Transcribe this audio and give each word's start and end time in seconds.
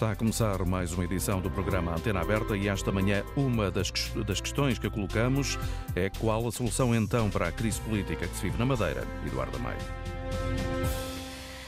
Está 0.00 0.12
a 0.12 0.16
começar 0.16 0.64
mais 0.64 0.94
uma 0.94 1.04
edição 1.04 1.42
do 1.42 1.50
programa 1.50 1.92
Antena 1.92 2.22
Aberta 2.22 2.56
e 2.56 2.68
esta 2.68 2.90
manhã 2.90 3.22
uma 3.36 3.70
das, 3.70 3.92
das 4.26 4.40
questões 4.40 4.78
que 4.78 4.88
colocamos 4.88 5.58
é 5.94 6.08
qual 6.08 6.48
a 6.48 6.50
solução 6.50 6.94
então 6.94 7.28
para 7.28 7.48
a 7.48 7.52
crise 7.52 7.78
política 7.82 8.26
que 8.26 8.34
se 8.34 8.44
vive 8.44 8.56
na 8.56 8.64
Madeira. 8.64 9.06
Eduardo 9.26 9.60
Maio. 9.60 9.76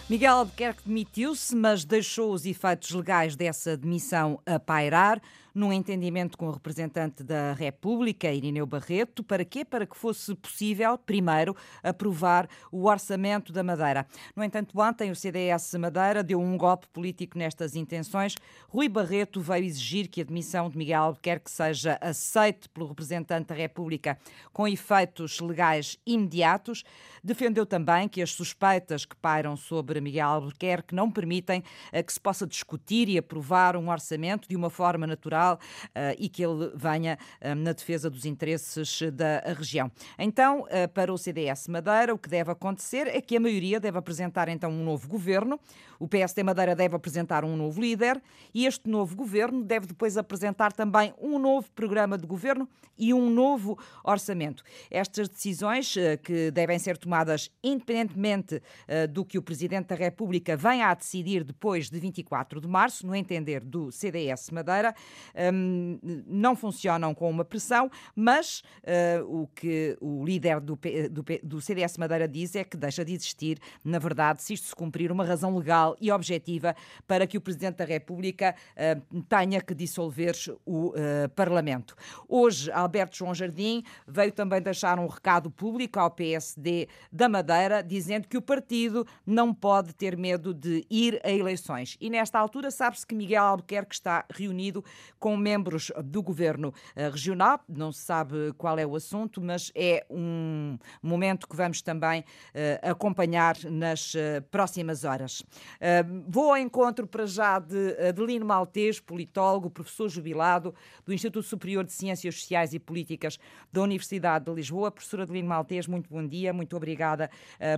Miguel 0.08 0.38
Albuquerque 0.38 0.80
demitiu-se, 0.86 1.54
mas 1.54 1.84
deixou 1.84 2.32
os 2.32 2.46
efeitos 2.46 2.90
legais 2.92 3.36
dessa 3.36 3.76
demissão 3.76 4.40
a 4.46 4.58
pairar 4.58 5.20
num 5.54 5.72
entendimento 5.72 6.38
com 6.38 6.46
o 6.46 6.50
representante 6.50 7.22
da 7.22 7.52
República, 7.52 8.32
Irineu 8.32 8.66
Barreto. 8.66 9.22
Para 9.22 9.44
quê? 9.44 9.64
Para 9.64 9.86
que 9.86 9.96
fosse 9.96 10.34
possível, 10.34 10.96
primeiro, 10.96 11.54
aprovar 11.82 12.48
o 12.70 12.88
orçamento 12.88 13.52
da 13.52 13.62
Madeira. 13.62 14.06
No 14.34 14.42
entanto, 14.42 14.78
ontem 14.80 15.10
o 15.10 15.16
CDS 15.16 15.74
Madeira 15.74 16.22
deu 16.22 16.40
um 16.40 16.56
golpe 16.56 16.86
político 16.88 17.36
nestas 17.36 17.76
intenções. 17.76 18.34
Rui 18.68 18.88
Barreto 18.88 19.40
veio 19.40 19.64
exigir 19.64 20.08
que 20.08 20.20
a 20.20 20.24
demissão 20.24 20.70
de 20.70 20.78
Miguel 20.78 21.02
Albuquerque 21.02 21.50
seja 21.50 21.98
aceite 22.00 22.68
pelo 22.68 22.86
representante 22.86 23.48
da 23.48 23.54
República 23.54 24.18
com 24.52 24.66
efeitos 24.66 25.40
legais 25.40 25.98
imediatos. 26.06 26.84
Defendeu 27.22 27.66
também 27.66 28.08
que 28.08 28.22
as 28.22 28.32
suspeitas 28.32 29.04
que 29.04 29.16
pairam 29.16 29.56
sobre 29.56 30.00
Miguel 30.00 30.28
Albuquerque 30.28 30.94
não 30.94 31.10
permitem 31.10 31.62
eh, 31.92 32.02
que 32.02 32.12
se 32.12 32.20
possa 32.20 32.46
discutir 32.46 33.08
e 33.08 33.18
aprovar 33.18 33.76
um 33.76 33.90
orçamento 33.90 34.48
de 34.48 34.56
uma 34.56 34.70
forma 34.70 35.06
natural 35.06 35.41
uh, 35.50 35.58
e 36.18 36.28
que 36.28 36.44
ele 36.44 36.72
venha 36.74 37.18
uh, 37.40 37.54
na 37.54 37.72
defesa 37.72 38.08
dos 38.08 38.24
interesses 38.24 39.02
da 39.12 39.40
região. 39.54 39.90
Então, 40.18 40.62
uh, 40.62 40.88
para 40.92 41.12
o 41.12 41.18
CDS 41.18 41.68
Madeira, 41.68 42.14
o 42.14 42.18
que 42.18 42.28
deve 42.28 42.50
acontecer 42.50 43.06
é 43.08 43.20
que 43.20 43.36
a 43.36 43.40
maioria 43.40 43.80
deve 43.80 43.98
apresentar 43.98 44.48
então 44.48 44.70
um 44.70 44.84
novo 44.84 45.08
governo, 45.08 45.58
o 45.98 46.08
PSD 46.08 46.42
Madeira 46.42 46.74
deve 46.74 46.96
apresentar 46.96 47.44
um 47.44 47.56
novo 47.56 47.80
líder 47.80 48.20
e 48.52 48.66
este 48.66 48.88
novo 48.88 49.14
governo 49.14 49.62
deve 49.62 49.86
depois 49.86 50.16
apresentar 50.16 50.72
também 50.72 51.14
um 51.20 51.38
novo 51.38 51.70
programa 51.72 52.18
de 52.18 52.26
governo 52.26 52.68
e 52.98 53.14
um 53.14 53.30
novo 53.30 53.78
orçamento. 54.04 54.64
Estas 54.90 55.28
decisões 55.28 55.94
que 56.22 56.50
devem 56.50 56.78
ser 56.78 56.98
tomadas 56.98 57.50
independentemente 57.62 58.60
do 59.10 59.24
que 59.24 59.38
o 59.38 59.42
Presidente 59.42 59.86
da 59.86 59.94
República 59.94 60.56
venha 60.56 60.88
a 60.88 60.94
decidir 60.94 61.44
depois 61.44 61.88
de 61.88 61.98
24 61.98 62.60
de 62.60 62.68
março, 62.68 63.06
no 63.06 63.14
entender 63.14 63.62
do 63.64 63.90
CDS 63.90 64.50
Madeira, 64.50 64.94
um, 65.52 65.98
não 66.26 66.54
funcionam 66.54 67.14
com 67.14 67.28
uma 67.30 67.44
pressão, 67.44 67.90
mas 68.14 68.62
uh, 68.82 69.42
o 69.42 69.46
que 69.48 69.96
o 70.00 70.24
líder 70.24 70.60
do, 70.60 70.78
do, 71.10 71.24
do, 71.42 71.60
CDS 71.60 71.96
Madeira 71.96 72.28
diz 72.28 72.54
é 72.54 72.64
que 72.64 72.76
deixa 72.76 73.04
de 73.04 73.12
existir, 73.12 73.58
na 73.84 73.98
verdade, 73.98 74.42
se 74.42 74.54
isto 74.54 74.68
se 74.68 74.74
cumprir, 74.74 75.10
uma 75.10 75.24
razão 75.24 75.56
legal 75.56 75.96
e 76.00 76.10
objetiva 76.10 76.74
para 77.06 77.26
que 77.26 77.36
o 77.36 77.40
Presidente 77.40 77.76
da 77.76 77.84
República 77.84 78.54
uh, 78.76 79.22
tenha 79.24 79.60
que 79.60 79.74
dissolver 79.74 80.34
o 80.64 80.88
uh, 80.88 81.28
Parlamento. 81.34 81.94
Hoje, 82.28 82.70
Alberto 82.70 83.16
João 83.16 83.34
Jardim 83.34 83.82
veio 84.06 84.32
também 84.32 84.60
deixar 84.60 84.98
um 84.98 85.06
recado 85.06 85.50
público 85.50 85.98
ao 85.98 86.10
PSD 86.10 86.88
da 87.10 87.28
Madeira, 87.28 87.82
dizendo 87.82 88.28
que 88.28 88.36
o 88.36 88.42
partido 88.42 89.06
não 89.26 89.52
pode 89.52 89.92
ter 89.94 90.16
medo 90.16 90.54
de 90.54 90.84
ir 90.90 91.20
a 91.24 91.30
eleições. 91.30 91.96
E 92.00 92.10
nesta 92.10 92.38
altura 92.38 92.70
sabe-se 92.70 93.06
que 93.06 93.14
Miguel 93.14 93.44
Albuquerque 93.44 93.94
está 93.94 94.24
reunido 94.30 94.84
com 95.22 95.36
membros 95.36 95.92
do 96.04 96.20
governo 96.20 96.74
eh, 96.96 97.08
regional. 97.08 97.60
Não 97.68 97.92
se 97.92 98.00
sabe 98.00 98.52
qual 98.58 98.76
é 98.76 98.84
o 98.84 98.96
assunto, 98.96 99.40
mas 99.40 99.70
é 99.72 100.04
um 100.10 100.76
momento 101.00 101.46
que 101.46 101.54
vamos 101.54 101.80
também 101.80 102.22
uh, 102.22 102.90
acompanhar 102.90 103.56
nas 103.70 104.14
uh, 104.14 104.42
próximas 104.50 105.04
horas. 105.04 105.44
Vou 106.26 106.50
ao 106.50 106.56
encontro 106.56 107.06
para 107.06 107.24
já 107.24 107.60
de 107.60 107.96
Adelino 108.08 108.44
Maltês, 108.44 108.98
politólogo, 108.98 109.70
professor 109.70 110.08
jubilado 110.08 110.74
do 111.04 111.12
Instituto 111.12 111.44
Superior 111.44 111.84
de 111.84 111.92
Ciências 111.92 112.40
Sociais 112.40 112.74
e 112.74 112.80
Políticas 112.80 113.38
da 113.72 113.82
Universidade 113.82 114.46
de 114.46 114.52
Lisboa. 114.52 114.90
Professora 114.90 115.22
Adelino 115.22 115.48
Maltês, 115.48 115.86
muito 115.86 116.10
bom 116.10 116.26
dia, 116.26 116.52
muito 116.52 116.76
obrigada 116.76 117.30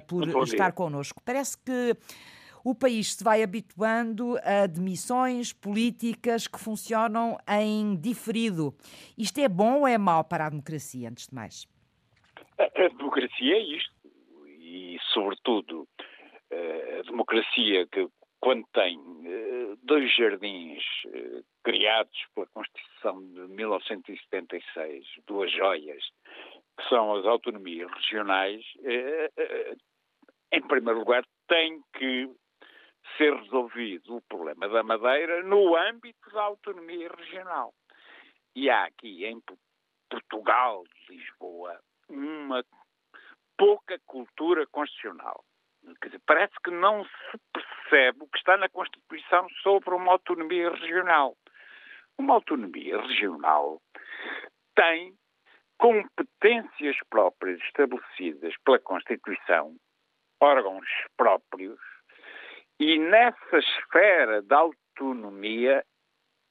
por 0.06 0.26
estar 0.44 0.72
connosco. 0.72 1.21
Parece 1.25 1.59
que 1.59 1.97
o 2.64 2.75
país 2.75 3.14
se 3.14 3.22
vai 3.22 3.42
habituando 3.42 4.38
a 4.38 4.66
demissões 4.66 5.52
políticas 5.52 6.47
que 6.47 6.58
funcionam 6.58 7.36
em 7.47 7.94
diferido. 7.94 8.75
Isto 9.19 9.41
é 9.41 9.48
bom 9.48 9.80
ou 9.80 9.86
é 9.86 9.98
mau 9.98 10.25
para 10.25 10.47
a 10.47 10.50
democracia, 10.50 11.10
antes 11.10 11.28
de 11.28 11.34
mais? 11.34 11.69
A, 12.58 12.88
democracia 12.88 13.54
é 13.54 13.60
isto. 13.60 13.92
E, 14.58 14.97
sobretudo, 15.12 15.86
eh, 16.50 17.00
a 17.00 17.02
democracia 17.02 17.86
que, 17.86 18.08
quando 18.41 18.64
tem 18.72 18.98
eh, 19.26 19.75
dois 19.82 20.10
jardins 20.16 20.82
eh, 21.12 21.42
criados 21.62 22.19
pela 22.34 22.46
Constituição 22.46 23.20
de 23.32 23.54
1976, 23.54 25.04
duas 25.26 25.52
joias, 25.52 26.02
que 26.78 26.88
são 26.88 27.14
as 27.14 27.26
autonomias 27.26 27.91
regionais, 27.92 28.64
em 30.52 30.62
primeiro 30.66 31.00
lugar, 31.00 31.25
tem 31.46 31.81
que 31.96 32.28
ser 33.16 33.34
resolvido 33.34 34.16
o 34.16 34.22
problema 34.22 34.69
da 34.69 34.82
Madeira 34.82 35.42
no 35.42 35.76
âmbito 35.76 36.31
da 36.31 36.42
autonomia 36.42 37.09
regional. 37.16 37.72
E 38.54 38.70
há 38.70 38.84
aqui 38.84 39.25
em 39.25 39.42
Portugal, 40.09 40.84
Lisboa, 41.09 41.81
uma 42.09 42.64
pouca 43.56 43.98
cultura 44.06 44.66
constitucional. 44.69 45.44
Quer 46.00 46.09
dizer, 46.09 46.22
parece 46.26 46.54
que 46.64 46.70
não 46.70 47.04
se 47.04 47.38
percebe 47.53 48.22
o 48.22 48.28
que 48.28 48.38
está 48.38 48.56
na 48.56 48.69
Constituição 48.69 49.47
sobre 49.62 49.94
uma 49.94 50.12
autonomia 50.12 50.70
regional. 50.70 51.37
Uma 52.16 52.34
autonomia 52.34 53.00
regional 53.03 53.81
tem 54.75 55.14
competências 55.78 56.97
próprias 57.10 57.60
estabelecidas 57.62 58.54
pela 58.64 58.78
Constituição, 58.78 59.76
órgãos 60.41 60.88
próprios, 61.16 61.78
e 62.79 62.99
nessa 62.99 63.59
esfera 63.59 64.43
da 64.43 64.59
autonomia, 64.59 65.85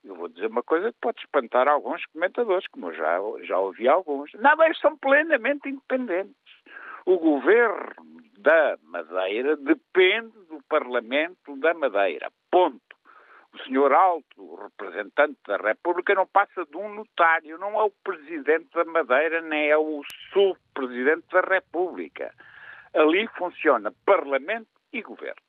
eu 0.04 0.16
vou 0.16 0.30
dizer 0.30 0.48
uma 0.48 0.64
coisa 0.64 0.92
que 0.92 1.00
pode 1.02 1.20
espantar 1.20 1.68
alguns 1.68 2.06
comentadores, 2.08 2.68
como 2.68 2.90
eu 2.90 2.94
já, 2.94 3.20
já 3.44 3.60
ouvi 3.60 3.88
alguns. 3.88 4.32
Não, 4.34 4.64
eles 4.64 4.80
são 4.80 4.98
plenamente 4.98 5.70
independentes. 5.70 6.36
O 7.06 7.18
governo 7.18 7.94
da 8.38 8.78
Madeira 8.84 9.58
depende 9.58 10.32
do 10.50 10.62
Parlamento 10.70 11.56
da 11.58 11.74
Madeira. 11.74 12.32
Ponto. 12.50 12.82
O 13.54 13.58
senhor 13.66 13.94
Alto, 13.94 14.56
representante 14.56 15.38
da 15.46 15.58
República, 15.58 16.16
não 16.16 16.26
passa 16.26 16.66
de 16.66 16.76
um 16.76 16.92
notário, 16.94 17.58
não 17.60 17.80
é 17.80 17.84
o 17.84 17.92
presidente 18.04 18.70
da 18.74 18.84
Madeira, 18.86 19.42
nem 19.42 19.70
é 19.70 19.78
o 19.78 20.02
subpresidente 20.32 21.28
da 21.32 21.42
República. 21.42 22.34
Ali 22.94 23.28
funciona 23.38 23.94
Parlamento 24.06 24.70
e 24.92 25.02
Governo. 25.02 25.42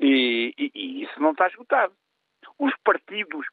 E, 0.00 0.54
e, 0.56 0.70
e 0.74 1.02
isso 1.02 1.20
não 1.20 1.32
está 1.32 1.46
esgotado. 1.48 1.92
Os 2.58 2.72
partidos 2.84 3.46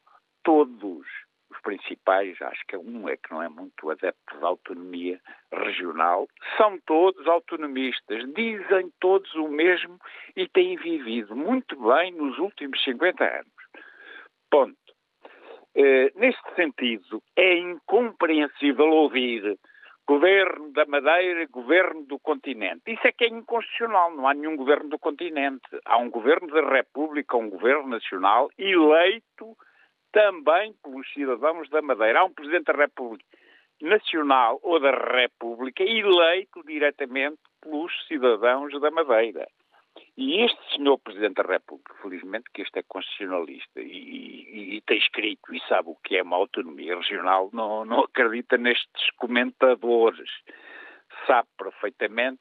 todos, 0.44 1.06
os 1.50 1.60
principais, 1.62 2.40
acho 2.40 2.64
que 2.68 2.76
é 2.76 2.78
um 2.78 3.08
é 3.08 3.16
que 3.16 3.32
não 3.32 3.42
é 3.42 3.48
muito 3.48 3.90
adepto 3.90 4.38
da 4.38 4.46
autonomia 4.46 5.20
regional, 5.52 6.28
são 6.56 6.78
todos 6.86 7.26
autonomistas, 7.26 8.22
dizem 8.34 8.92
todos 9.00 9.34
o 9.34 9.48
mesmo 9.48 9.98
e 10.36 10.48
têm 10.48 10.76
vivido 10.76 11.34
muito 11.34 11.76
bem 11.76 12.12
nos 12.12 12.38
últimos 12.38 12.82
50 12.84 13.24
anos. 13.24 13.52
Ponto. 14.50 14.76
Uh, 15.74 16.18
neste 16.18 16.54
sentido, 16.54 17.22
é 17.36 17.58
incompreensível 17.58 18.86
ouvir 18.86 19.58
Governo 20.08 20.70
da 20.72 20.86
Madeira, 20.86 21.46
governo 21.50 22.04
do 22.04 22.18
continente. 22.18 22.82
Isso 22.86 23.06
é 23.06 23.12
que 23.12 23.24
é 23.24 23.28
inconstitucional. 23.28 24.14
Não 24.14 24.28
há 24.28 24.34
nenhum 24.34 24.56
governo 24.56 24.88
do 24.88 24.98
continente. 24.98 25.66
Há 25.84 25.98
um 25.98 26.08
governo 26.08 26.46
da 26.48 26.68
República, 26.68 27.36
um 27.36 27.50
governo 27.50 27.88
nacional, 27.88 28.48
eleito 28.56 29.56
também 30.12 30.72
pelos 30.82 31.12
cidadãos 31.12 31.68
da 31.70 31.82
Madeira. 31.82 32.20
Há 32.20 32.24
um 32.24 32.32
presidente 32.32 32.66
da 32.66 32.72
República 32.72 33.24
nacional 33.82 34.58
ou 34.62 34.80
da 34.80 34.90
República 34.90 35.82
eleito 35.82 36.62
diretamente 36.64 37.38
pelos 37.60 37.92
cidadãos 38.06 38.72
da 38.80 38.90
Madeira. 38.90 39.46
E 40.16 40.42
este 40.42 40.58
senhor 40.74 40.98
Presidente 40.98 41.34
da 41.34 41.42
República, 41.42 41.94
felizmente 42.00 42.50
que 42.54 42.62
este 42.62 42.78
é 42.78 42.82
constitucionalista 42.82 43.82
e, 43.82 43.84
e, 43.84 44.76
e, 44.76 44.80
tem 44.80 44.96
escrito 44.96 45.54
e 45.54 45.60
sabe 45.68 45.90
o 45.90 45.96
que 45.96 46.16
é 46.16 46.22
uma 46.22 46.36
autonomia 46.36 46.96
regional, 46.96 47.50
não, 47.52 47.84
não 47.84 48.00
acredita 48.00 48.56
nestes 48.56 49.10
comentadores. 49.18 50.30
Sabe 51.26 51.46
perfeitamente 51.58 52.40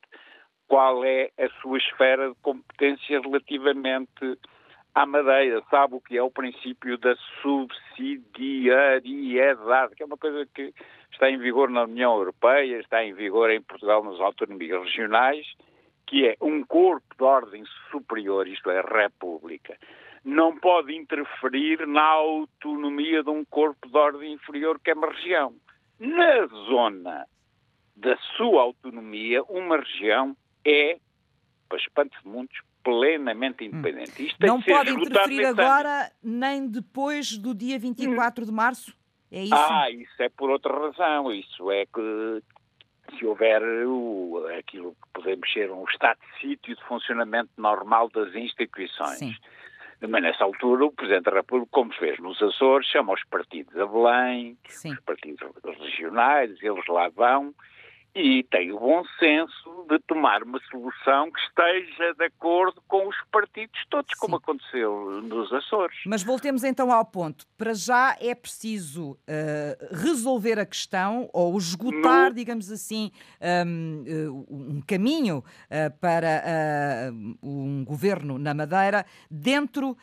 qual 0.70 1.04
é 1.04 1.32
a 1.38 1.50
sua 1.62 1.78
esfera 1.78 2.30
de 2.30 2.36
competência 2.42 3.20
relativamente 3.20 4.40
à 4.94 5.06
Madeira, 5.06 5.62
sabe 5.70 5.96
o 5.96 6.02
que 6.02 6.18
é 6.18 6.24
o 6.24 6.32
princípio 6.32 6.98
da 6.98 7.14
subsidiariedade, 7.42 9.96
que 9.96 10.04
é 10.04 10.06
uma 10.06 10.18
coisa 10.18 10.48
que 10.56 10.74
está 11.12 11.30
em 11.30 11.38
vigor 11.38 11.70
na 11.70 11.84
União 11.84 12.16
Europeia, 12.16 12.80
está 12.80 13.04
em 13.04 13.14
vigor 13.14 13.52
em 13.52 13.62
Portugal 13.62 14.02
nas 14.02 14.18
autonomias 14.22 14.82
regionais 14.82 15.46
que 16.06 16.28
é 16.28 16.38
um 16.42 16.64
corpo 16.64 17.16
de 17.18 17.24
ordem 17.24 17.64
superior, 17.92 18.48
isto 18.48 18.70
é, 18.70 18.80
a 18.80 19.04
República, 19.04 19.78
não 20.24 20.58
pode 20.58 20.96
interferir 20.96 21.86
na 21.88 22.04
autonomia 22.04 23.24
de 23.24 23.30
um 23.30 23.46
corpo 23.46 23.88
de 23.88 23.98
ordem 23.98 24.34
inferior 24.34 24.80
que 24.80 24.92
é 24.92 24.94
uma 24.94 25.12
região. 25.12 25.54
Na 26.00 26.46
zona 26.68 27.26
da 27.96 28.18
sua 28.36 28.62
autonomia, 28.62 29.44
uma 29.44 29.78
região 29.78 30.36
é, 30.66 30.98
para 31.70 31.78
espanto 31.78 32.18
de 32.22 32.28
muitos, 32.28 32.60
plenamente 32.84 33.64
hum. 33.64 33.68
independente. 33.68 34.26
Isto 34.26 34.46
não 34.46 34.62
pode 34.62 34.92
interferir 34.92 35.46
agora 35.46 36.12
nem 36.22 36.68
depois 36.68 37.38
do 37.38 37.54
dia 37.54 37.80
24 37.80 38.46
de 38.46 38.52
março? 38.52 38.96
É 39.32 39.44
isso? 39.44 39.56
Ah, 39.56 39.90
isso 39.90 40.22
é 40.22 40.30
por 40.30 40.50
outra 40.50 40.72
razão. 40.72 41.32
Isso 41.34 41.72
é 41.72 41.86
que 41.86 42.42
se 43.18 43.26
houver 43.26 43.62
o, 43.86 44.46
aquilo 44.58 44.92
que 44.92 45.10
podemos 45.14 45.52
ser 45.52 45.72
um 45.72 45.84
estado 45.86 46.20
de 46.20 46.42
sítio 46.42 46.76
de 46.76 46.84
funcionamento 46.84 47.50
normal 47.58 48.10
das 48.10 48.34
instituições. 48.36 49.18
Sim. 49.18 49.36
Mas 50.02 50.22
nessa 50.22 50.44
altura 50.44 50.86
o 50.86 50.92
Presidente 50.92 51.24
da 51.24 51.32
República, 51.32 51.70
como 51.72 51.94
fez 51.94 52.20
nos 52.20 52.42
Açores, 52.42 52.88
chama 52.88 53.14
os 53.14 53.24
partidos 53.26 53.76
a 53.78 53.86
Belém, 53.86 54.58
Sim. 54.68 54.92
os 54.92 55.00
partidos 55.02 55.40
regionais, 55.80 56.52
eles 56.62 56.88
lá 56.88 57.10
vão, 57.10 57.54
e 58.16 58.44
tem 58.44 58.72
o 58.72 58.80
bom 58.80 59.04
senso 59.20 59.86
de 59.90 60.00
tomar 60.08 60.42
uma 60.42 60.60
solução 60.72 61.30
que 61.30 61.40
esteja 61.42 62.14
de 62.14 62.24
acordo 62.24 62.82
com 62.88 63.10
os 63.10 63.16
partidos 63.30 63.78
todos, 63.90 64.10
Sim. 64.10 64.20
como 64.20 64.38
aconteceu 64.38 65.22
nos 65.22 65.52
Açores. 65.52 65.98
Mas 66.06 66.24
voltemos 66.24 66.64
então 66.64 66.92
ao 66.92 67.06
ponto. 67.06 67.46
Para 67.58 67.74
já 67.74 68.16
é 68.22 68.34
preciso 68.34 69.12
uh, 69.12 69.96
resolver 70.04 70.58
a 70.58 70.66
questão 70.66 71.30
ou 71.34 71.58
esgotar, 71.58 72.30
no... 72.30 72.36
digamos 72.36 72.72
assim, 72.72 73.12
um, 73.68 74.04
uh, 74.32 74.46
um 74.50 74.82
caminho 74.82 75.40
uh, 75.40 76.00
para 76.00 77.12
um 77.44 77.84
governo 77.84 78.40
na 78.40 78.54
Madeira 78.54 79.06
dentro 79.30 79.98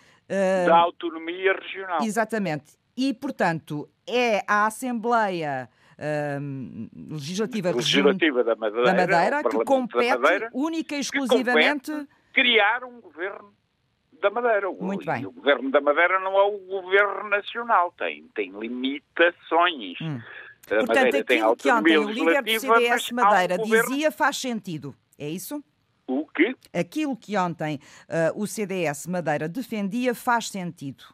da 0.67 0.77
autonomia 0.77 1.53
regional. 1.53 2.03
Exatamente. 2.03 2.82
E, 2.97 3.15
portanto, 3.15 3.89
é 4.07 4.45
a 4.47 4.67
Assembleia 4.67 5.69
legislativa, 7.11 7.71
legislativa 7.71 8.43
da 8.43 8.57
Madeira, 8.57 8.85
da 8.85 8.95
Madeira 8.95 9.43
que 9.45 9.65
compete 9.65 10.19
Madeira, 10.19 10.51
única 10.53 10.97
e 10.97 11.01
exclusivamente 11.01 12.09
criar 12.33 12.83
um 12.85 13.01
governo 13.01 13.53
da 14.21 14.31
Madeira. 14.31 14.71
Muito 14.71 15.05
bem. 15.05 15.23
E 15.23 15.27
o 15.27 15.33
governo 15.33 15.71
da 15.71 15.81
Madeira 15.81 16.19
não 16.21 16.37
é 16.37 16.43
o 16.43 16.59
governo 16.59 17.29
nacional, 17.29 17.93
tem, 17.97 18.27
tem 18.35 18.51
limitações. 18.51 20.01
Hum. 20.01 20.21
Portanto, 20.67 20.89
Madeira 20.89 21.19
aquilo 21.19 21.57
que 21.57 21.71
ontem 21.71 21.99
o 21.99 22.09
líder 22.09 22.43
do 22.43 22.61
CDS 22.61 23.11
Madeira 23.11 23.57
um 23.61 23.65
dizia 23.65 24.11
faz 24.11 24.37
sentido, 24.39 24.95
é 25.19 25.29
isso? 25.29 25.63
O 26.07 26.27
quê? 26.27 26.55
Aquilo 26.73 27.17
que 27.17 27.37
ontem 27.37 27.79
uh, 28.09 28.41
o 28.41 28.47
CDS 28.47 29.07
Madeira 29.07 29.49
defendia 29.49 30.15
faz 30.15 30.49
sentido. 30.49 31.05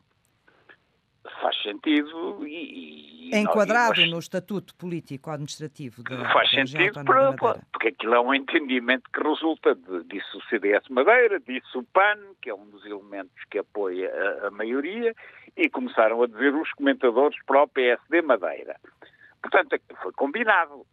Faz 1.40 1.60
sentido 1.62 2.46
e, 2.46 3.30
é 3.32 3.40
enquadrado 3.40 4.00
nós... 4.00 4.10
no 4.10 4.18
estatuto 4.18 4.74
político-administrativo 4.74 6.02
da 6.02 6.32
Faz 6.32 6.50
sentido, 6.50 7.04
para, 7.04 7.32
porque 7.72 7.88
aquilo 7.88 8.14
é 8.14 8.20
um 8.20 8.34
entendimento 8.34 9.10
que 9.12 9.22
resulta 9.22 9.74
de, 9.74 10.04
disso 10.04 10.38
o 10.38 10.42
CDS 10.44 10.88
Madeira, 10.88 11.38
disso 11.40 11.80
o 11.80 11.84
PAN, 11.84 12.18
que 12.40 12.50
é 12.50 12.54
um 12.54 12.66
dos 12.70 12.84
elementos 12.84 13.44
que 13.50 13.58
apoia 13.58 14.10
a, 14.10 14.48
a 14.48 14.50
maioria, 14.50 15.14
e 15.56 15.68
começaram 15.68 16.22
a 16.22 16.26
dizer 16.26 16.54
os 16.54 16.72
comentadores 16.72 17.36
para 17.44 17.62
o 17.62 17.68
PSD 17.68 18.22
Madeira. 18.22 18.76
Portanto, 19.42 19.76
foi 20.02 20.12
combinado 20.12 20.86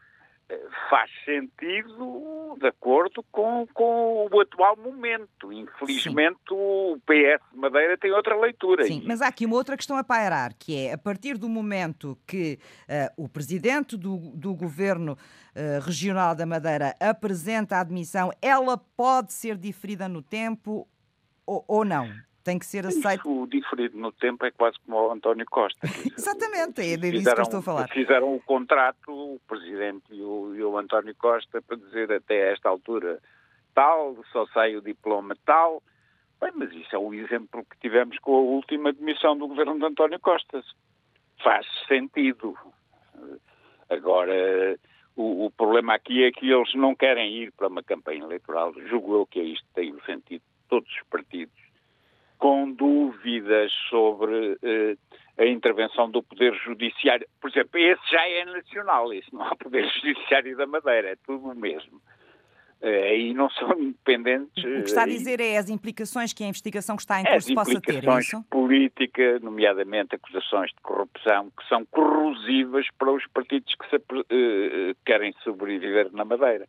faz 0.90 1.10
sentido 1.24 2.56
de 2.60 2.68
acordo 2.68 3.24
com, 3.32 3.68
com 3.74 4.28
o 4.32 4.42
atual 4.42 4.78
momento. 4.78 5.52
Infelizmente, 5.52 6.38
Sim. 6.48 6.56
o 6.56 7.00
PS 7.06 7.42
de 7.52 7.58
Madeira 7.58 7.98
tem 7.98 8.12
outra 8.12 8.36
leitura. 8.40 8.86
Sim, 8.86 9.04
mas 9.06 9.22
há 9.22 9.28
aqui 9.28 9.46
uma 9.46 9.56
outra 9.56 9.76
questão 9.76 9.98
a 9.98 10.04
pairar, 10.04 10.54
que 10.58 10.76
é 10.78 10.94
a 10.94 10.98
partir 10.98 11.38
do 11.38 11.50
momento 11.50 12.18
que 12.28 12.60
uh, 12.88 13.24
o 13.24 13.28
presidente 13.28 13.98
do, 13.98 14.18
do 14.36 14.54
governo 14.54 15.14
uh, 15.14 15.84
regional 15.84 16.36
da 16.36 16.46
Madeira 16.46 16.96
apresenta 17.00 17.78
a 17.78 17.82
admissão, 17.82 18.32
ela 18.42 18.78
pode 18.78 19.34
ser 19.34 19.58
diferida 19.58 20.08
no 20.08 20.22
tempo 20.22 20.88
ou, 21.46 21.64
ou 21.68 21.84
não? 21.84 22.10
Tem 22.46 22.60
que 22.60 22.66
ser 22.66 22.86
aceito. 22.86 23.28
Isso 23.28 23.48
diferido 23.48 23.98
no 23.98 24.12
tempo 24.12 24.46
é 24.46 24.52
quase 24.52 24.78
como 24.86 24.98
o 24.98 25.12
António 25.12 25.46
Costa. 25.48 25.80
Exatamente, 26.16 26.80
é 26.80 26.96
disso 26.96 27.18
fizeram, 27.18 27.36
que 27.36 27.42
eu 27.42 27.44
estou 27.44 27.60
a 27.60 27.64
falar. 27.64 27.90
Fizeram 27.90 28.36
o 28.36 28.40
contrato, 28.40 29.10
o 29.10 29.42
Presidente 29.48 30.06
e 30.12 30.22
o, 30.22 30.56
e 30.56 30.64
o 30.64 30.78
António 30.78 31.16
Costa, 31.16 31.60
para 31.64 31.76
dizer 31.76 32.12
até 32.14 32.54
esta 32.54 32.70
altura 32.70 33.20
tal, 33.74 34.16
só 34.32 34.46
sai 34.48 34.78
o 34.78 34.82
diploma 34.82 35.36
tal. 35.44 35.82
Bem, 36.40 36.52
mas 36.54 36.72
isso 36.72 36.96
é 36.96 37.00
o 37.00 37.14
exemplo 37.16 37.66
que 37.66 37.80
tivemos 37.80 38.20
com 38.20 38.36
a 38.36 38.42
última 38.42 38.94
demissão 38.94 39.36
do 39.36 39.48
governo 39.48 39.80
de 39.80 39.86
António 39.86 40.20
Costa. 40.20 40.64
Faz 41.44 41.66
sentido. 41.88 42.56
Agora, 43.90 44.78
o, 45.16 45.46
o, 45.46 45.52
problema 45.52 45.96
aqui 45.96 46.24
é 46.24 46.32
que 46.32 46.52
eles 46.52 46.76
não 46.76 46.94
querem 46.94 47.34
ir 47.38 47.52
para 47.54 47.70
uma 47.70 47.82
campanha 47.82 48.24
eleitoral. 48.24 48.72
Julgo 48.88 49.16
eu 49.16 49.26
que 49.26 49.40
é 49.40 49.44
isto 49.44 49.66
tem 49.74 49.92
o 49.92 50.04
sentido 50.06 50.42
de 50.42 50.68
todos 50.70 50.92
os 50.92 51.04
partidos 51.10 51.65
com 52.38 52.72
dúvidas 52.72 53.72
sobre 53.90 54.58
eh, 54.62 54.96
a 55.38 55.46
intervenção 55.46 56.10
do 56.10 56.22
Poder 56.22 56.54
Judiciário. 56.64 57.28
Por 57.40 57.50
exemplo, 57.50 57.80
esse 57.80 58.12
já 58.12 58.28
é 58.28 58.46
nacional, 58.46 59.14
esse 59.14 59.34
não 59.34 59.44
há 59.44 59.56
Poder 59.56 59.88
Judiciário 60.02 60.56
da 60.58 60.66
Madeira, 60.66 61.10
é 61.10 61.16
tudo 61.26 61.50
o 61.50 61.56
mesmo. 61.56 62.02
Eh, 62.82 63.18
e 63.18 63.34
não 63.34 63.50
são 63.50 63.72
independentes. 63.80 64.64
O 64.64 64.84
que 64.84 64.90
está 64.90 65.04
a 65.04 65.08
eh, 65.08 65.12
dizer 65.12 65.40
é 65.40 65.58
as 65.58 65.70
implicações 65.70 66.34
que 66.34 66.44
a 66.44 66.48
investigação 66.48 66.96
que 66.96 67.02
está 67.04 67.22
em 67.22 67.26
curso 67.26 67.54
possa 67.54 67.82
ter, 67.82 68.08
é 68.08 68.20
isso? 68.20 68.44
política, 68.50 69.40
nomeadamente 69.40 70.16
acusações 70.16 70.72
de 70.72 70.82
corrupção, 70.82 71.50
que 71.58 71.68
são 71.68 71.86
corrosivas 71.86 72.86
para 72.98 73.12
os 73.12 73.26
partidos 73.28 73.74
que 73.76 73.90
se, 73.90 74.96
querem 75.06 75.34
sobreviver 75.44 76.12
na 76.12 76.26
Madeira. 76.26 76.68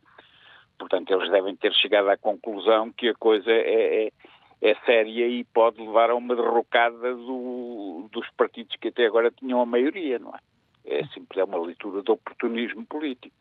Portanto, 0.79 1.11
eles 1.11 1.31
devem 1.31 1.57
ter 1.57 1.73
chegado 1.75 2.09
à 2.09 2.17
conclusão 2.17 2.93
que 2.93 3.09
a 3.09 3.15
coisa 3.15 3.51
é, 3.51 4.07
é 4.07 4.13
é 4.61 4.75
séria 4.87 5.29
e 5.29 5.45
pode 5.45 5.81
levar 5.81 6.11
a 6.11 6.15
uma 6.15 6.35
derrocada 6.35 7.15
do, 7.15 8.09
dos 8.11 8.29
partidos 8.37 8.77
que 8.77 8.89
até 8.89 9.07
agora 9.07 9.31
tinham 9.31 9.61
a 9.61 9.67
maioria, 9.67 10.19
não 10.19 10.35
é? 10.35 10.39
É 10.85 11.07
simples, 11.09 11.39
é 11.39 11.45
uma 11.45 11.61
leitura 11.61 12.03
de 12.03 12.11
oportunismo 12.11 12.87
político. 12.87 13.35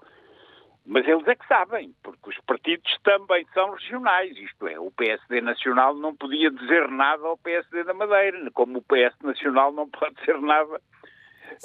Mas 0.86 1.08
eles 1.08 1.28
é 1.28 1.36
que 1.36 1.48
sabem, 1.48 1.96
porque 2.04 2.30
os 2.30 2.38
partidos 2.46 2.96
também 3.04 3.46
são 3.54 3.72
regionais, 3.72 4.38
isto 4.38 4.68
é, 4.68 4.80
o 4.80 4.92
PSD 4.92 5.42
Nacional 5.42 5.96
não 5.96 6.16
podia 6.16 6.52
dizer 6.52 6.88
nada 6.90 7.26
ao 7.26 7.38
PSD 7.38 7.84
da 7.84 7.94
Madeira, 7.94 8.52
como 8.52 8.80
o 8.80 8.82
PS 8.84 9.16
Nacional 9.24 9.72
não 9.72 9.90
pode 9.90 10.14
dizer 10.16 10.40
nada 10.40 10.80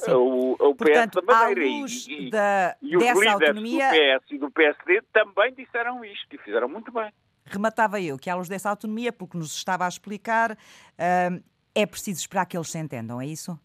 ao, 0.09 0.57
ao 0.63 0.75
Portanto, 0.75 1.21
PS 1.21 1.27
da 1.27 1.35
Madeira. 1.35 1.65
E, 1.67 2.31
da, 2.31 2.77
e, 2.81 2.97
os 2.97 3.03
líderes 3.03 3.27
autonomia... 3.27 3.89
do 3.89 3.95
PS 3.95 4.31
e 4.31 4.39
do 4.39 4.51
PSD 4.51 5.03
também 5.13 5.53
disseram 5.55 6.03
isto 6.03 6.35
e 6.35 6.39
fizeram 6.39 6.69
muito 6.69 6.91
bem 6.91 7.13
rematava 7.45 8.01
eu 8.01 8.19
que 8.19 8.31
à 8.31 8.35
luz 8.35 8.49
dessa 8.49 8.71
autonomia, 8.71 9.13
porque 9.13 9.37
nos 9.37 9.55
estava 9.55 9.85
a 9.85 9.89
explicar, 9.89 10.53
uh, 10.53 11.43
é 11.75 11.87
preciso 11.87 12.21
esperar 12.21 12.47
que 12.47 12.57
eles 12.57 12.71
se 12.71 12.79
entendam, 12.79 13.21
é 13.21 13.27
isso? 13.27 13.59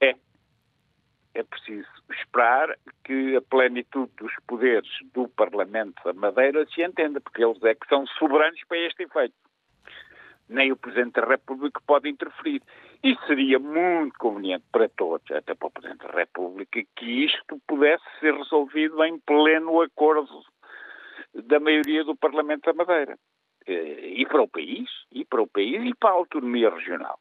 É. 0.00 0.14
É 1.34 1.42
preciso 1.42 1.88
esperar 2.10 2.76
que 3.04 3.36
a 3.36 3.42
plenitude 3.42 4.10
dos 4.16 4.32
poderes 4.46 4.88
do 5.12 5.28
Parlamento 5.28 6.02
da 6.04 6.12
Madeira 6.12 6.66
se 6.74 6.82
entenda, 6.82 7.20
porque 7.20 7.44
eles 7.44 7.62
é 7.62 7.74
que 7.74 7.86
são 7.88 8.06
soberanos 8.18 8.60
para 8.68 8.78
este 8.78 9.04
efeito. 9.04 9.34
Nem 10.48 10.72
o 10.72 10.76
Presidente 10.76 11.20
da 11.20 11.26
República 11.26 11.80
pode 11.86 12.08
interferir. 12.08 12.62
E 13.02 13.14
seria 13.26 13.58
muito 13.58 14.18
conveniente 14.18 14.64
para 14.72 14.88
todos, 14.88 15.30
até 15.30 15.54
para 15.54 15.68
o 15.68 15.70
Presidente 15.70 16.06
da 16.06 16.12
República, 16.12 16.82
que 16.96 17.24
isto 17.24 17.60
pudesse 17.66 18.04
ser 18.18 18.34
resolvido 18.34 19.04
em 19.04 19.18
pleno 19.20 19.82
acordo 19.82 20.26
da 21.34 21.60
maioria 21.60 22.04
do 22.04 22.16
Parlamento 22.16 22.64
da 22.64 22.72
Madeira. 22.72 23.18
Eh, 23.66 24.14
e 24.16 24.26
para 24.26 24.42
o 24.42 24.48
país, 24.48 24.88
e 25.12 25.24
para 25.24 25.42
o 25.42 25.46
país 25.46 25.82
e 25.84 25.94
para 25.94 26.10
a 26.10 26.14
autonomia 26.14 26.70
regional. 26.70 27.20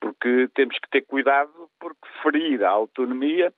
Porque 0.00 0.48
temos 0.54 0.78
que 0.78 0.90
ter 0.90 1.02
cuidado, 1.02 1.70
porque 1.78 2.08
ferir 2.22 2.64
a 2.64 2.70
autonomia 2.70 3.52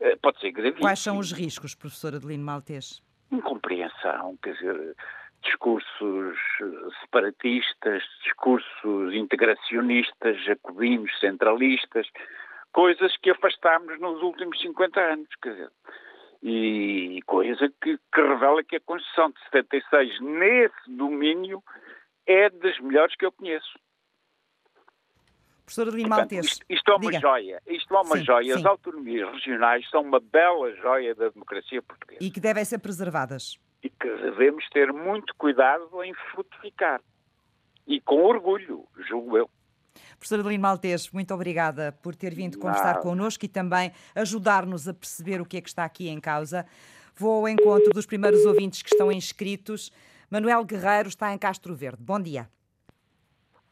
eh, 0.00 0.16
pode 0.16 0.40
ser 0.40 0.52
gravíssimo. 0.52 0.80
Quais 0.80 0.98
são 0.98 1.18
os 1.18 1.32
riscos, 1.32 1.74
professora 1.74 2.16
Adelino 2.16 2.44
Maltês? 2.44 3.02
Incompreensão, 3.30 4.38
quer 4.42 4.54
dizer, 4.54 4.96
discursos 5.42 6.38
eh, 6.62 6.88
separatistas, 7.02 8.02
discursos 8.24 9.14
integracionistas, 9.14 10.42
jacobinos, 10.44 11.10
centralistas, 11.20 12.06
coisas 12.72 13.14
que 13.18 13.30
afastámos 13.30 14.00
nos 14.00 14.22
últimos 14.22 14.58
50 14.60 15.00
anos, 15.00 15.28
quer 15.42 15.52
dizer 15.52 15.70
e 16.42 17.20
coisa 17.26 17.68
que, 17.82 17.98
que, 17.98 18.20
revela 18.20 18.62
que 18.62 18.76
a 18.76 18.80
Constituição 18.80 19.30
de 19.30 19.40
76, 19.50 20.20
nesse 20.20 20.96
domínio, 20.96 21.62
é 22.26 22.48
das 22.50 22.78
melhores 22.80 23.14
que 23.16 23.26
eu 23.26 23.32
conheço. 23.32 23.78
Professor 25.64 25.94
Lima 25.94 26.16
Portanto, 26.16 26.32
isto, 26.32 26.64
isto, 26.68 26.90
é 26.90 26.94
uma 26.94 27.10
Diga. 27.10 27.20
joia. 27.20 27.62
Isto 27.66 27.94
é 27.94 28.00
uma 28.00 28.16
sim, 28.16 28.24
joia. 28.24 28.54
Sim. 28.54 28.60
As 28.60 28.64
autonomias 28.64 29.30
regionais 29.32 29.88
são 29.90 30.00
uma 30.00 30.18
bela 30.18 30.74
joia 30.76 31.14
da 31.14 31.28
democracia 31.28 31.82
portuguesa. 31.82 32.24
E 32.24 32.30
que 32.30 32.40
devem 32.40 32.64
ser 32.64 32.78
preservadas. 32.78 33.58
E 33.82 33.90
que 33.90 34.08
devemos 34.08 34.66
ter 34.70 34.92
muito 34.92 35.34
cuidado 35.36 36.02
em 36.02 36.14
frutificar. 36.32 37.02
E 37.86 38.00
com 38.00 38.22
orgulho, 38.24 38.86
julgo 39.08 39.36
eu. 39.36 39.50
Professor 40.18 40.40
Adelino 40.40 40.62
Maltês, 40.62 41.10
muito 41.12 41.32
obrigada 41.32 41.96
por 42.02 42.14
ter 42.14 42.34
vindo 42.34 42.58
conversar 42.58 43.00
connosco 43.00 43.44
e 43.44 43.48
também 43.48 43.92
ajudar-nos 44.16 44.88
a 44.88 44.94
perceber 44.94 45.40
o 45.40 45.46
que 45.46 45.56
é 45.56 45.60
que 45.60 45.68
está 45.68 45.84
aqui 45.84 46.08
em 46.08 46.20
causa. 46.20 46.66
Vou 47.16 47.40
ao 47.40 47.48
encontro 47.48 47.90
dos 47.92 48.04
primeiros 48.04 48.44
ouvintes 48.44 48.82
que 48.82 48.88
estão 48.88 49.12
inscritos. 49.12 49.92
Manuel 50.30 50.64
Guerreiro 50.64 51.08
está 51.08 51.32
em 51.32 51.38
Castro 51.38 51.74
Verde. 51.74 52.02
Bom 52.02 52.20
dia. 52.20 52.48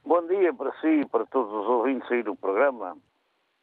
Bom 0.05 0.25
dia 0.27 0.55
para 0.55 0.73
si 0.81 1.01
e 1.01 1.07
para 1.07 1.27
todos 1.27 1.53
os 1.53 1.67
ouvintes 1.67 2.11
aí 2.13 2.23
do 2.23 2.37
programa. 2.37 2.97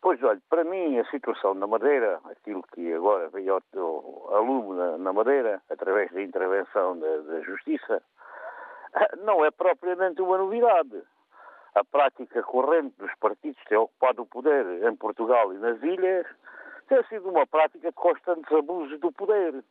Pois, 0.01 0.21
olha, 0.21 0.41
para 0.49 0.65
mim 0.65 0.99
a 0.99 1.05
situação 1.09 1.53
na 1.53 1.65
Madeira, 1.65 2.19
aquilo 2.25 2.61
que 2.73 2.93
agora 2.93 3.29
veio 3.29 3.53
ao, 3.53 4.35
aluno 4.35 4.73
na, 4.73 4.97
na, 4.97 5.13
Madeira, 5.13 5.61
através 5.69 6.11
da 6.11 6.21
intervenção 6.21 6.99
da, 6.99 7.17
da 7.19 7.39
Justiça, 7.39 8.03
não 9.23 9.45
é 9.45 9.51
propriamente 9.51 10.21
uma 10.21 10.37
novidade. 10.37 11.01
A 11.75 11.83
prática 11.83 12.43
corrente 12.43 12.95
dos 12.97 13.13
partidos 13.15 13.61
ter 13.65 13.77
ocupado 13.77 14.21
o 14.21 14.25
poder 14.25 14.83
em 14.83 14.95
Portugal 14.95 15.53
e 15.53 15.57
nas 15.57 15.81
ilhas 15.81 16.27
tem 16.87 17.03
sido 17.05 17.29
uma 17.29 17.47
prática 17.47 17.89
de 17.89 17.95
constantes 17.95 18.51
abusos 18.51 18.99
do 18.99 19.11
poder. 19.11 19.63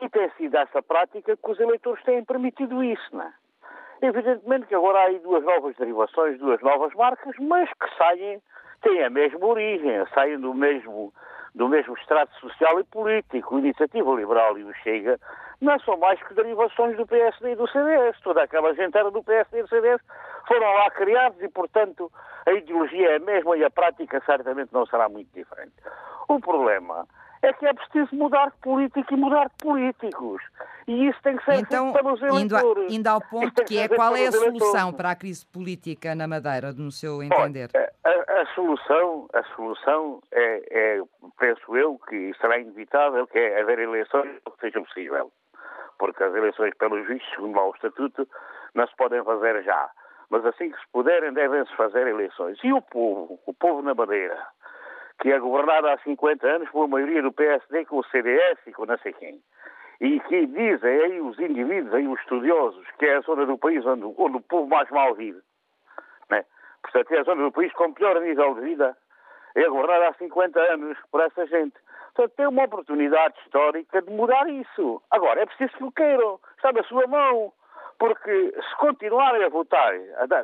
E 0.00 0.08
tem 0.08 0.30
sido 0.36 0.56
essa 0.56 0.82
prática 0.82 1.36
que 1.36 1.50
os 1.50 1.60
eleitores 1.60 2.02
têm 2.04 2.24
permitido 2.24 2.82
isso, 2.82 3.08
não 3.12 3.22
é? 3.22 3.32
Evidentemente 4.02 4.66
que 4.66 4.74
agora 4.74 4.98
há 4.98 5.04
aí 5.04 5.18
duas 5.20 5.42
novas 5.42 5.74
derivações, 5.76 6.38
duas 6.38 6.60
novas 6.60 6.92
marcas, 6.94 7.34
mas 7.38 7.70
que 7.72 7.96
saem, 7.96 8.42
têm 8.82 9.04
a 9.04 9.08
mesma 9.08 9.46
origem, 9.46 10.04
saem 10.12 10.38
do 10.38 10.52
mesmo, 10.52 11.14
do 11.56 11.68
mesmo 11.68 11.96
extrato 11.96 12.32
social 12.38 12.78
e 12.78 12.84
político. 12.84 13.58
Iniciativa 13.58 14.14
Liberal 14.14 14.58
e 14.58 14.64
o 14.64 14.74
Chega 14.74 15.18
não 15.60 15.78
são 15.80 15.96
mais 15.96 16.22
que 16.22 16.34
derivações 16.34 16.96
do 16.96 17.06
PSD 17.06 17.52
e 17.52 17.56
do 17.56 17.66
CDS. 17.66 18.20
Toda 18.22 18.42
aquela 18.42 18.74
gente 18.74 18.96
era 18.96 19.10
do 19.10 19.24
PSD 19.24 19.60
e 19.60 19.62
do 19.62 19.68
CDS, 19.68 20.02
foram 20.46 20.70
lá 20.74 20.90
criados 20.90 21.42
e, 21.42 21.48
portanto, 21.48 22.12
a 22.46 22.52
ideologia 22.52 23.12
é 23.12 23.16
a 23.16 23.20
mesma 23.20 23.56
e 23.56 23.64
a 23.64 23.70
prática 23.70 24.22
certamente 24.26 24.72
não 24.72 24.84
será 24.86 25.08
muito 25.08 25.32
diferente. 25.32 25.72
O 26.28 26.38
problema 26.38 27.06
é 27.46 27.52
que 27.52 27.66
é 27.66 27.72
preciso 27.72 28.14
mudar 28.14 28.50
de 28.50 28.56
política 28.58 29.14
e 29.14 29.16
mudar 29.16 29.48
de 29.48 29.54
políticos. 29.62 30.42
E 30.86 31.08
isso 31.08 31.18
tem 31.22 31.36
que 31.36 31.44
ser 31.44 31.54
então, 31.54 31.92
feito 31.92 32.04
pelos 32.04 32.22
eleitores. 32.22 32.84
Indo, 32.84 32.94
indo 32.94 33.06
ao 33.08 33.20
ponto 33.20 33.54
que, 33.54 33.64
que 33.64 33.78
é, 33.78 33.88
qual 33.88 34.16
é 34.16 34.26
a 34.26 34.32
solução 34.32 34.70
eleitores. 34.70 34.96
para 34.96 35.10
a 35.10 35.16
crise 35.16 35.46
política 35.46 36.14
na 36.14 36.26
Madeira, 36.28 36.72
no 36.72 36.90
seu 36.90 37.22
entender? 37.22 37.70
a, 38.04 38.40
a, 38.40 38.46
solução, 38.54 39.28
a 39.32 39.42
solução 39.54 40.20
é, 40.32 40.62
é, 40.70 41.02
penso 41.38 41.76
eu, 41.76 41.98
que 42.08 42.32
será 42.40 42.58
inevitável, 42.58 43.26
que 43.26 43.38
é 43.38 43.60
haver 43.60 43.80
eleições 43.80 44.38
que 44.44 44.60
seja 44.60 44.80
possível. 44.80 45.32
Porque 45.98 46.22
as 46.22 46.34
eleições, 46.34 46.74
pelos 46.78 47.06
vistos, 47.06 47.28
segundo 47.34 47.58
o 47.58 47.70
Estatuto, 47.74 48.28
não 48.74 48.86
se 48.86 48.94
podem 48.96 49.24
fazer 49.24 49.62
já. 49.64 49.90
Mas 50.30 50.44
assim 50.44 50.70
que 50.70 50.78
se 50.78 50.86
puderem, 50.92 51.32
devem-se 51.32 51.74
fazer 51.76 52.06
eleições. 52.06 52.58
E 52.62 52.72
o 52.72 52.82
povo, 52.82 53.38
o 53.46 53.54
povo 53.54 53.82
na 53.82 53.94
Madeira, 53.94 54.38
que 55.20 55.32
é 55.32 55.38
governada 55.38 55.92
há 55.92 55.98
50 55.98 56.46
anos 56.46 56.70
por 56.70 56.88
maioria 56.88 57.22
do 57.22 57.32
PSD 57.32 57.84
com 57.86 57.98
o 57.98 58.04
CDS 58.04 58.58
e 58.66 58.72
com 58.72 58.86
não 58.86 58.98
sei 58.98 59.12
quem. 59.12 59.40
E 60.00 60.20
que 60.20 60.46
dizem 60.46 61.00
aí 61.00 61.20
os 61.20 61.38
indivíduos, 61.38 61.94
aí 61.94 62.06
os 62.06 62.20
estudiosos, 62.20 62.86
que 62.98 63.06
é 63.06 63.16
a 63.16 63.20
zona 63.20 63.46
do 63.46 63.56
país 63.56 63.84
onde, 63.86 64.04
onde 64.18 64.36
o 64.36 64.40
povo 64.42 64.68
mais 64.68 64.90
mal 64.90 65.14
vive. 65.14 65.40
Né? 66.30 66.44
Portanto, 66.82 67.12
é 67.12 67.20
a 67.20 67.24
zona 67.24 67.42
do 67.44 67.52
país 67.52 67.72
com 67.72 67.94
pior 67.94 68.20
nível 68.20 68.54
de 68.54 68.60
vida. 68.60 68.96
É 69.54 69.66
governada 69.68 70.08
há 70.08 70.14
50 70.14 70.60
anos 70.60 70.98
por 71.10 71.22
essa 71.22 71.46
gente. 71.46 71.76
Portanto, 72.14 72.36
tem 72.36 72.46
uma 72.46 72.64
oportunidade 72.64 73.34
histórica 73.44 74.02
de 74.02 74.10
mudar 74.10 74.48
isso. 74.50 75.02
Agora, 75.10 75.40
é 75.40 75.46
preciso 75.46 75.76
que 75.78 75.84
o 75.84 75.92
queiram. 75.92 76.38
Está 76.56 76.72
na 76.72 76.82
sua 76.84 77.06
mão. 77.06 77.52
Porque 77.98 78.52
se 78.52 78.76
continuarem 78.76 79.44
a 79.44 79.48
votar 79.48 79.94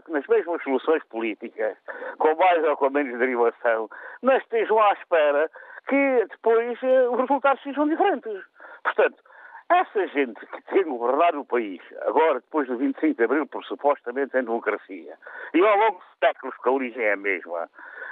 nas 0.09 0.27
mesmas 0.27 0.63
soluções 0.63 1.03
políticas, 1.05 1.77
com 2.19 2.35
mais 2.37 2.65
ou 2.65 2.77
com 2.77 2.91
menos 2.91 3.19
derivação, 3.19 3.89
não 4.23 4.37
estejam 4.37 4.81
à 4.81 4.93
espera 4.93 5.51
que 5.89 6.27
depois 6.31 6.83
eh, 6.83 7.09
os 7.09 7.21
resultados 7.21 7.63
sejam 7.63 7.89
diferentes. 7.89 8.43
Portanto, 8.85 9.23
essa 9.69 10.07
gente 10.09 10.45
que 10.47 10.63
tem 10.65 10.85
governado 10.85 11.41
o 11.41 11.45
país, 11.45 11.81
agora, 12.03 12.41
depois 12.41 12.69
do 12.69 12.77
25 12.77 13.15
de 13.15 13.25
Abril, 13.25 13.47
por 13.47 13.65
supostamente 13.65 14.37
em 14.37 14.45
democracia, 14.45 15.17
e 15.55 15.61
ao 15.67 15.79
longo 15.79 15.99
de 15.99 16.27
séculos, 16.27 16.55
que 16.63 16.69
a 16.69 16.73
origem 16.73 17.03
é 17.03 17.13
a 17.15 17.17
mesma, 17.17 17.69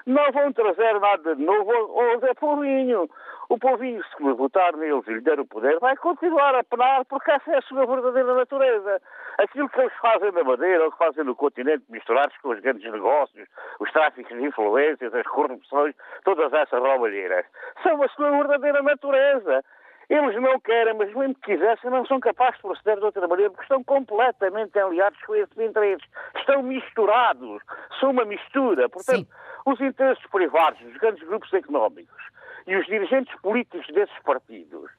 não 0.06 0.32
vão 0.32 0.52
trazer 0.52 0.98
nada 1.00 1.36
de 1.36 1.42
novo 1.42 1.72
ao 1.72 2.18
Zé 2.20 2.34
Povinho. 2.34 3.08
O 3.48 3.58
povinho, 3.58 4.00
se 4.04 4.22
votar 4.22 4.76
neles 4.76 5.04
e 5.08 5.14
lhe 5.14 5.20
der 5.22 5.40
o 5.40 5.44
poder, 5.44 5.80
vai 5.80 5.96
continuar 5.96 6.54
a 6.54 6.62
penar 6.62 7.04
porque 7.06 7.32
essa 7.32 7.50
é 7.50 7.58
a 7.58 7.62
sua 7.62 7.84
verdadeira 7.84 8.32
natureza. 8.32 9.02
Aquilo 9.38 9.68
que 9.68 9.80
eles 9.80 9.92
fazem 10.00 10.30
na 10.30 10.44
Madeira, 10.44 10.84
ou 10.84 10.92
que 10.92 10.98
fazem 10.98 11.24
no 11.24 11.34
continente, 11.34 11.82
misturados 11.88 12.36
com 12.38 12.50
os 12.50 12.60
grandes 12.60 12.90
negócios, 12.92 13.48
os 13.80 13.90
tráficos 13.90 14.36
de 14.36 14.46
influências, 14.46 15.12
as 15.12 15.26
corrupções, 15.26 15.96
todas 16.24 16.52
essas 16.52 16.80
roubalheiras, 16.80 17.44
são 17.82 18.00
a 18.00 18.08
sua 18.10 18.30
verdadeira 18.30 18.82
natureza. 18.82 19.64
Eles 20.10 20.42
não 20.42 20.58
querem, 20.58 20.94
mas 20.94 21.14
mesmo 21.14 21.34
que 21.36 21.52
quisessem, 21.52 21.88
não 21.88 22.04
são 22.04 22.18
capazes 22.18 22.56
de 22.56 22.62
proceder 22.62 22.98
de 22.98 23.04
outra 23.04 23.28
maneira, 23.28 23.50
porque 23.50 23.62
estão 23.62 23.82
completamente 23.82 24.76
aliados 24.76 25.20
com 25.22 25.36
esses 25.36 25.56
interesses. 25.56 26.04
Estão 26.36 26.64
misturados. 26.64 27.62
São 28.00 28.10
uma 28.10 28.24
mistura. 28.24 28.88
Portanto, 28.88 29.18
Sim. 29.18 29.28
Os 29.66 29.80
interesses 29.80 30.24
privados 30.30 30.80
dos 30.80 30.96
grandes 30.96 31.26
grupos 31.26 31.52
económicos 31.52 32.22
e 32.66 32.76
os 32.76 32.86
dirigentes 32.86 33.34
políticos 33.40 33.86
desses 33.94 34.18
partidos 34.22 34.90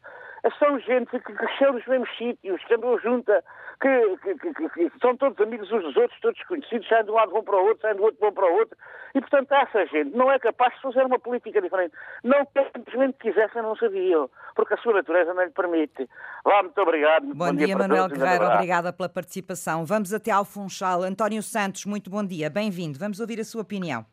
são 0.57 0.79
gente 0.79 1.11
que 1.11 1.33
cresceu 1.33 1.73
nos 1.73 1.85
mesmos 1.85 2.09
sítios, 2.17 2.63
que 2.65 2.73
andou 2.73 2.99
junta, 2.99 3.43
que, 3.79 4.17
que, 4.17 4.53
que, 4.53 4.69
que, 4.69 4.99
são 4.99 5.15
todos 5.15 5.39
amigos 5.39 5.71
uns 5.71 5.83
dos 5.83 5.95
outros, 5.95 6.19
todos 6.19 6.41
conhecidos, 6.43 6.87
saem 6.87 7.05
de 7.05 7.11
um 7.11 7.13
lado 7.13 7.31
vão 7.31 7.43
para 7.43 7.57
o 7.57 7.65
outro, 7.65 7.81
saem 7.81 7.95
do 7.95 8.03
outro 8.03 8.19
vão 8.19 8.33
para 8.33 8.51
o 8.51 8.57
outro. 8.57 8.77
E, 9.13 9.21
portanto, 9.21 9.51
essa 9.51 9.85
gente 9.85 10.15
não 10.15 10.31
é 10.31 10.39
capaz 10.39 10.73
de 10.75 10.81
fazer 10.81 11.05
uma 11.05 11.19
política 11.19 11.61
diferente. 11.61 11.93
Não 12.23 12.43
que 12.45 12.63
simplesmente 12.75 13.17
quisessem, 13.19 13.61
não 13.61 13.75
sabiam, 13.75 14.29
porque 14.55 14.73
a 14.73 14.77
sua 14.77 14.93
natureza 14.93 15.33
não 15.33 15.43
lhe 15.43 15.51
permite. 15.51 16.09
Vá, 16.43 16.63
muito 16.63 16.81
obrigado. 16.81 17.23
Muito 17.23 17.37
bom, 17.37 17.47
bom, 17.47 17.55
dia, 17.55 17.67
dia 17.67 17.77
Manuel 17.77 18.07
Guerreiro, 18.07 18.45
obrigada 18.45 18.93
pela 18.93 19.09
participação. 19.09 19.85
Vamos 19.85 20.13
até 20.13 20.31
ao 20.31 20.45
Funchal. 20.45 21.03
António 21.03 21.43
Santos, 21.43 21.85
muito 21.85 22.09
bom 22.09 22.25
dia, 22.25 22.49
bem-vindo. 22.49 22.97
Vamos 22.97 23.19
ouvir 23.19 23.39
a 23.39 23.43
sua 23.43 23.61
opinião. 23.61 24.05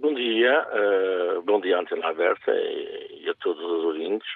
Bom 0.00 0.14
dia, 0.14 0.66
uh, 0.72 1.42
bom 1.42 1.60
dia 1.60 1.78
Antena 1.78 2.08
Aberta 2.08 2.52
e, 2.52 3.22
e 3.22 3.28
a 3.28 3.34
todos 3.34 3.62
os 3.62 3.84
ouvintes. 3.84 4.26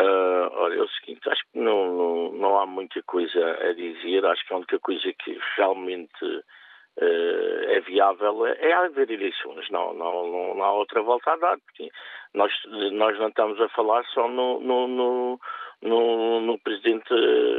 Uh, 0.00 0.48
olha, 0.50 0.76
é 0.76 0.82
o 0.82 0.88
seguinte, 0.88 1.28
acho 1.28 1.42
que 1.52 1.58
não, 1.58 1.94
não, 1.94 2.32
não, 2.32 2.58
há 2.58 2.64
muita 2.64 3.02
coisa 3.02 3.58
a 3.68 3.74
dizer, 3.74 4.24
acho 4.24 4.46
que 4.46 4.54
a 4.54 4.56
única 4.56 4.78
coisa 4.78 5.12
que 5.22 5.38
realmente 5.58 6.24
uh, 6.24 7.64
é 7.68 7.80
viável 7.80 8.46
é, 8.46 8.56
é 8.66 8.72
haver 8.72 9.10
eleições, 9.10 9.68
não, 9.68 9.92
não, 9.92 10.26
não, 10.26 10.54
não, 10.54 10.64
há 10.64 10.72
outra 10.72 11.02
volta 11.02 11.32
a 11.32 11.36
dar, 11.36 11.58
porque 11.58 11.90
nós, 12.32 12.50
nós 12.92 13.18
não 13.18 13.28
estamos 13.28 13.60
a 13.60 13.68
falar 13.68 14.02
só 14.06 14.26
no, 14.26 14.58
no, 14.58 14.88
no, 14.88 15.40
no, 15.82 16.40
no 16.40 16.58
presidente 16.60 17.12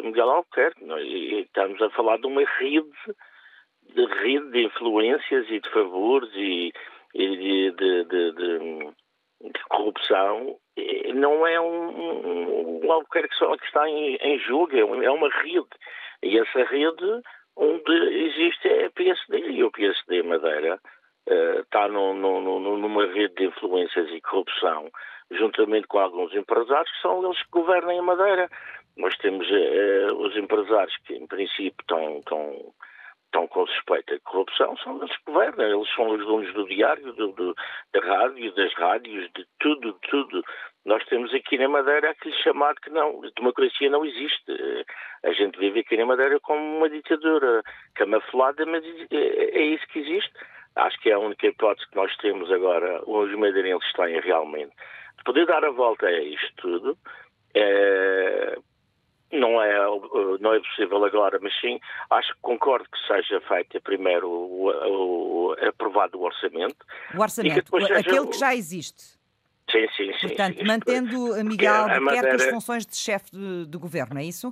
Miguel 0.03 0.31
Albuquerque, 0.31 0.83
é? 0.83 1.03
e 1.03 1.41
estamos 1.41 1.79
a 1.79 1.91
falar 1.91 2.17
de 2.17 2.25
uma 2.25 2.43
rede 2.43 2.89
de 3.93 4.05
rede 4.05 4.51
de 4.51 4.65
influências 4.65 5.49
e 5.49 5.59
de 5.59 5.69
favores 5.69 6.29
e 6.33 6.73
e 7.13 7.35
de, 7.37 7.71
de, 7.71 8.03
de, 8.05 8.33
de 9.41 9.63
corrupção 9.69 10.57
não 11.13 11.45
é 11.45 11.59
um, 11.59 12.81
um, 12.81 12.91
algo 12.91 13.07
que 13.11 13.19
está 13.65 13.89
em, 13.89 14.15
em 14.15 14.39
jogo, 14.39 14.75
é, 14.75 14.79
é 14.79 15.11
uma 15.11 15.29
rede. 15.29 15.67
E 16.23 16.37
essa 16.37 16.63
rede 16.63 17.21
onde 17.55 17.91
existe 18.25 18.67
é 18.67 18.85
a 18.85 18.91
PSD 18.91 19.39
e 19.51 19.63
o 19.63 19.71
PSD 19.71 20.23
Madeira 20.23 20.79
uh, 21.29 21.59
está 21.59 21.87
no, 21.87 22.13
no, 22.13 22.41
no, 22.41 22.77
numa 22.77 23.05
rede 23.07 23.35
de 23.35 23.45
influências 23.45 24.09
e 24.11 24.21
corrupção, 24.21 24.89
juntamente 25.31 25.87
com 25.87 25.99
alguns 25.99 26.33
empresários 26.33 26.91
que 26.91 27.01
são 27.01 27.23
eles 27.23 27.41
que 27.43 27.51
governam 27.51 27.99
a 27.99 28.03
Madeira. 28.03 28.49
Nós 28.97 29.15
temos 29.17 29.47
uh, 29.49 30.15
os 30.15 30.35
empresários 30.35 30.95
que, 31.05 31.15
em 31.15 31.27
princípio, 31.27 31.81
estão, 31.81 32.19
estão 32.19 32.73
estão 33.29 33.47
com 33.47 33.65
suspeita 33.67 34.15
de 34.15 34.21
corrupção 34.21 34.75
são 34.77 34.97
eles 34.97 35.15
que 35.17 35.31
governam, 35.31 35.79
eles 35.79 35.95
são 35.95 36.09
os 36.09 36.25
donos 36.25 36.53
do 36.53 36.67
diário, 36.67 37.13
do, 37.13 37.31
do, 37.31 37.55
da 37.93 37.99
rádio, 38.01 38.53
das 38.55 38.73
rádios, 38.73 39.29
de 39.35 39.45
tudo, 39.59 39.93
de 39.93 40.09
tudo. 40.09 40.43
Nós 40.85 41.05
temos 41.05 41.33
aqui 41.33 41.57
na 41.57 41.69
Madeira 41.69 42.09
aquele 42.09 42.35
chamado 42.37 42.79
que 42.81 42.89
não, 42.89 43.21
democracia 43.35 43.89
não 43.89 44.03
existe. 44.03 44.85
A 45.23 45.31
gente 45.33 45.59
vive 45.59 45.81
aqui 45.81 45.95
na 45.97 46.05
Madeira 46.05 46.39
como 46.39 46.77
uma 46.77 46.89
ditadura 46.89 47.61
camuflada, 47.95 48.65
mas 48.65 48.83
é, 49.11 49.15
é 49.15 49.61
isso 49.61 49.87
que 49.87 49.99
existe. 49.99 50.33
Acho 50.75 50.99
que 50.99 51.09
é 51.09 51.13
a 51.13 51.19
única 51.19 51.47
hipótese 51.47 51.87
que 51.89 51.95
nós 51.95 52.15
temos 52.17 52.51
agora, 52.51 53.01
os 53.05 53.31
madeirenses 53.37 53.91
têm 53.93 54.19
realmente, 54.21 54.73
de 55.17 55.23
poder 55.23 55.45
dar 55.45 55.63
a 55.65 55.71
volta 55.71 56.07
a 56.07 56.21
isto 56.21 56.53
tudo, 56.57 56.97
é, 57.55 58.57
não 59.31 59.61
é, 59.61 59.75
não 60.39 60.53
é 60.53 60.59
possível 60.59 61.03
agora, 61.05 61.39
mas 61.41 61.53
sim, 61.59 61.79
acho 62.09 62.33
que 62.33 62.39
concordo 62.41 62.87
que 62.89 63.07
seja 63.07 63.39
feito 63.41 63.79
primeiro 63.81 64.27
o, 64.27 64.69
o, 64.69 65.55
aprovado 65.67 66.17
o 66.19 66.23
orçamento. 66.23 66.77
O 67.15 67.21
orçamento, 67.21 67.71
que 67.71 67.81
seja... 67.81 67.99
aquele 67.99 68.27
que 68.27 68.37
já 68.37 68.55
existe. 68.55 69.19
Sim, 69.71 69.87
sim, 69.95 70.11
sim. 70.19 70.27
Portanto, 70.27 70.57
sim, 70.57 70.65
mantendo 70.65 71.33
a 71.33 71.43
Miguel 71.43 71.73
Albuquerque 71.73 72.35
as 72.35 72.45
funções 72.45 72.85
de 72.85 72.95
chefe 72.95 73.31
de, 73.31 73.67
de, 73.67 73.77
governo, 73.77 74.19
é 74.19 74.23
isso? 74.23 74.51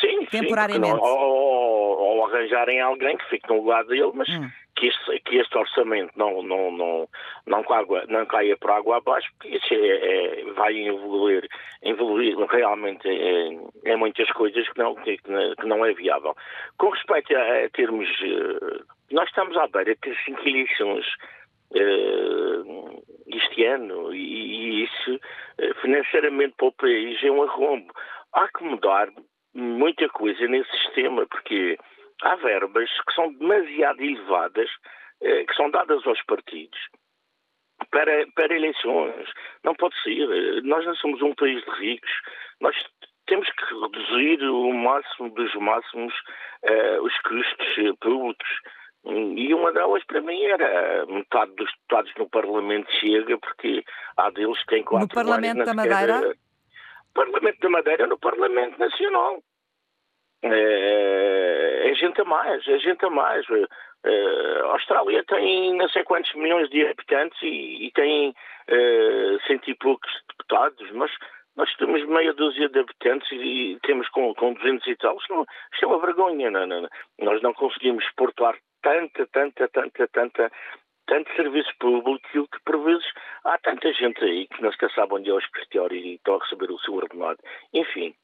Sim, 0.00 0.26
Temporariamente. 0.26 0.94
Sim, 0.94 1.02
ou, 1.02 1.18
ou, 1.18 1.98
ou, 1.98 2.26
arranjarem 2.26 2.80
alguém 2.80 3.16
que 3.16 3.28
fique 3.28 3.48
no 3.48 3.56
lugar 3.56 3.84
dele, 3.84 4.12
mas 4.14 4.28
hum. 4.28 4.48
Que 4.78 4.86
este, 4.86 5.20
que 5.20 5.36
este 5.38 5.58
orçamento 5.58 6.12
não, 6.16 6.40
não, 6.42 6.70
não, 6.70 7.08
não, 7.46 7.64
água, 7.72 8.04
não 8.08 8.24
caia 8.26 8.56
por 8.56 8.70
água 8.70 8.98
abaixo, 8.98 9.28
porque 9.32 9.56
isso 9.56 9.74
é, 9.74 9.86
é, 9.86 10.44
vai 10.52 10.72
envolver, 10.76 11.48
envolver 11.82 12.36
realmente 12.46 13.08
em, 13.08 13.60
em 13.84 13.96
muitas 13.96 14.30
coisas 14.32 14.68
que 14.68 14.78
não, 14.78 14.94
que, 14.94 15.18
que, 15.18 15.66
não 15.66 15.84
é 15.84 15.92
viável. 15.92 16.34
Com 16.78 16.90
respeito 16.90 17.36
a, 17.36 17.64
a 17.64 17.68
termos. 17.70 18.08
Eh, 18.22 18.82
nós 19.10 19.28
estamos 19.28 19.56
à 19.56 19.66
beira 19.66 19.96
de 19.96 20.24
cinco 20.24 20.46
eleições 20.46 21.06
uh, 21.72 23.02
este 23.26 23.64
ano 23.64 24.14
e, 24.14 24.18
e 24.18 24.84
isso 24.84 25.14
uh, 25.14 25.74
financeiramente 25.80 26.54
para 26.56 26.68
o 26.68 26.72
país 26.72 27.22
é 27.24 27.30
um 27.30 27.42
arrombo. 27.42 27.92
Há 28.34 28.46
que 28.48 28.62
mudar 28.62 29.08
muita 29.54 30.08
coisa 30.10 30.46
nesse 30.46 30.70
sistema, 30.82 31.26
porque 31.26 31.78
há 32.22 32.36
verbas 32.36 32.90
que 33.06 33.14
são 33.14 33.32
demasiado 33.34 34.02
elevadas, 34.02 34.70
uh, 35.22 35.46
que 35.46 35.54
são 35.54 35.70
dadas 35.70 36.06
aos 36.06 36.22
partidos. 36.24 36.78
Para, 37.90 38.26
para 38.34 38.54
eleições. 38.54 39.30
Não 39.64 39.74
pode 39.74 39.94
ser. 40.02 40.62
Nós 40.64 40.84
não 40.84 40.94
somos 40.96 41.22
um 41.22 41.34
país 41.34 41.64
de 41.64 41.70
ricos. 41.70 42.10
Nós 42.60 42.76
temos 43.26 43.48
que 43.50 43.64
reduzir 43.64 44.42
o 44.42 44.72
máximo 44.72 45.30
dos 45.30 45.54
máximos 45.54 46.12
uh, 46.64 47.02
os 47.02 47.16
custos 47.20 47.98
públicos. 48.00 48.48
E 49.04 49.54
uma 49.54 49.72
delas, 49.72 50.04
para 50.04 50.20
mim, 50.20 50.42
era 50.42 51.06
metade 51.06 51.54
dos 51.54 51.70
deputados 51.70 52.12
no 52.18 52.28
Parlamento 52.28 52.90
chega, 52.92 53.38
porque 53.38 53.84
há 54.16 54.28
deles 54.30 54.58
que 54.60 54.66
têm 54.66 54.82
quatro 54.82 55.06
No 55.06 55.14
Parlamento 55.14 55.64
da 55.64 55.72
Madeira? 55.74 56.20
No 56.20 56.34
Parlamento 57.14 57.60
da 57.60 57.70
Madeira, 57.70 58.06
no 58.06 58.18
Parlamento 58.18 58.78
Nacional. 58.78 59.42
É, 60.42 61.90
é 61.90 61.94
gente 61.94 62.20
a 62.20 62.24
mais, 62.24 62.66
é 62.68 62.78
gente 62.78 63.04
a 63.04 63.10
mais. 63.10 63.44
É, 64.04 64.60
a 64.62 64.72
Austrália 64.72 65.24
tem 65.24 65.74
não 65.74 65.88
sei 65.88 66.04
quantos 66.04 66.32
milhões 66.34 66.68
de 66.70 66.86
habitantes 66.86 67.40
e, 67.42 67.86
e 67.86 67.90
tem 67.92 68.34
é, 68.68 69.38
cento 69.46 69.68
e 69.68 69.74
poucos 69.74 70.10
deputados, 70.28 70.90
mas 70.92 71.10
nós 71.56 71.74
temos 71.74 72.06
meia 72.06 72.32
dúzia 72.32 72.68
de 72.68 72.78
habitantes 72.78 73.28
e 73.32 73.76
temos 73.82 74.08
com, 74.10 74.32
com 74.34 74.52
200 74.54 74.86
e 74.86 74.96
tal. 74.96 75.16
Isto, 75.16 75.44
é 75.82 75.86
uma 75.86 75.98
vergonha. 75.98 76.50
Não, 76.52 76.66
não. 76.66 76.88
Nós 77.18 77.42
não 77.42 77.52
conseguimos 77.52 78.04
portuar 78.16 78.56
tanta, 78.80 79.26
tanta, 79.26 79.66
tanta, 79.66 80.06
tanta, 80.06 80.52
tanto 81.08 81.34
serviço 81.34 81.72
público 81.80 82.22
que 82.46 82.60
por 82.64 82.84
vezes 82.84 83.04
há 83.44 83.58
tanta 83.58 83.92
gente 83.92 84.22
aí 84.22 84.46
que 84.46 84.62
não 84.62 84.70
se 84.70 84.88
sabe 84.94 85.14
onde 85.14 85.30
é 85.30 85.32
o 85.32 85.38
escritório 85.40 85.96
e 85.96 86.14
estão 86.14 86.36
a 86.36 86.38
receber 86.38 86.70
o 86.70 86.78
seu 86.78 86.94
ordenado. 86.94 87.40
Enfim, 87.74 88.14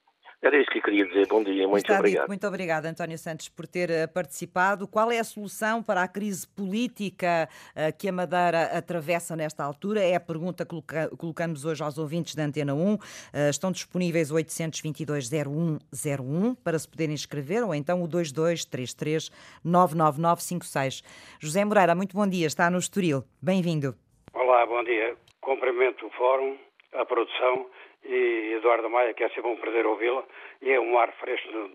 era 0.46 0.60
isso 0.60 0.70
que 0.70 0.78
eu 0.78 0.82
queria 0.82 1.06
dizer. 1.06 1.26
Bom 1.26 1.42
dia, 1.42 1.66
muito 1.66 1.84
Está 1.84 1.98
obrigado. 1.98 2.22
Dito. 2.22 2.28
Muito 2.28 2.46
obrigada, 2.46 2.88
António 2.88 3.16
Santos, 3.16 3.48
por 3.48 3.66
ter 3.66 3.90
eh, 3.90 4.06
participado. 4.06 4.86
Qual 4.86 5.10
é 5.10 5.18
a 5.18 5.24
solução 5.24 5.82
para 5.82 6.02
a 6.02 6.08
crise 6.08 6.46
política 6.46 7.48
eh, 7.74 7.90
que 7.90 8.06
a 8.08 8.12
Madeira 8.12 8.64
atravessa 8.76 9.34
nesta 9.34 9.64
altura? 9.64 10.00
É 10.00 10.14
a 10.14 10.20
pergunta 10.20 10.66
que 10.66 10.76
colocamos 11.16 11.64
hoje 11.64 11.82
aos 11.82 11.96
ouvintes 11.96 12.34
da 12.34 12.44
Antena 12.44 12.74
1. 12.74 12.98
Eh, 13.32 13.48
estão 13.48 13.72
disponíveis 13.72 14.30
822-0101 14.30 16.56
para 16.62 16.78
se 16.78 16.86
poderem 16.88 17.14
inscrever 17.14 17.64
ou 17.64 17.74
então 17.74 18.02
o 18.02 18.08
2233-99956. 18.08 21.02
José 21.40 21.64
Moreira, 21.64 21.94
muito 21.94 22.14
bom 22.14 22.26
dia. 22.26 22.46
Está 22.46 22.68
no 22.70 22.76
Estoril. 22.78 23.24
Bem-vindo. 23.40 23.94
Olá, 24.34 24.66
bom 24.66 24.84
dia. 24.84 25.16
Cumprimento 25.40 26.06
o 26.06 26.10
Fórum, 26.10 26.58
a 26.94 27.04
produção 27.04 27.68
e 28.04 28.54
Eduardo 28.56 28.90
Maia, 28.90 29.14
que 29.14 29.24
é 29.24 29.28
sempre 29.30 29.50
um 29.50 29.56
prazer 29.56 29.86
ouvi-la, 29.86 30.24
e 30.60 30.70
é 30.72 30.80
um 30.80 30.98
ar 30.98 31.10
fresco 31.12 31.70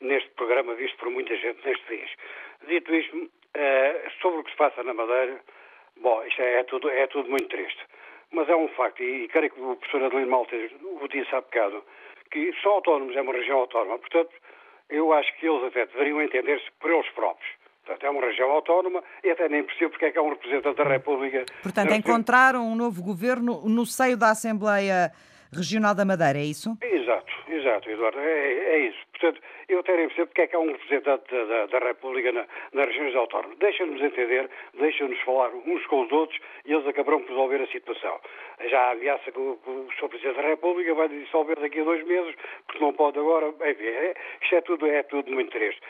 neste 0.00 0.30
programa 0.30 0.74
visto 0.74 0.96
por 0.98 1.10
muita 1.10 1.36
gente 1.36 1.64
neste 1.64 1.84
país. 1.86 2.10
Dito 2.66 2.94
isto, 2.94 3.30
eh, 3.54 4.10
sobre 4.20 4.40
o 4.40 4.44
que 4.44 4.50
se 4.50 4.56
passa 4.56 4.82
na 4.82 4.94
Madeira, 4.94 5.40
bom, 5.98 6.24
isto 6.24 6.40
é, 6.40 6.60
é, 6.60 6.64
tudo, 6.64 6.90
é 6.90 7.06
tudo 7.06 7.28
muito 7.28 7.48
triste. 7.48 7.84
Mas 8.32 8.48
é 8.48 8.56
um 8.56 8.68
facto, 8.68 9.02
e, 9.02 9.28
creio 9.28 9.50
que 9.50 9.60
o 9.60 9.76
professor 9.76 10.04
Adelino 10.04 10.30
Maltese 10.30 10.74
o 10.82 11.06
disse 11.08 11.34
há 11.34 11.40
bocado, 11.40 11.84
que 12.30 12.52
são 12.62 12.72
autónomos, 12.72 13.14
é 13.14 13.20
uma 13.20 13.32
região 13.32 13.58
autónoma. 13.60 13.98
Portanto, 13.98 14.32
eu 14.88 15.12
acho 15.12 15.32
que 15.36 15.46
eles 15.46 15.62
até 15.64 15.86
deveriam 15.86 16.20
entender-se 16.20 16.68
por 16.80 16.90
eles 16.90 17.08
próprios. 17.10 17.63
Portanto, 17.84 18.06
é 18.06 18.10
uma 18.10 18.20
região 18.22 18.50
autónoma 18.50 19.02
e 19.22 19.30
até 19.30 19.48
nem 19.48 19.62
percebo 19.62 19.90
porque 19.90 20.06
é 20.06 20.10
que 20.10 20.18
é 20.18 20.22
um 20.22 20.30
representante 20.30 20.76
da 20.76 20.84
República. 20.84 21.44
Portanto, 21.62 21.92
encontraram 21.92 22.66
um 22.66 22.74
novo 22.74 23.02
governo 23.02 23.60
no 23.68 23.84
seio 23.84 24.16
da 24.16 24.30
Assembleia 24.30 25.12
Regional 25.52 25.94
da 25.94 26.04
Madeira, 26.04 26.38
é 26.38 26.44
isso? 26.44 26.76
Exato, 26.82 27.32
exato, 27.48 27.88
Eduardo, 27.90 28.18
é, 28.18 28.52
é 28.74 28.78
isso. 28.88 28.98
Portanto, 29.12 29.40
eu 29.68 29.80
até 29.80 29.96
nem 29.96 30.06
percebo 30.08 30.26
porque 30.28 30.42
é 30.42 30.46
que 30.46 30.56
há 30.56 30.58
um 30.58 30.72
representante 30.72 31.24
da, 31.30 31.44
da, 31.44 31.66
da 31.66 31.86
República 31.86 32.32
na, 32.32 32.44
nas 32.72 32.86
regiões 32.86 33.14
autónomas. 33.14 33.56
Deixa-nos 33.58 34.02
entender, 34.02 34.50
deixa-nos 34.78 35.20
falar 35.20 35.50
uns 35.54 35.86
com 35.86 36.02
os 36.02 36.12
outros 36.12 36.38
e 36.64 36.72
eles 36.72 36.86
acabarão 36.86 37.20
por 37.20 37.30
resolver 37.30 37.62
a 37.62 37.66
situação. 37.68 38.18
Já 38.68 38.90
ameaça 38.90 39.30
que 39.30 39.38
o, 39.38 39.58
que 39.62 39.70
o 39.70 39.88
Sr. 39.98 40.08
Presidente 40.08 40.36
da 40.36 40.48
República 40.48 40.94
vai 40.94 41.08
dissolver 41.08 41.60
daqui 41.60 41.80
a 41.80 41.84
dois 41.84 42.04
meses, 42.06 42.34
porque 42.66 42.84
não 42.84 42.92
pode 42.92 43.18
agora. 43.18 43.48
Enfim, 43.48 43.84
é, 43.84 44.14
isto 44.42 44.56
é 44.56 44.60
tudo, 44.62 44.86
é 44.86 45.02
tudo 45.04 45.30
muito 45.30 45.50
triste. 45.50 45.80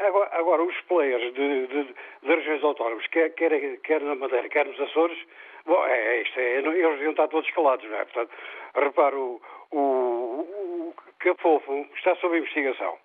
Agora, 0.00 0.30
agora 0.32 0.62
os 0.62 0.80
players 0.82 1.34
de, 1.34 1.66
de, 1.66 1.94
de 2.22 2.34
regiões 2.34 2.64
autónomas, 2.64 3.06
quer, 3.08 3.30
quer, 3.34 3.76
quer 3.82 4.00
na 4.00 4.14
Madeira, 4.14 4.48
quer 4.48 4.64
nos 4.64 4.80
Açores, 4.80 5.18
bom, 5.66 5.86
é, 5.86 6.16
é 6.16 6.22
isto 6.22 6.40
é, 6.40 6.56
eles 6.56 6.72
deviam 6.72 7.10
estar 7.10 7.28
todos 7.28 7.50
calados, 7.50 7.84
não 7.88 7.98
é? 7.98 8.04
Portanto, 8.06 8.30
reparo, 8.74 9.40
o, 9.70 9.76
o, 9.76 10.88
o 10.88 10.94
Capofo 11.18 11.86
está 11.96 12.16
sob 12.16 12.38
investigação. 12.38 12.96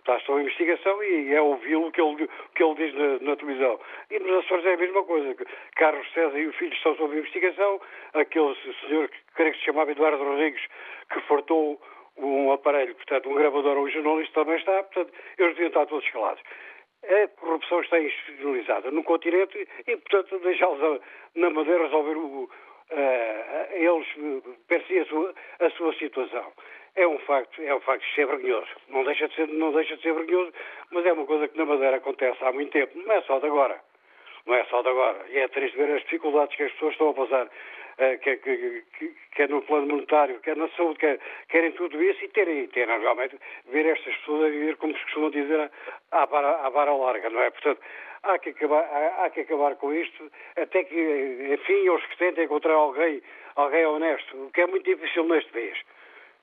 Está 0.00 0.18
sob 0.20 0.40
investigação 0.40 1.00
e 1.04 1.32
é 1.32 1.40
ouvi-lo 1.40 1.92
que 1.92 2.00
ele, 2.00 2.28
que 2.56 2.64
ele 2.64 2.74
diz 2.74 2.94
na, 2.94 3.20
na, 3.20 3.36
televisão. 3.36 3.78
E 4.10 4.18
nos 4.18 4.44
Açores 4.44 4.66
é 4.66 4.74
a 4.74 4.76
mesma 4.76 5.04
coisa. 5.04 5.36
Carlos 5.76 6.12
César 6.12 6.36
e 6.36 6.48
o 6.48 6.52
filho 6.54 6.74
estão 6.74 6.96
sob 6.96 7.16
investigação. 7.16 7.80
Aquele 8.14 8.52
senhor, 8.88 9.08
que 9.08 9.18
creio 9.36 9.52
que 9.52 9.58
se 9.60 9.66
chamava 9.66 9.92
Eduardo 9.92 10.24
Rodrigues, 10.24 10.62
que 11.08 11.20
fartou 11.20 11.80
um 12.26 12.52
aparelho, 12.52 12.94
portanto, 12.94 13.28
um 13.28 13.34
gravador 13.34 13.76
ou 13.76 13.84
um 13.84 13.90
jornalista 13.90 14.34
também 14.34 14.56
está, 14.56 14.82
portanto, 14.84 15.12
eles 15.38 15.52
deviam 15.52 15.68
estar 15.68 15.86
todos 15.86 16.08
calados. 16.10 16.42
A 17.04 17.28
corrupção 17.40 17.80
está 17.80 17.98
institucionalizada 17.98 18.90
no 18.90 19.02
continente 19.02 19.68
e, 19.86 19.96
portanto, 19.96 20.38
deixá-los 20.38 21.00
na 21.34 21.50
Madeira 21.50 21.84
resolver 21.84 22.16
o, 22.16 22.44
uh, 22.44 22.48
eles 23.72 24.06
per 24.68 24.82
si 24.86 24.98
a 24.98 25.04
sua, 25.06 25.34
a 25.60 25.70
sua 25.70 25.94
situação. 25.94 26.52
É 26.94 27.06
um 27.06 27.18
facto, 27.20 27.60
é 27.62 27.74
um 27.74 27.80
facto 27.80 28.04
de 28.06 28.14
ser 28.14 28.26
vergonhoso. 28.26 28.70
Não 28.88 29.02
deixa 29.04 29.26
de 29.26 29.34
ser, 29.34 29.48
não 29.48 29.72
deixa 29.72 29.96
de 29.96 30.02
ser 30.02 30.12
vergonhoso, 30.12 30.52
mas 30.90 31.06
é 31.06 31.12
uma 31.12 31.26
coisa 31.26 31.48
que 31.48 31.56
na 31.56 31.64
Madeira 31.64 31.96
acontece 31.96 32.44
há 32.44 32.52
muito 32.52 32.70
tempo. 32.70 32.96
Não 32.98 33.14
é 33.14 33.22
só 33.22 33.38
de 33.38 33.46
agora. 33.46 33.80
Não 34.46 34.54
é 34.54 34.64
só 34.64 34.82
de 34.82 34.88
agora. 34.88 35.24
E 35.30 35.38
é 35.38 35.48
triste 35.48 35.76
ver 35.76 35.90
as 35.96 36.02
dificuldades 36.02 36.54
que 36.54 36.64
as 36.64 36.72
pessoas 36.72 36.92
estão 36.92 37.10
a 37.10 37.14
passar 37.14 37.48
quer, 37.96 38.36
quer, 38.38 38.82
quer, 39.32 39.48
no 39.48 39.62
plano 39.62 39.86
monetário, 39.86 40.40
quer 40.40 40.56
na 40.56 40.68
saúde, 40.70 40.98
quer, 40.98 41.18
querem 41.48 41.72
tudo 41.72 42.02
isso 42.02 42.24
e 42.24 42.28
terem, 42.28 42.66
terem 42.68 43.00
realmente 43.00 43.38
ver 43.70 43.86
estas 43.86 44.14
pessoas 44.16 44.44
a 44.44 44.48
viver, 44.48 44.76
como 44.76 44.96
se 44.96 45.04
costuma 45.04 45.30
dizer, 45.30 45.70
à 46.10 46.26
vara, 46.26 46.66
à 46.66 46.68
vara 46.70 46.92
larga, 46.92 47.30
não 47.30 47.40
é? 47.40 47.50
Portanto, 47.50 47.80
há 48.22 48.38
que, 48.38 48.50
acabar, 48.50 48.84
há, 48.84 49.24
há, 49.24 49.30
que 49.30 49.40
acabar 49.40 49.76
com 49.76 49.92
isto, 49.92 50.30
até 50.56 50.84
que, 50.84 51.48
enfim, 51.52 51.88
eles 51.88 52.04
que 52.06 52.18
tentem 52.18 52.44
encontrar 52.44 52.74
alguém, 52.74 53.22
alguém 53.56 53.84
honesto, 53.86 54.36
o 54.36 54.50
que 54.50 54.60
é 54.60 54.66
muito 54.66 54.84
difícil 54.84 55.24
neste 55.24 55.50
país. 55.52 55.78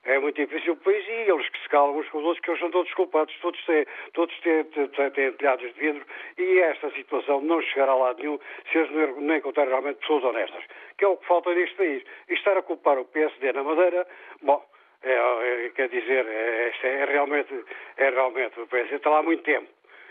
É 0.06 0.18
muito 0.18 0.36
difícil 0.36 0.74
o 0.74 0.78
país 0.78 1.06
e 1.08 1.30
eles 1.30 1.50
que 1.50 1.62
se 1.62 1.70
calam 1.70 1.98
uns 1.98 2.08
com 2.10 2.20
os 2.20 2.24
outros, 2.24 2.44
que 2.44 2.50
eles 2.52 2.60
são 2.62 2.72
todos 2.72 2.94
culpados, 2.94 3.36
todos 3.42 3.64
têm, 3.66 3.86
todos 4.14 4.40
têm, 4.40 4.64
têm, 4.64 5.12
têm 5.12 5.32
telhados 5.34 5.74
de 5.74 5.80
vidro 5.80 6.06
e 6.38 6.60
esta 6.60 6.90
situação 6.92 7.42
não 7.42 7.62
chegará 7.62 7.92
a 7.92 7.96
lado 7.96 8.20
nenhum 8.20 8.40
se 8.72 8.78
eles 8.78 8.92
não, 8.92 9.22
não 9.22 9.36
encontrarem 9.36 9.72
realmente 9.72 10.00
pessoas 10.00 10.24
honestas, 10.24 10.64
que 10.98 11.04
é 11.04 11.08
o 11.08 11.18
que 11.18 11.28
falta 11.28 11.54
neste 11.54 11.76
país. 11.76 12.04
E 12.30 12.34
estar 12.34 12.58
a 12.58 12.62
culpar 12.62 12.98
o 12.98 13.06
PSD 13.06 13.52
na 13.52 13.62
Madeira, 13.62 14.08
bom, 14.42 14.64
é, 15.04 15.66
é, 15.66 15.70
quer 15.76 15.90
dizer, 15.90 16.26
é, 16.26 16.72
é, 16.82 17.06
realmente, 17.06 17.66
é 17.98 18.10
realmente, 18.10 18.60
o 18.60 18.68
PSD 18.68 18.96
está 18.96 19.10
lá 19.10 19.20
há 19.20 19.24
muito 19.24 19.44
tempo 19.44 19.68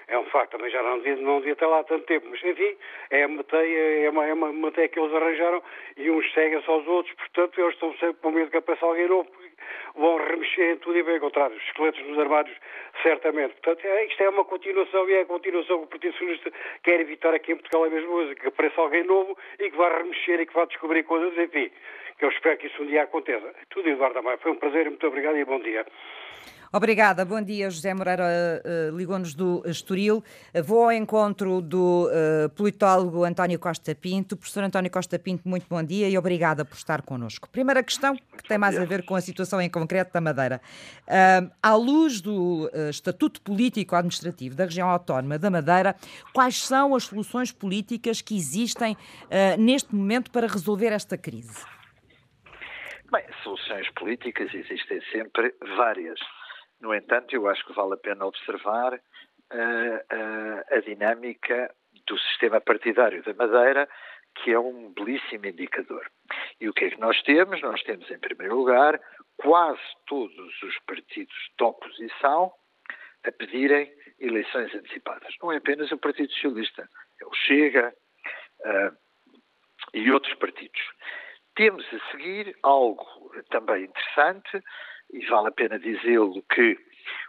é 0.09 0.19
um 0.19 0.25
facto, 0.25 0.53
também 0.53 0.71
já 0.71 0.83
não 0.83 0.99
devia, 0.99 1.17
não 1.17 1.39
devia 1.39 1.53
estar 1.53 1.67
lá 1.67 1.81
há 1.81 1.85
tanto 1.85 2.07
tempo, 2.07 2.27
mas 2.31 2.43
enfim, 2.43 2.77
é 3.11 3.25
a 3.25 3.29
mateia, 3.29 4.07
é 4.07 4.11
uma, 4.11 4.27
é 4.27 4.33
uma 4.33 4.51
mateia 4.53 4.89
que 4.89 4.99
eles 4.99 5.15
arranjaram 5.15 5.63
e 5.99 6.11
uns 6.11 6.33
seguem-se 6.33 6.69
aos 6.69 6.87
outros, 6.87 7.15
portanto 7.15 7.61
eles 7.61 7.75
estão 7.75 7.93
sempre 7.99 8.15
com 8.23 8.31
medo 8.31 8.51
que 8.51 8.57
apareça 8.57 8.87
alguém 8.87 9.07
novo, 9.07 9.29
vão 9.95 10.17
remexer 10.17 10.75
em 10.75 10.77
tudo 10.79 10.99
e 10.99 11.03
bem 11.03 11.17
encontrar 11.17 11.51
os 11.51 11.63
esqueletos 11.65 12.07
nos 12.07 12.19
armários, 12.19 12.57
certamente. 13.03 13.55
Portanto, 13.55 13.85
é, 13.85 14.05
isto 14.07 14.23
é 14.23 14.29
uma 14.29 14.45
continuação 14.45 15.09
e 15.09 15.15
é 15.15 15.21
a 15.23 15.27
continuação 15.27 15.79
que 15.79 15.85
o 15.85 15.89
Partido 15.89 16.13
Socialista 16.13 16.53
quer 16.83 17.01
evitar 17.01 17.35
aqui 17.35 17.53
em 17.53 17.57
Portugal 17.57 17.85
é 17.87 17.89
a 17.89 17.93
mesma 17.93 18.11
coisa, 18.11 18.35
que 18.35 18.47
apareça 18.47 18.81
alguém 18.81 19.05
novo 19.05 19.37
e 19.59 19.71
que 19.71 19.77
vá 19.77 19.89
remexer 19.97 20.41
e 20.41 20.47
que 20.47 20.55
vá 20.55 20.65
descobrir 20.65 21.03
coisas, 21.05 21.37
enfim, 21.39 21.71
que 22.19 22.25
eu 22.25 22.29
espero 22.31 22.57
que 22.59 22.67
isso 22.67 22.83
um 22.83 22.87
dia 22.87 23.03
aconteça. 23.03 23.55
Tudo, 23.71 23.89
Eduardo 23.89 24.19
Amaya, 24.19 24.39
foi 24.39 24.53
um 24.53 24.57
prazer 24.57 24.85
muito 24.87 25.07
obrigado 25.07 25.37
e 25.37 25.45
bom 25.45 25.61
dia. 25.61 25.87
Obrigada, 26.73 27.25
bom 27.25 27.41
dia. 27.41 27.71
José 27.71 27.95
Moreira 27.95 28.25
uh, 28.25 28.97
ligou-nos 28.97 29.35
do 29.35 29.63
Estoril. 29.65 30.23
Vou 30.65 30.85
ao 30.85 30.93
encontro 30.93 31.63
do 31.63 32.09
uh, 32.09 32.49
politólogo 32.51 33.25
António 33.25 33.59
Costa 33.59 33.95
Pinto. 33.95 34.37
Professor 34.37 34.65
António 34.65 34.91
Costa 34.91 35.19
Pinto, 35.19 35.49
muito 35.49 35.67
bom 35.69 35.83
dia 35.83 36.09
e 36.11 36.19
obrigada 36.19 36.65
por 36.67 36.77
estar 36.77 37.01
connosco. 37.03 37.49
Primeira 37.49 37.83
questão, 37.83 38.15
que 38.15 38.47
tem 38.47 38.59
mais 38.59 38.79
a 38.79 38.85
ver 38.85 39.05
com 39.07 39.15
a 39.15 39.21
situação 39.21 39.61
em 39.63 39.71
concreto 39.71 40.13
da 40.13 40.21
Madeira. 40.21 40.61
Uh, 41.07 41.51
à 41.63 41.75
luz 41.75 42.21
do 42.21 42.71
Estatuto 42.91 43.41
Político-Administrativo 43.41 44.55
da 44.55 44.65
região 44.65 44.91
autónoma 44.91 45.39
da 45.39 45.51
Madeira, 45.51 45.97
quais 46.35 46.63
são 46.63 46.95
as 46.95 47.05
soluções 47.05 47.51
políticas 47.51 48.21
que 48.21 48.37
existem 48.37 48.97
neste 49.59 49.95
momento 49.95 50.31
para 50.31 50.47
resolver 50.47 50.89
esta 50.89 51.17
crise? 51.17 51.65
Bem, 53.11 53.25
soluções 53.43 53.89
políticas 53.95 54.53
existem 54.53 55.01
sempre 55.11 55.55
várias. 55.77 56.21
No 56.81 56.95
entanto, 56.95 57.35
eu 57.35 57.49
acho 57.49 57.65
que 57.67 57.73
vale 57.73 57.95
a 57.95 57.97
pena 57.97 58.27
observar 58.27 58.95
uh, 58.95 58.97
uh, 58.97 60.77
a 60.77 60.81
dinâmica 60.81 61.75
do 62.07 62.19
sistema 62.19 62.61
partidário 62.61 63.23
da 63.23 63.35
Madeira, 63.35 63.89
que 64.37 64.53
é 64.53 64.59
um 64.59 64.93
belíssimo 64.93 65.47
indicador. 65.47 66.09
E 66.61 66.69
o 66.69 66.73
que 66.73 66.85
é 66.85 66.91
que 66.91 67.01
nós 67.01 67.21
temos? 67.23 67.61
Nós 67.61 67.83
temos, 67.83 68.09
em 68.11 68.19
primeiro 68.19 68.57
lugar, 68.57 69.01
quase 69.37 69.81
todos 70.07 70.63
os 70.63 70.79
partidos 70.81 71.35
da 71.59 71.67
oposição 71.67 72.53
a 73.25 73.33
pedirem 73.33 73.93
eleições 74.21 74.75
antecipadas. 74.75 75.35
Não 75.43 75.53
é 75.53 75.57
apenas 75.57 75.91
o 75.91 75.99
Partido 75.99 76.33
Socialista, 76.33 76.89
é 77.21 77.27
o 77.27 77.35
Chega 77.35 77.95
uh, 78.61 78.97
e 79.93 80.11
outros 80.11 80.35
partidos. 80.35 80.81
Temos 81.55 81.85
a 81.93 82.11
seguir 82.13 82.57
algo 82.63 83.05
também 83.51 83.85
interessante, 83.85 84.63
e 85.13 85.25
vale 85.27 85.49
a 85.49 85.53
pena 85.53 85.79
dizê-lo 85.79 86.43
que 86.43 86.79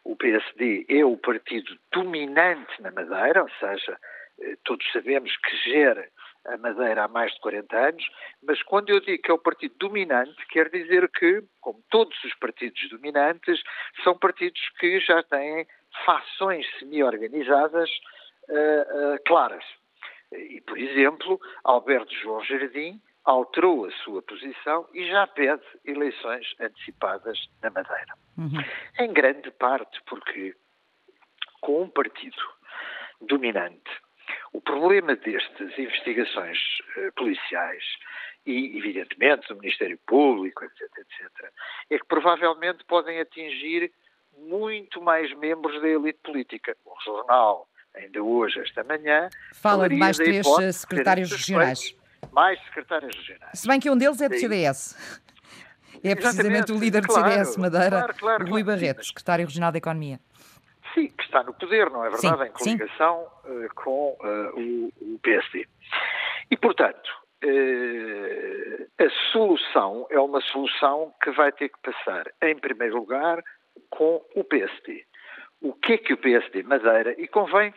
o 0.04 0.16
PSD 0.16 0.86
é 0.90 1.06
o 1.06 1.18
partido 1.18 1.78
dominante 1.92 2.82
na 2.82 2.92
Madeira, 2.92 3.44
ou 3.44 3.50
seja, 3.60 3.98
eh, 4.42 4.58
todos 4.64 4.86
sabemos 4.92 5.36
que 5.38 5.58
gera 5.70 6.08
a 6.46 6.58
Madeira 6.58 7.04
há 7.04 7.08
mais 7.08 7.32
de 7.34 7.40
40 7.42 7.78
anos, 7.78 8.10
mas 8.42 8.62
quando 8.64 8.90
eu 8.90 9.00
digo 9.00 9.22
que 9.22 9.32
é 9.32 9.34
o 9.34 9.40
partido 9.40 9.76
dominante, 9.80 10.46
quer 10.48 10.70
dizer 10.70 11.10
que, 11.10 11.44
como 11.62 11.84
todos 11.90 12.22
os 12.24 12.34
partidos 12.36 12.90
dominantes, 12.90 13.62
são 14.04 14.18
partidos 14.18 14.62
que 14.80 15.00
já 15.00 15.22
têm 15.24 15.68
fações 16.06 16.66
semi-organizadas 16.80 17.90
uh, 18.48 19.16
uh, 19.16 19.24
claras. 19.26 19.64
E, 20.32 20.62
por 20.62 20.78
exemplo, 20.78 21.40
Alberto 21.64 22.14
João 22.16 22.44
Jardim 22.44 23.02
alterou 23.30 23.86
a 23.86 23.92
sua 24.04 24.24
posição 24.24 24.88
e 24.92 25.08
já 25.08 25.28
pede 25.28 25.62
eleições 25.86 26.48
antecipadas 26.60 27.38
na 27.62 27.70
Madeira. 27.70 28.16
Uhum. 28.36 28.64
Em 29.00 29.14
grande 29.14 29.52
parte 29.52 30.02
porque, 30.08 30.56
com 31.62 31.84
um 31.84 31.90
partido 31.90 32.42
dominante, 33.22 33.92
o 34.52 34.60
problema 34.60 35.16
destas 35.16 35.78
investigações 35.78 36.58
uh, 36.98 37.14
policiais 37.16 37.84
e, 38.48 38.76
evidentemente, 38.80 39.48
do 39.48 39.58
Ministério 39.58 40.00
Público, 40.08 40.66
etc., 40.66 40.82
etc., 40.98 41.52
é 41.92 42.00
que 42.00 42.06
provavelmente 42.06 42.84
podem 42.86 43.20
atingir 43.20 43.92
muito 44.40 45.02
mais 45.02 45.32
membros 45.38 45.80
da 45.82 45.88
elite 45.88 46.20
política. 46.24 46.76
O 46.84 47.00
jornal, 47.04 47.68
ainda 47.94 48.24
hoje, 48.24 48.60
esta 48.60 48.84
manhã, 48.84 49.30
fala 49.54 49.88
de 49.88 49.96
mais 49.96 50.18
três 50.18 50.48
secretários 50.74 51.32
regionais 51.32 51.99
mais 52.32 52.60
secretários 52.66 53.16
regionais. 53.16 53.60
Se 53.60 53.68
bem 53.68 53.80
que 53.80 53.90
um 53.90 53.98
deles 53.98 54.22
é 54.22 54.30
do 54.30 54.38
CDS. 54.38 54.96
É 56.04 56.16
precisamente 56.16 56.72
Exatamente, 56.72 56.72
o 56.72 56.80
líder 56.80 57.02
do 57.02 57.08
claro, 57.08 57.30
CDS 57.30 57.58
Madeira, 57.58 57.90
claro, 57.90 58.16
claro, 58.16 58.48
Rui 58.48 58.64
Barreto, 58.64 59.06
secretário 59.06 59.46
regional 59.46 59.72
da 59.72 59.80
Economia. 59.80 60.20
Sim, 60.94 61.08
que 61.08 61.24
está 61.24 61.44
no 61.44 61.54
poder, 61.54 61.90
não 61.90 62.06
é 62.06 62.10
verdade? 62.10 62.52
Sim, 62.58 62.72
em 62.72 62.78
coligação 62.78 63.28
uh, 63.46 63.76
com 63.76 64.18
uh, 64.22 64.60
o, 64.60 65.16
o, 65.16 65.20
PSD. 65.20 65.68
E, 66.50 66.58
portanto, 66.58 67.10
uh, 67.44 68.88
a 68.98 69.32
solução 69.32 70.08
é 70.10 70.20
uma 70.20 70.42
solução 70.42 71.14
que 71.22 71.32
vai 71.32 71.52
ter 71.52 71.70
que 71.70 71.80
passar, 71.82 72.26
em 72.42 72.56
primeiro 72.56 72.98
lugar, 72.98 73.44
com 73.90 74.24
o 74.36 74.44
PSD. 74.44 75.06
O 75.62 75.74
que 75.74 75.94
é 75.94 75.98
que 75.98 76.14
o 76.14 76.18
PSD 76.18 76.64
Madeira, 76.64 77.14
e 77.18 77.28
convém, 77.28 77.74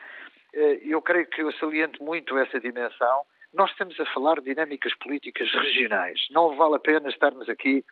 eu 0.83 1.03
creio 1.03 1.27
que 1.27 1.43
eu 1.43 1.51
saliento 1.55 2.03
muito 2.05 2.39
essa 2.39 2.61
dimensão, 2.61 3.25
nós 3.53 3.71
estamos 3.71 3.99
a 4.01 4.07
falar 4.07 4.41
de 4.41 4.55
dinâmicas 4.55 4.95
políticas 4.97 5.51
regionais. 5.53 6.19
Não 6.31 6.57
vale 6.57 6.77
a 6.77 6.81
pena 6.81 7.09
estarmos 7.09 7.49
aqui 7.49 7.85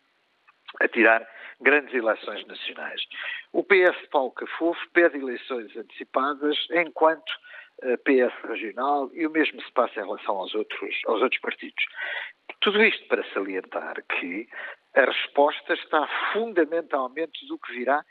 a 0.80 0.88
tirar 0.88 1.26
grandes 1.60 1.92
eleições 1.92 2.46
nacionais. 2.46 3.02
O 3.52 3.62
PS 3.64 4.00
de 4.00 4.08
Paulo 4.10 4.30
Cafofo 4.32 4.80
pede 4.92 5.18
eleições 5.18 5.76
antecipadas 5.76 6.56
enquanto 6.70 7.30
eh, 7.82 7.96
PS 7.98 8.34
regional 8.44 9.10
e 9.12 9.26
o 9.26 9.30
mesmo 9.30 9.60
se 9.62 9.72
passa 9.72 10.00
em 10.00 10.04
relação 10.04 10.36
aos 10.36 10.54
outros, 10.54 11.00
aos 11.06 11.20
outros 11.22 11.40
partidos. 11.40 11.84
Tudo 12.60 12.82
isto 12.82 13.06
para 13.08 13.24
salientar 13.32 14.02
que 14.04 14.48
a 14.94 15.04
resposta 15.04 15.74
está 15.74 16.06
fundamentalmente 16.32 17.46
do 17.46 17.58
que 17.58 17.72
virá 17.72 18.04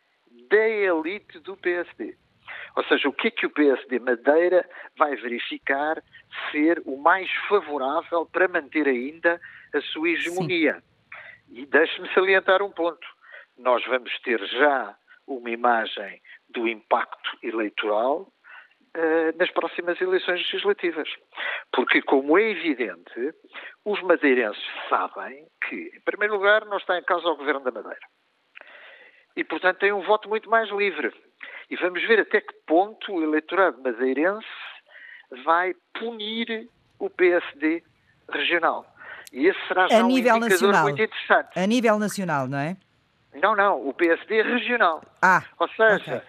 da 0.50 0.68
elite 0.70 1.40
do 1.40 1.58
PSD. 1.58 2.18
Ou 2.76 2.84
seja, 2.86 3.10
o 3.10 3.14
que 3.14 3.28
é 3.28 3.32
que 3.32 3.46
o 3.46 3.50
PSD 3.50 4.00
Madeira 4.00 4.68
vai 4.98 5.16
verificar 5.16 6.02
ser 6.52 6.82
o 6.86 6.98
mais 6.98 7.30
favorável 7.48 8.26
para 8.26 8.48
manter 8.48 8.88
ainda 8.88 9.40
a 9.74 9.82
sua 9.82 10.10
hegemonia? 10.10 10.76
Sim. 10.76 11.62
E 11.62 11.66
deixe-me 11.66 12.12
salientar 12.14 12.62
um 12.62 12.72
ponto. 12.72 13.08
Nós 13.58 13.84
vamos 13.86 14.18
ter 14.20 14.40
já 14.48 14.96
uma 15.28 15.50
imagem 15.50 16.22
do 16.50 16.68
impacto 16.68 17.38
eleitoral 17.44 18.32
uh, 18.96 19.38
nas 19.38 19.50
próximas 19.52 20.00
eleições 20.02 20.40
legislativas. 20.42 21.10
Porque, 21.72 22.02
como 22.02 22.38
é 22.38 22.52
evidente, 22.52 23.34
os 23.86 24.02
madeirenses 24.02 24.64
sabem 24.90 25.48
que, 25.68 25.92
em 25.96 26.02
primeiro 26.02 26.36
lugar, 26.36 26.66
não 26.66 26.78
está 26.78 26.98
em 26.98 27.04
causa 27.04 27.28
o 27.28 27.36
Governo 27.36 27.62
da 27.62 27.72
Madeira. 27.72 28.08
E, 29.36 29.44
portanto, 29.44 29.80
tem 29.80 29.92
um 29.92 30.02
voto 30.02 30.28
muito 30.28 30.50
mais 30.50 30.70
livre. 30.70 31.14
E 31.70 31.76
vamos 31.76 32.06
ver 32.08 32.20
até 32.20 32.42
que 32.42 32.54
ponto 32.66 33.14
o 33.14 33.24
eleitorado 33.24 33.82
madeirense 33.82 34.48
vai 35.46 35.76
punir 35.94 36.68
o 36.98 37.10
PSD 37.10 37.84
regional. 38.30 38.86
E 39.32 39.48
esse 39.48 39.60
será 39.68 39.88
já 39.88 40.02
a 40.02 40.04
um 40.04 40.08
nível 40.08 40.38
indicador 40.38 40.50
nacional. 40.50 40.84
muito 40.84 41.02
interessante. 41.02 41.60
A 41.60 41.68
nível 41.68 42.00
nacional, 42.00 42.48
não 42.48 42.58
é? 42.58 42.78
Não, 43.36 43.56
não, 43.56 43.88
o 43.88 43.94
PSD 43.94 44.42
regional. 44.42 45.04
Ah, 45.22 45.44
Ou 45.60 45.68
seja, 45.70 46.18
okay. 46.18 46.22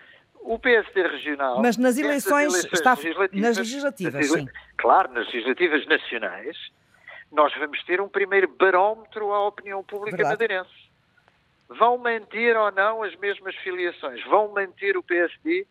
o 0.42 0.58
PSD 0.58 1.02
regional... 1.02 1.62
Mas 1.62 1.78
nas 1.78 1.96
eleições, 1.96 2.52
eleições 2.52 2.72
está 2.72 2.90
legislativas, 2.94 3.40
nas 3.40 3.56
legislativas, 3.56 4.28
sim. 4.28 4.46
Claro, 4.76 5.12
nas 5.12 5.26
legislativas 5.26 5.86
nacionais, 5.86 6.56
nós 7.32 7.54
vamos 7.58 7.82
ter 7.84 8.00
um 8.02 8.08
primeiro 8.08 8.48
barómetro 8.48 9.32
à 9.32 9.46
opinião 9.48 9.82
pública 9.82 10.18
Verdade. 10.18 10.34
madeirense 10.34 10.89
vão 11.70 11.96
manter 11.96 12.56
ou 12.56 12.70
não 12.72 13.02
as 13.02 13.14
mesmas 13.16 13.54
filiações? 13.56 14.22
Vão 14.24 14.52
manter 14.52 14.96
o 14.96 15.02
PSD 15.02 15.62
uh, 15.62 15.66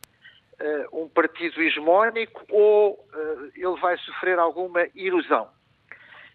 eh, 0.60 0.88
um 0.94 1.10
partido 1.10 1.62
hegemónico 1.62 2.46
ou 2.50 2.94
uh, 2.94 3.52
ele 3.56 3.80
vai 3.80 3.98
sofrer 3.98 4.40
alguma 4.40 4.88
erosão? 4.96 5.50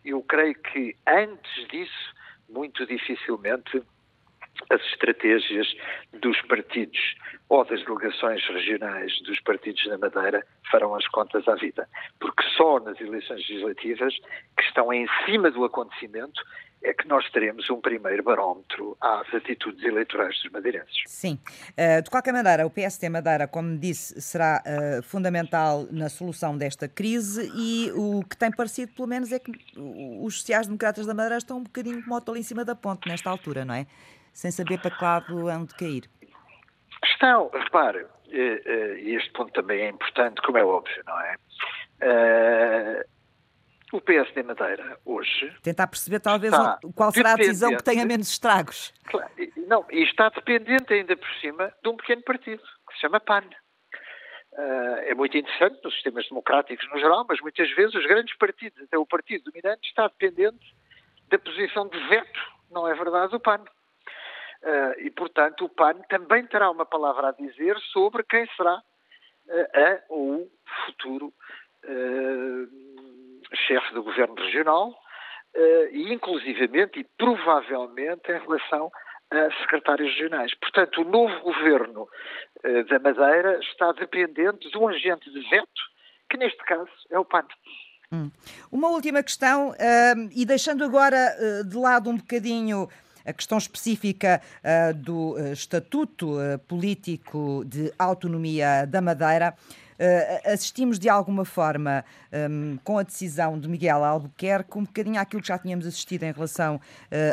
Eu 0.04 0.22
creio 0.22 0.54
que 0.54 0.94
antes 1.06 1.68
disso, 1.68 2.14
muito 2.48 2.86
dificilmente, 2.86 3.82
as 4.70 4.80
estratégias 4.82 5.66
dos 6.12 6.40
partidos 6.42 7.16
ou 7.48 7.64
das 7.64 7.84
delegações 7.84 8.46
regionais 8.46 9.20
dos 9.22 9.40
partidos 9.40 9.84
da 9.86 9.98
Madeira 9.98 10.46
farão 10.70 10.94
as 10.94 11.06
contas 11.08 11.46
à 11.48 11.54
vida. 11.54 11.88
Porque 12.20 12.42
só 12.56 12.78
nas 12.80 13.00
eleições 13.00 13.48
legislativas, 13.48 14.14
que 14.56 14.62
estão 14.62 14.92
em 14.92 15.06
cima 15.24 15.50
do 15.50 15.64
acontecimento, 15.64 16.40
é 16.84 16.92
que 16.92 17.08
nós 17.08 17.28
teremos 17.30 17.68
um 17.70 17.80
primeiro 17.80 18.22
barómetro 18.22 18.96
às 19.00 19.32
atitudes 19.34 19.82
eleitorais 19.82 20.38
dos 20.42 20.52
madeirenses. 20.52 21.02
Sim. 21.06 21.38
Uh, 21.70 22.02
de 22.02 22.10
qualquer 22.10 22.32
maneira, 22.32 22.66
o 22.66 22.70
PSD 22.70 23.08
Madeira, 23.08 23.48
como 23.48 23.76
disse, 23.78 24.20
será 24.20 24.62
uh, 24.62 25.02
fundamental 25.02 25.86
na 25.90 26.10
solução 26.10 26.56
desta 26.56 26.86
crise 26.86 27.50
e 27.56 27.90
o 27.92 28.22
que 28.22 28.36
tem 28.36 28.50
parecido, 28.50 28.92
pelo 28.92 29.08
menos, 29.08 29.32
é 29.32 29.38
que 29.38 29.50
os 30.22 30.40
sociais-democratas 30.40 31.06
da 31.06 31.14
Madeira 31.14 31.38
estão 31.38 31.56
um 31.58 31.62
bocadinho 31.62 32.02
de 32.02 32.06
moto 32.06 32.30
ali 32.30 32.40
em 32.40 32.44
cima 32.44 32.64
da 32.64 32.74
ponte, 32.74 33.08
nesta 33.08 33.30
altura, 33.30 33.64
não 33.64 33.74
é? 33.74 33.86
Sem 34.32 34.50
saber 34.50 34.78
para 34.80 34.90
que 34.90 35.02
lado 35.02 35.48
hão 35.48 35.64
de 35.64 35.74
cair. 35.74 36.10
Estão, 37.04 37.50
repare, 37.52 38.06
eh, 38.30 38.98
e 38.98 39.14
este 39.14 39.30
ponto 39.32 39.52
também 39.52 39.80
é 39.80 39.88
importante, 39.88 40.42
como 40.42 40.58
é 40.58 40.64
óbvio, 40.64 41.02
não 41.06 41.20
é? 41.20 41.36
O 43.94 44.00
PSD 44.00 44.42
Madeira, 44.42 44.98
hoje. 45.04 45.54
Tentar 45.62 45.86
perceber, 45.86 46.18
talvez, 46.18 46.52
qual 46.96 47.12
será 47.12 47.34
a 47.34 47.36
decisão 47.36 47.76
que 47.76 47.84
tenha 47.84 48.04
menos 48.04 48.28
estragos. 48.28 48.92
Claro, 49.04 49.30
não, 49.68 49.86
e 49.88 50.02
está 50.02 50.30
dependente 50.30 50.92
ainda 50.92 51.16
por 51.16 51.28
cima 51.40 51.72
de 51.80 51.88
um 51.88 51.96
pequeno 51.96 52.20
partido, 52.22 52.60
que 52.88 52.94
se 52.94 53.02
chama 53.02 53.20
PAN. 53.20 53.44
Uh, 54.52 54.98
é 55.04 55.14
muito 55.14 55.38
interessante 55.38 55.78
nos 55.84 55.94
sistemas 55.94 56.28
democráticos 56.28 56.84
no 56.90 56.98
geral, 56.98 57.24
mas 57.28 57.40
muitas 57.40 57.70
vezes 57.76 57.94
os 57.94 58.04
grandes 58.04 58.36
partidos, 58.36 58.82
até 58.82 58.98
o 58.98 59.06
partido 59.06 59.44
dominante, 59.44 59.88
está 59.88 60.08
dependente 60.08 60.74
da 61.28 61.38
posição 61.38 61.86
de 61.86 62.08
veto, 62.08 62.40
não 62.72 62.88
é 62.88 62.94
verdade, 62.94 63.30
do 63.30 63.38
PAN. 63.38 63.60
Uh, 63.60 65.00
e, 65.02 65.10
portanto, 65.12 65.66
o 65.66 65.68
PAN 65.68 66.00
também 66.08 66.44
terá 66.48 66.68
uma 66.68 66.84
palavra 66.84 67.28
a 67.28 67.32
dizer 67.32 67.78
sobre 67.92 68.24
quem 68.24 68.44
será 68.56 68.74
uh, 68.76 69.78
a 69.78 70.00
ou 70.08 70.42
o 70.42 70.50
futuro 70.84 71.32
uh, 71.84 72.93
chefe 73.54 73.92
do 73.94 74.02
governo 74.02 74.34
regional, 74.34 74.94
e 75.92 76.12
inclusivamente 76.12 77.00
e 77.00 77.06
provavelmente 77.16 78.30
em 78.30 78.40
relação 78.40 78.90
a 79.30 79.50
secretários 79.60 80.10
regionais. 80.10 80.52
Portanto, 80.54 81.00
o 81.00 81.04
novo 81.04 81.40
governo 81.40 82.08
da 82.88 82.98
Madeira 82.98 83.58
está 83.60 83.92
dependente 83.92 84.70
de 84.70 84.76
um 84.76 84.88
agente 84.88 85.30
de 85.30 85.40
veto, 85.48 85.82
que 86.28 86.36
neste 86.36 86.58
caso 86.64 86.90
é 87.10 87.18
o 87.18 87.24
PAN. 87.24 87.46
Hum. 88.12 88.30
Uma 88.70 88.88
última 88.88 89.22
questão, 89.22 89.74
e 90.34 90.44
deixando 90.44 90.84
agora 90.84 91.36
de 91.68 91.76
lado 91.76 92.10
um 92.10 92.16
bocadinho 92.16 92.88
a 93.26 93.32
questão 93.32 93.56
específica 93.56 94.42
do 94.96 95.36
Estatuto 95.52 96.36
Político 96.68 97.64
de 97.64 97.92
Autonomia 97.98 98.86
da 98.86 99.00
Madeira. 99.00 99.54
Uh, 99.94 100.52
assistimos 100.52 100.98
de 100.98 101.08
alguma 101.08 101.44
forma, 101.44 102.04
um, 102.50 102.76
com 102.82 102.98
a 102.98 103.02
decisão 103.02 103.58
de 103.58 103.68
Miguel 103.68 104.04
Albuquerque, 104.04 104.78
um 104.78 104.84
bocadinho 104.84 105.20
àquilo 105.20 105.40
que 105.40 105.48
já 105.48 105.58
tínhamos 105.58 105.86
assistido 105.86 106.24
em 106.24 106.32
relação 106.32 106.76
uh, 106.76 106.80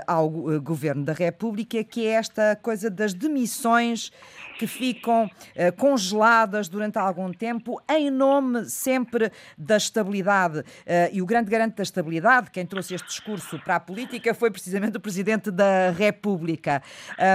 ao 0.06 0.28
uh, 0.28 0.62
Governo 0.62 1.04
da 1.04 1.14
República, 1.14 1.84
que 1.84 2.06
é 2.06 2.12
esta 2.12 2.56
coisa 2.62 2.90
das 2.90 3.14
demissões 3.14 4.12
que 4.60 4.68
ficam 4.68 5.28
congeladas 5.76 6.70
durante 6.70 7.00
algum 7.00 7.32
tempo, 7.34 7.82
em 7.90 8.12
nome 8.12 8.70
sempre 8.70 9.32
da 9.58 9.76
estabilidade. 9.76 10.64
e 11.12 11.20
o 11.20 11.26
grande 11.26 11.50
garante 11.50 11.78
da 11.78 11.82
estabilidade, 11.82 12.52
quem 12.52 12.64
trouxe 12.64 12.94
este 12.94 13.08
discurso 13.08 13.58
para 13.58 13.78
a 13.78 13.80
política, 13.80 14.36
foi 14.36 14.52
precisamente 14.52 14.98
o 14.98 15.00
Presidente 15.00 15.50
da 15.50 15.90
República. 15.90 16.84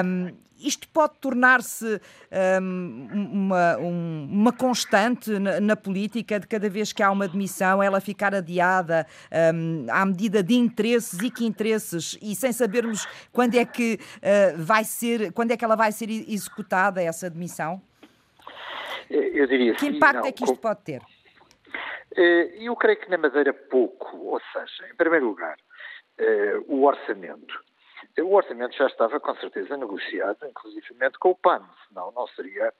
Um, 0.05 0.46
isto 0.61 0.89
pode 0.89 1.19
tornar-se 1.19 2.01
um, 2.61 3.09
uma, 3.13 3.79
um, 3.79 4.29
uma 4.31 4.53
constante 4.53 5.31
na, 5.39 5.61
na, 5.61 5.77
política 5.77 6.41
de 6.41 6.47
cada 6.47 6.69
vez 6.69 6.93
que 6.93 7.03
há 7.03 7.11
uma 7.11 7.29
demissão, 7.29 7.83
ela 7.83 8.01
ficar 8.01 8.35
adiada 8.35 9.07
um, 9.55 9.87
à 9.91 10.05
medida 10.07 10.43
de 10.43 10.55
interesses 10.55 11.21
e 11.21 11.31
que 11.31 11.45
interesses, 11.45 12.19
e 12.23 12.35
sem 12.35 12.53
sabermos 12.53 13.07
quando 13.33 13.57
é 13.57 13.65
que 13.65 13.99
uh, 14.17 14.63
vai 14.63 14.85
ser, 14.85 15.33
quando 15.33 15.51
é 15.51 15.57
que 15.57 15.65
ela 15.65 15.77
vai 15.77 15.93
ser 15.93 16.11
executada 16.11 17.03
essa 17.03 17.29
demissão? 17.29 17.81
Eu 19.09 19.47
diria 19.47 19.75
Que 19.75 19.87
impacto 19.87 20.21
não, 20.21 20.27
é 20.27 20.33
que 20.33 20.45
isto 20.45 20.57
pode 20.57 20.81
ter? 20.83 21.01
Eh, 22.17 22.57
eu 22.59 22.75
creio 22.75 22.99
que 22.99 23.09
na 23.09 23.17
Madeira 23.17 23.53
pouco, 23.53 24.17
ou 24.17 24.41
seja, 24.53 24.91
em 24.91 24.97
primeiro 24.97 25.27
lugar, 25.29 25.57
o 26.67 26.85
orçamento 26.85 27.66
o 28.23 28.33
orçamento 28.35 28.77
já 28.77 28.87
estava 28.87 29.21
com 29.21 29.35
certeza 29.37 29.77
negociado, 29.77 30.47
inclusive 30.47 30.87
com 31.19 31.31
o 31.31 31.35
PAN, 31.37 31.63
senão 31.89 32.13
não 32.13 32.27
seria 32.29 32.73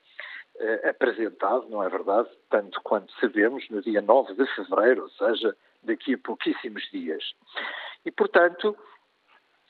eh, 0.59 0.89
apresentado, 0.89 1.69
não 1.69 1.83
é 1.83 1.89
verdade, 1.89 2.29
tanto 2.49 2.81
quanto 2.81 3.13
sabemos, 3.19 3.69
no 3.69 3.81
dia 3.81 4.01
9 4.01 4.33
de 4.33 4.47
fevereiro, 4.55 5.03
ou 5.03 5.09
seja, 5.09 5.55
daqui 5.83 6.15
a 6.15 6.17
pouquíssimos 6.17 6.81
dias. 6.91 7.35
E, 8.03 8.11
portanto, 8.11 8.75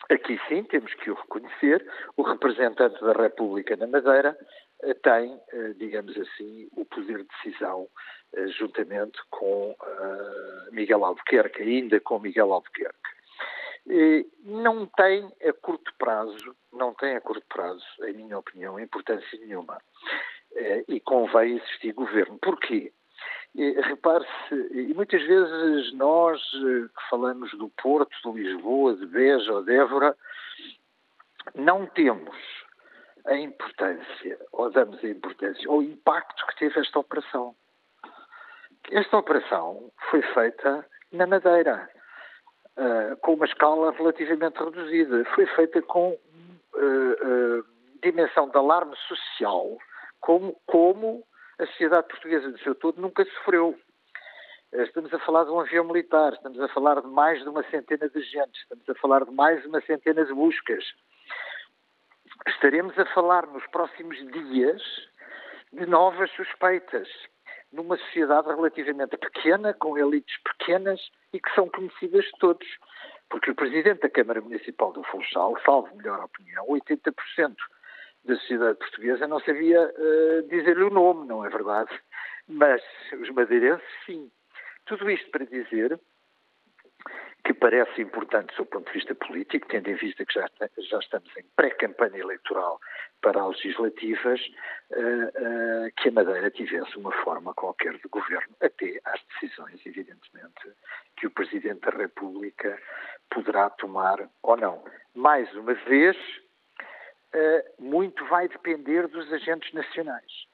aqui 0.10 0.40
sim 0.48 0.64
temos 0.64 0.94
que 0.94 1.12
o 1.12 1.16
reconhecer, 1.16 1.86
o 2.16 2.22
representante 2.22 3.04
da 3.04 3.12
República 3.12 3.76
na 3.76 3.88
Madeira 3.88 4.38
eh, 4.84 4.94
tem, 4.94 5.38
eh, 5.52 5.74
digamos 5.78 6.18
assim, 6.18 6.70
o 6.78 6.86
poder 6.86 7.18
de 7.18 7.28
decisão 7.44 7.88
juntamente 8.60 9.18
com 9.30 9.74
Miguel 10.72 11.06
Albuquerque, 11.06 11.64
ainda 11.64 11.98
com 12.02 12.20
Miguel 12.20 12.52
Albuquerque. 12.52 13.17
Não 14.44 14.86
tem 14.86 15.32
a 15.48 15.54
curto 15.54 15.94
prazo, 15.98 16.56
não 16.74 16.94
tem 16.94 17.16
a 17.16 17.22
curto 17.22 17.46
prazo, 17.48 17.86
em 18.06 18.14
minha 18.14 18.38
opinião, 18.38 18.80
importância 18.80 19.40
nenhuma. 19.40 19.82
Eh, 20.56 20.84
e 20.88 21.00
convém 21.00 21.58
existir 21.58 21.94
governo. 21.94 22.38
Porquê? 22.40 22.92
Repare-se, 23.56 24.56
e 24.72 24.94
muitas 24.94 25.22
vezes 25.24 25.94
nós 25.94 26.42
eh, 26.54 26.88
que 26.88 27.10
falamos 27.10 27.52
do 27.52 27.70
Porto, 27.70 28.12
de 28.24 28.44
Lisboa, 28.44 28.96
de 28.96 29.06
Beja 29.06 29.54
ou 29.54 29.64
de 29.64 29.74
Évora, 29.74 30.16
não 31.56 31.86
temos 31.88 32.38
a 33.26 33.36
importância, 33.36 34.40
ou 34.52 34.70
damos 34.70 35.04
a 35.04 35.08
importância, 35.08 35.70
ou 35.70 35.80
o 35.80 35.84
impacto 35.84 36.46
que 36.48 36.58
teve 36.58 36.80
esta 36.80 37.00
operação. 37.00 37.56
Esta 38.92 39.18
operação 39.18 39.92
foi 40.10 40.22
feita 40.22 40.86
na 41.12 41.26
Madeira 41.28 41.90
uh, 42.78 43.18
com 43.18 43.34
uma 43.34 43.46
escala 43.46 43.92
relativamente 43.92 44.58
reduzida. 44.58 45.26
Foi 45.36 45.46
feita 45.48 45.82
com 45.82 46.12
uh, 46.12 46.80
uh, 46.80 47.66
dimensão 48.04 48.50
de 48.50 48.58
alarme 48.58 48.96
social, 49.08 49.78
como, 50.20 50.60
como 50.66 51.24
a 51.60 51.66
sociedade 51.66 52.08
portuguesa 52.08 52.52
do 52.52 52.60
seu 52.60 52.76
todo 52.76 53.02
nunca 53.02 53.26
sofreu. 53.26 53.78
Estamos 54.74 55.14
a 55.14 55.20
falar 55.20 55.46
de 55.46 55.52
um 55.52 55.60
avião 55.62 55.86
militar, 55.86 56.34
estamos 56.34 56.60
a 56.60 56.68
falar 56.68 57.02
de 57.02 57.08
mais 57.08 57.42
de 57.42 57.48
uma 57.50 57.64
centena 57.70 58.10
de 58.10 58.20
agentes, 58.20 58.62
estamos 58.62 58.88
a 58.90 58.96
falar 58.96 59.24
de 59.24 59.32
mais 59.32 59.62
de 59.62 59.68
uma 59.68 59.82
centena 59.82 60.26
de 60.26 60.34
buscas. 60.34 60.84
Estaremos 62.48 62.98
a 63.00 63.06
falar 63.06 63.48
nos 63.48 63.66
próximos 63.68 64.18
dias 64.18 64.82
de 65.72 65.86
novas 65.86 66.30
suspeitas 66.32 67.08
numa 67.72 67.98
sociedade 67.98 68.48
relativamente 68.48 69.18
pequena, 69.18 69.74
com 69.74 69.98
elites 69.98 70.36
pequenas 70.44 71.00
e 71.34 71.40
que 71.40 71.54
são 71.54 71.70
conhecidas 71.70 72.26
de 72.26 72.32
todos. 72.40 72.68
Porque 73.30 73.52
o 73.52 73.56
presidente 73.56 74.02
da 74.02 74.10
Câmara 74.10 74.42
Municipal 74.42 74.94
do 74.94 75.04
Funchal, 75.04 75.58
salvo 75.66 75.96
melhor 75.96 76.24
opinião, 76.24 76.66
80% 76.68 77.56
da 78.26 78.36
sociedade 78.36 78.78
portuguesa 78.78 79.28
não 79.28 79.40
sabia 79.42 79.82
uh, 79.82 80.48
dizer-lhe 80.48 80.84
o 80.84 80.90
nome, 80.90 81.28
não 81.28 81.46
é 81.46 81.50
verdade? 81.50 81.90
Mas 82.48 82.82
os 83.20 83.30
madeirenses, 83.32 83.88
sim. 84.06 84.32
Tudo 84.86 85.10
isto 85.10 85.30
para 85.32 85.46
dizer 85.46 86.00
que 87.48 87.54
parece 87.54 88.02
importante 88.02 88.48
do 88.48 88.56
seu 88.56 88.66
ponto 88.66 88.88
de 88.88 88.92
vista 88.92 89.16
político, 89.16 89.66
tendo 89.70 89.90
em 89.90 89.96
vista 89.96 90.26
que 90.26 90.34
já, 90.34 90.50
já 90.80 91.00
estamos 91.00 91.30
em 91.38 91.44
pré-campanha 91.56 92.18
eleitoral 92.18 92.78
para 93.22 93.42
as 93.42 93.56
legislativas, 93.64 94.42
uh, 94.92 94.98
uh, 94.98 95.92
que 95.96 96.10
a 96.10 96.12
Madeira 96.12 96.52
tivesse 96.52 96.98
uma 96.98 97.14
forma 97.24 97.54
qualquer 97.54 97.94
de 97.94 98.08
governo, 98.10 98.54
até 98.62 99.00
às 99.06 99.22
decisões, 99.32 99.80
evidentemente, 99.86 100.74
que 101.16 101.28
o 101.28 101.32
Presidente 101.32 101.90
da 101.90 101.92
República 101.92 102.78
poderá 103.30 103.70
tomar 103.70 104.30
ou 104.44 104.58
não. 104.58 104.84
Mais 105.16 105.50
uma 105.56 105.74
vez, 105.74 106.18
uh, 107.34 107.82
muito 107.82 108.26
vai 108.26 108.50
depender 108.50 109.08
dos 109.08 109.32
agentes 109.32 109.72
nacionais. 109.72 110.48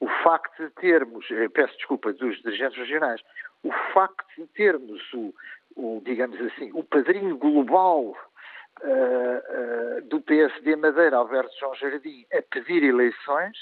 O 0.00 0.08
facto 0.24 0.64
de 0.64 0.70
termos, 0.70 1.24
peço 1.54 1.76
desculpa, 1.76 2.12
dos 2.12 2.44
agentes 2.44 2.76
regionais, 2.76 3.20
o 3.62 3.70
facto 3.92 4.26
de 4.36 4.46
termos 4.48 5.00
o, 5.12 5.32
o, 5.80 6.02
digamos 6.04 6.38
assim, 6.40 6.70
o 6.74 6.84
padrinho 6.84 7.36
global 7.38 8.02
uh, 8.02 8.14
uh, 8.84 10.02
do 10.02 10.20
PSD 10.20 10.76
Madeira, 10.76 11.16
Alberto 11.16 11.58
João 11.58 11.74
Jardim, 11.74 12.26
a 12.32 12.42
pedir 12.42 12.82
eleições, 12.82 13.56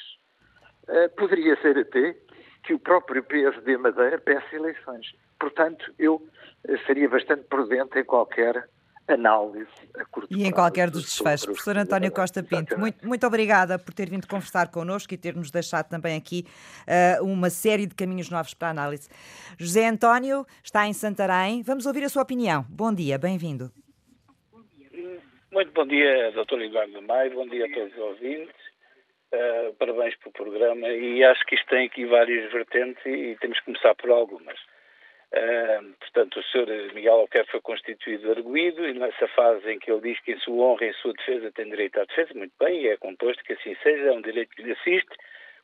uh, 0.89 1.09
poderia 1.17 1.57
ser 1.61 1.79
até 1.79 2.17
que 2.65 2.75
o 2.75 2.79
próprio 2.79 3.23
PSD 3.23 3.77
Madeira 3.77 4.19
peça 4.19 4.55
eleições. 4.55 5.15
Portanto, 5.39 5.95
eu 5.99 6.21
seria 6.87 7.09
bastante 7.09 7.45
prudente 7.45 7.99
em 7.99 8.05
qualquer 8.05 8.69
análise 9.15 9.67
a 9.97 10.05
curto 10.05 10.29
E 10.31 10.45
em 10.45 10.51
qualquer 10.51 10.91
dos 10.91 11.03
desfechos. 11.03 11.47
Professor 11.47 11.77
António 11.77 12.13
Costa 12.13 12.43
Pinto, 12.43 12.79
muito, 12.79 13.07
muito 13.07 13.27
obrigada 13.27 13.79
por 13.79 13.95
ter 13.95 14.09
vindo 14.09 14.27
conversar 14.27 14.71
connosco 14.71 15.13
e 15.13 15.17
ter-nos 15.17 15.51
deixado 15.51 15.89
também 15.89 16.17
aqui 16.17 16.45
uh, 17.21 17.25
uma 17.25 17.51
série 17.51 17.87
de 17.87 17.95
caminhos 17.95 18.31
novos 18.31 18.55
para 18.55 18.69
a 18.69 18.71
análise. 18.71 19.09
José 19.59 19.87
António 19.87 20.47
está 20.63 20.87
em 20.87 20.93
Santarém. 20.93 21.63
Vamos 21.63 21.87
ouvir 21.87 22.05
a 22.05 22.09
sua 22.09 22.23
opinião. 22.23 22.65
Bom 22.69 22.93
dia, 22.93 23.19
bem-vindo. 23.19 23.71
Muito 25.51 25.73
bom 25.73 25.87
dia, 25.87 26.31
Dr. 26.33 26.61
Eduardo 26.61 27.03
Maio, 27.03 27.35
bom 27.35 27.49
dia 27.49 27.67
a 27.67 27.73
todos 27.73 27.93
os 27.93 27.99
ouvintes. 27.99 28.55
Uh, 29.33 29.75
parabéns 29.75 30.15
pelo 30.17 30.33
programa 30.33 30.89
e 30.89 31.23
acho 31.25 31.45
que 31.47 31.55
isto 31.55 31.69
tem 31.69 31.87
aqui 31.87 32.07
várias 32.07 32.51
vertentes 32.51 33.05
e, 33.05 33.11
e 33.11 33.37
temos 33.37 33.59
que 33.59 33.65
começar 33.67 33.95
por 33.95 34.11
algumas. 34.11 34.59
Portanto, 36.01 36.41
o 36.41 36.43
Sr. 36.43 36.95
Miguel 36.95 37.15
Alquerque 37.15 37.51
foi 37.51 37.61
constituído 37.61 38.31
arguído 38.31 38.89
e 38.89 38.95
nessa 38.95 39.29
fase 39.29 39.71
em 39.71 39.79
que 39.79 39.91
ele 39.91 40.01
diz 40.01 40.21
que 40.21 40.33
em 40.33 40.39
sua 40.41 40.55
honra 40.55 40.87
e 40.87 40.89
em 40.89 40.95
sua 40.95 41.13
defesa 41.13 41.53
tem 41.53 41.69
direito 41.69 42.01
à 42.01 42.05
defesa, 42.05 42.33
muito 42.35 42.55
bem, 42.59 42.83
e 42.83 42.89
é 42.89 42.97
composto 42.97 43.45
que 43.45 43.53
assim 43.53 43.77
seja, 43.83 44.05
é 44.05 44.13
um 44.13 44.23
direito 44.23 44.55
que 44.57 44.63
lhe 44.63 44.73
assiste, 44.73 45.15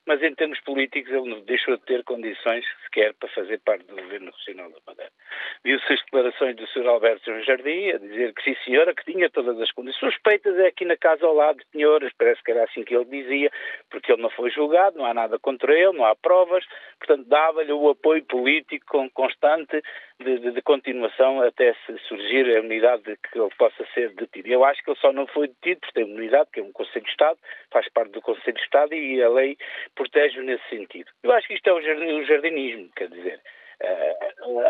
mas 0.07 0.23
em 0.23 0.35
termos 0.35 0.61
políticos 0.61 1.13
ele 1.13 1.41
deixou 1.43 1.77
de 1.77 1.85
ter 1.85 2.05
condições 2.05 2.65
sequer 2.85 3.15
para 3.15 3.29
fazer 3.31 3.61
parte 3.61 3.85
do 3.87 3.97
Governo 3.97 4.31
Regional 4.31 4.71
da 4.71 4.79
Madeira. 4.87 5.11
Viu-se 5.65 5.93
as 5.93 6.01
declarações 6.01 6.57
do 6.57 6.67
Sr. 6.69 6.87
Alberto 6.87 7.43
Jardim 7.43 7.91
a 7.91 7.99
dizer 7.99 8.35
que 8.35 8.43
sim 8.43 8.57
senhora, 8.65 8.95
que 8.95 9.05
tinha 9.11 9.31
todas 9.31 9.59
as 9.61 9.71
condições. 9.73 10.15
Suspeitas 10.15 10.59
é 10.59 10.67
aqui 10.67 10.85
na 10.85 10.97
casa 10.97 11.25
ao 11.27 11.35
lado 11.35 11.59
de 11.59 11.67
Penhoras, 11.73 12.13
parece 12.19 12.43
que 12.43 12.51
era 12.51 12.65
assim 12.65 12.85
que 12.85 12.95
ele 12.95 13.05
dizia, 13.07 13.51
porque 13.91 14.13
ele 14.13 14.23
não 14.23 14.31
foi 14.31 14.51
julgado, 14.51 14.99
não 14.99 15.07
há 15.07 15.15
nada 15.15 15.39
contra 15.39 15.73
ele, 15.73 15.97
não 15.97 16.05
há 16.05 16.15
provas, 16.15 16.65
portanto 16.99 17.27
dava-lhe 17.27 17.73
o 17.73 17.89
apoio 17.89 18.23
político 18.25 19.09
constante 19.15 19.83
de, 20.21 20.39
de, 20.39 20.53
de, 20.53 20.63
continuação 20.63 21.41
até 21.43 21.75
surgir 22.09 22.57
a 22.57 22.61
unidade 22.61 23.03
de 23.03 23.17
que 23.17 23.39
ele 23.39 23.51
possa 23.59 23.85
ser 23.95 24.15
detido. 24.15 24.49
Eu 24.49 24.65
acho 24.65 24.83
que 24.83 24.91
ele 24.91 24.99
só 25.01 25.13
não 25.13 25.27
foi 25.27 25.49
detido 25.49 25.81
porque 25.81 25.95
tem 25.95 26.05
unidade, 26.05 26.51
que 26.53 26.61
é 26.61 26.63
um 26.63 26.73
Conselho 26.73 27.05
de 27.05 27.11
Estado, 27.11 27.39
faz 27.71 27.89
parte 27.91 28.13
do 28.13 28.23
Conselho 28.23 28.55
de 28.55 28.63
Estado 28.63 28.95
e 28.95 29.23
a 29.23 29.29
lei 29.29 29.57
protege-o 29.95 30.43
nesse 30.43 30.69
sentido. 30.69 31.11
Eu 31.23 31.33
acho 31.33 31.47
que 31.47 31.55
isto 31.55 31.69
é 31.69 31.73
o 31.73 32.25
jardinismo, 32.25 32.91
quer 32.95 33.09
dizer, 33.09 33.41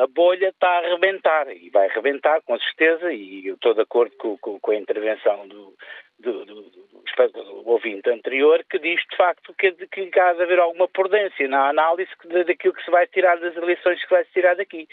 a 0.03 0.07
bolha 0.07 0.49
está 0.49 0.69
a 0.69 0.79
arrebentar 0.79 1.49
e 1.55 1.71
vai 1.71 1.89
arrebentar 1.89 2.41
com 2.43 2.59
certeza 2.59 3.13
e 3.13 3.47
eu 3.47 3.55
estou 3.55 3.75
de 3.75 3.83
acordo 3.83 4.17
com, 4.17 4.37
com, 4.39 4.59
com 4.59 4.71
a 4.71 4.77
intervenção 4.77 5.47
do, 5.47 5.75
do, 6.19 6.45
do, 6.45 6.63
do, 6.63 7.69
ouvinte 7.69 8.09
anterior 8.11 8.65
que 8.69 8.79
diz 8.79 9.01
de 9.11 9.17
facto 9.17 9.55
que, 9.55 9.73
que 9.73 10.21
há 10.21 10.33
de 10.33 10.43
haver 10.43 10.59
alguma 10.59 10.89
prudência 10.89 11.47
na 11.49 11.69
análise 11.69 12.11
daquilo 12.47 12.75
que 12.75 12.85
se 12.85 12.91
vai 12.91 13.07
tirar 13.07 13.39
das 13.39 13.57
eleições 13.57 14.03
que 14.03 14.11
vai 14.11 14.25
se 14.25 14.33
tirar 14.33 14.57
daqui 14.57 14.89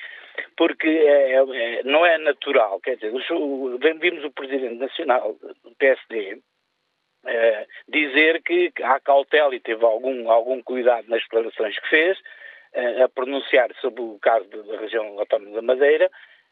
porque 0.58 0.88
é, 0.88 1.34
é, 1.36 1.84
não 1.84 2.06
é 2.06 2.18
natural 2.18 2.80
quer 2.82 2.96
dizer, 2.96 3.12
vimos 4.00 4.24
o 4.26 4.32
Presidente 4.32 4.76
Nacional 4.76 5.36
do 5.64 5.76
PSD 5.80 6.40
é, 7.26 7.68
dizer 7.88 8.42
que 8.44 8.72
há 8.82 9.00
cautela 9.00 9.56
e 9.56 9.60
teve 9.60 9.84
algum, 9.86 10.30
algum 10.30 10.62
cuidado 10.62 11.08
nas 11.08 11.22
declarações 11.24 11.78
que 11.80 11.90
fez 11.90 12.18
a 13.04 13.10
pronunciar 13.10 13.70
sobre 13.82 14.02
o 14.02 14.18
caso 14.22 14.48
da 14.48 14.80
região 14.80 15.20
autónoma 15.20 15.56
da 15.56 15.62
Madeira, 15.62 16.10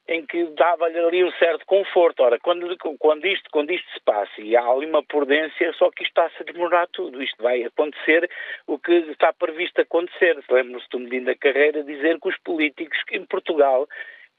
em 0.08 0.26
que 0.26 0.44
dava-lhe 0.56 0.98
ali 0.98 1.24
um 1.24 1.32
certo 1.34 1.66
conforto. 1.66 2.24
Ora, 2.24 2.40
quando, 2.40 2.76
quando, 2.98 3.26
isto, 3.26 3.50
quando 3.52 3.72
isto 3.72 3.88
se 3.94 4.00
passa 4.02 4.42
e 4.42 4.58
há 4.58 4.66
ali 4.66 4.88
uma 4.88 5.04
prudência, 5.04 5.72
só 5.74 5.92
que 5.92 6.04
isto 6.04 6.20
está-se 6.20 6.42
a 6.42 6.52
demorar 6.52 6.88
tudo. 6.88 7.22
Isto 7.22 7.42
vai 7.44 7.64
acontecer 7.64 8.30
o 8.66 8.80
que 8.80 8.92
está 8.92 9.32
previsto 9.32 9.80
acontecer. 9.80 10.38
Lembro-se 10.50 10.90
do 10.90 11.00
Medina 11.00 11.36
Carreira 11.36 11.84
dizer 11.84 12.20
que 12.20 12.28
os 12.28 12.38
políticos 12.40 12.98
em 13.12 13.24
Portugal 13.26 13.88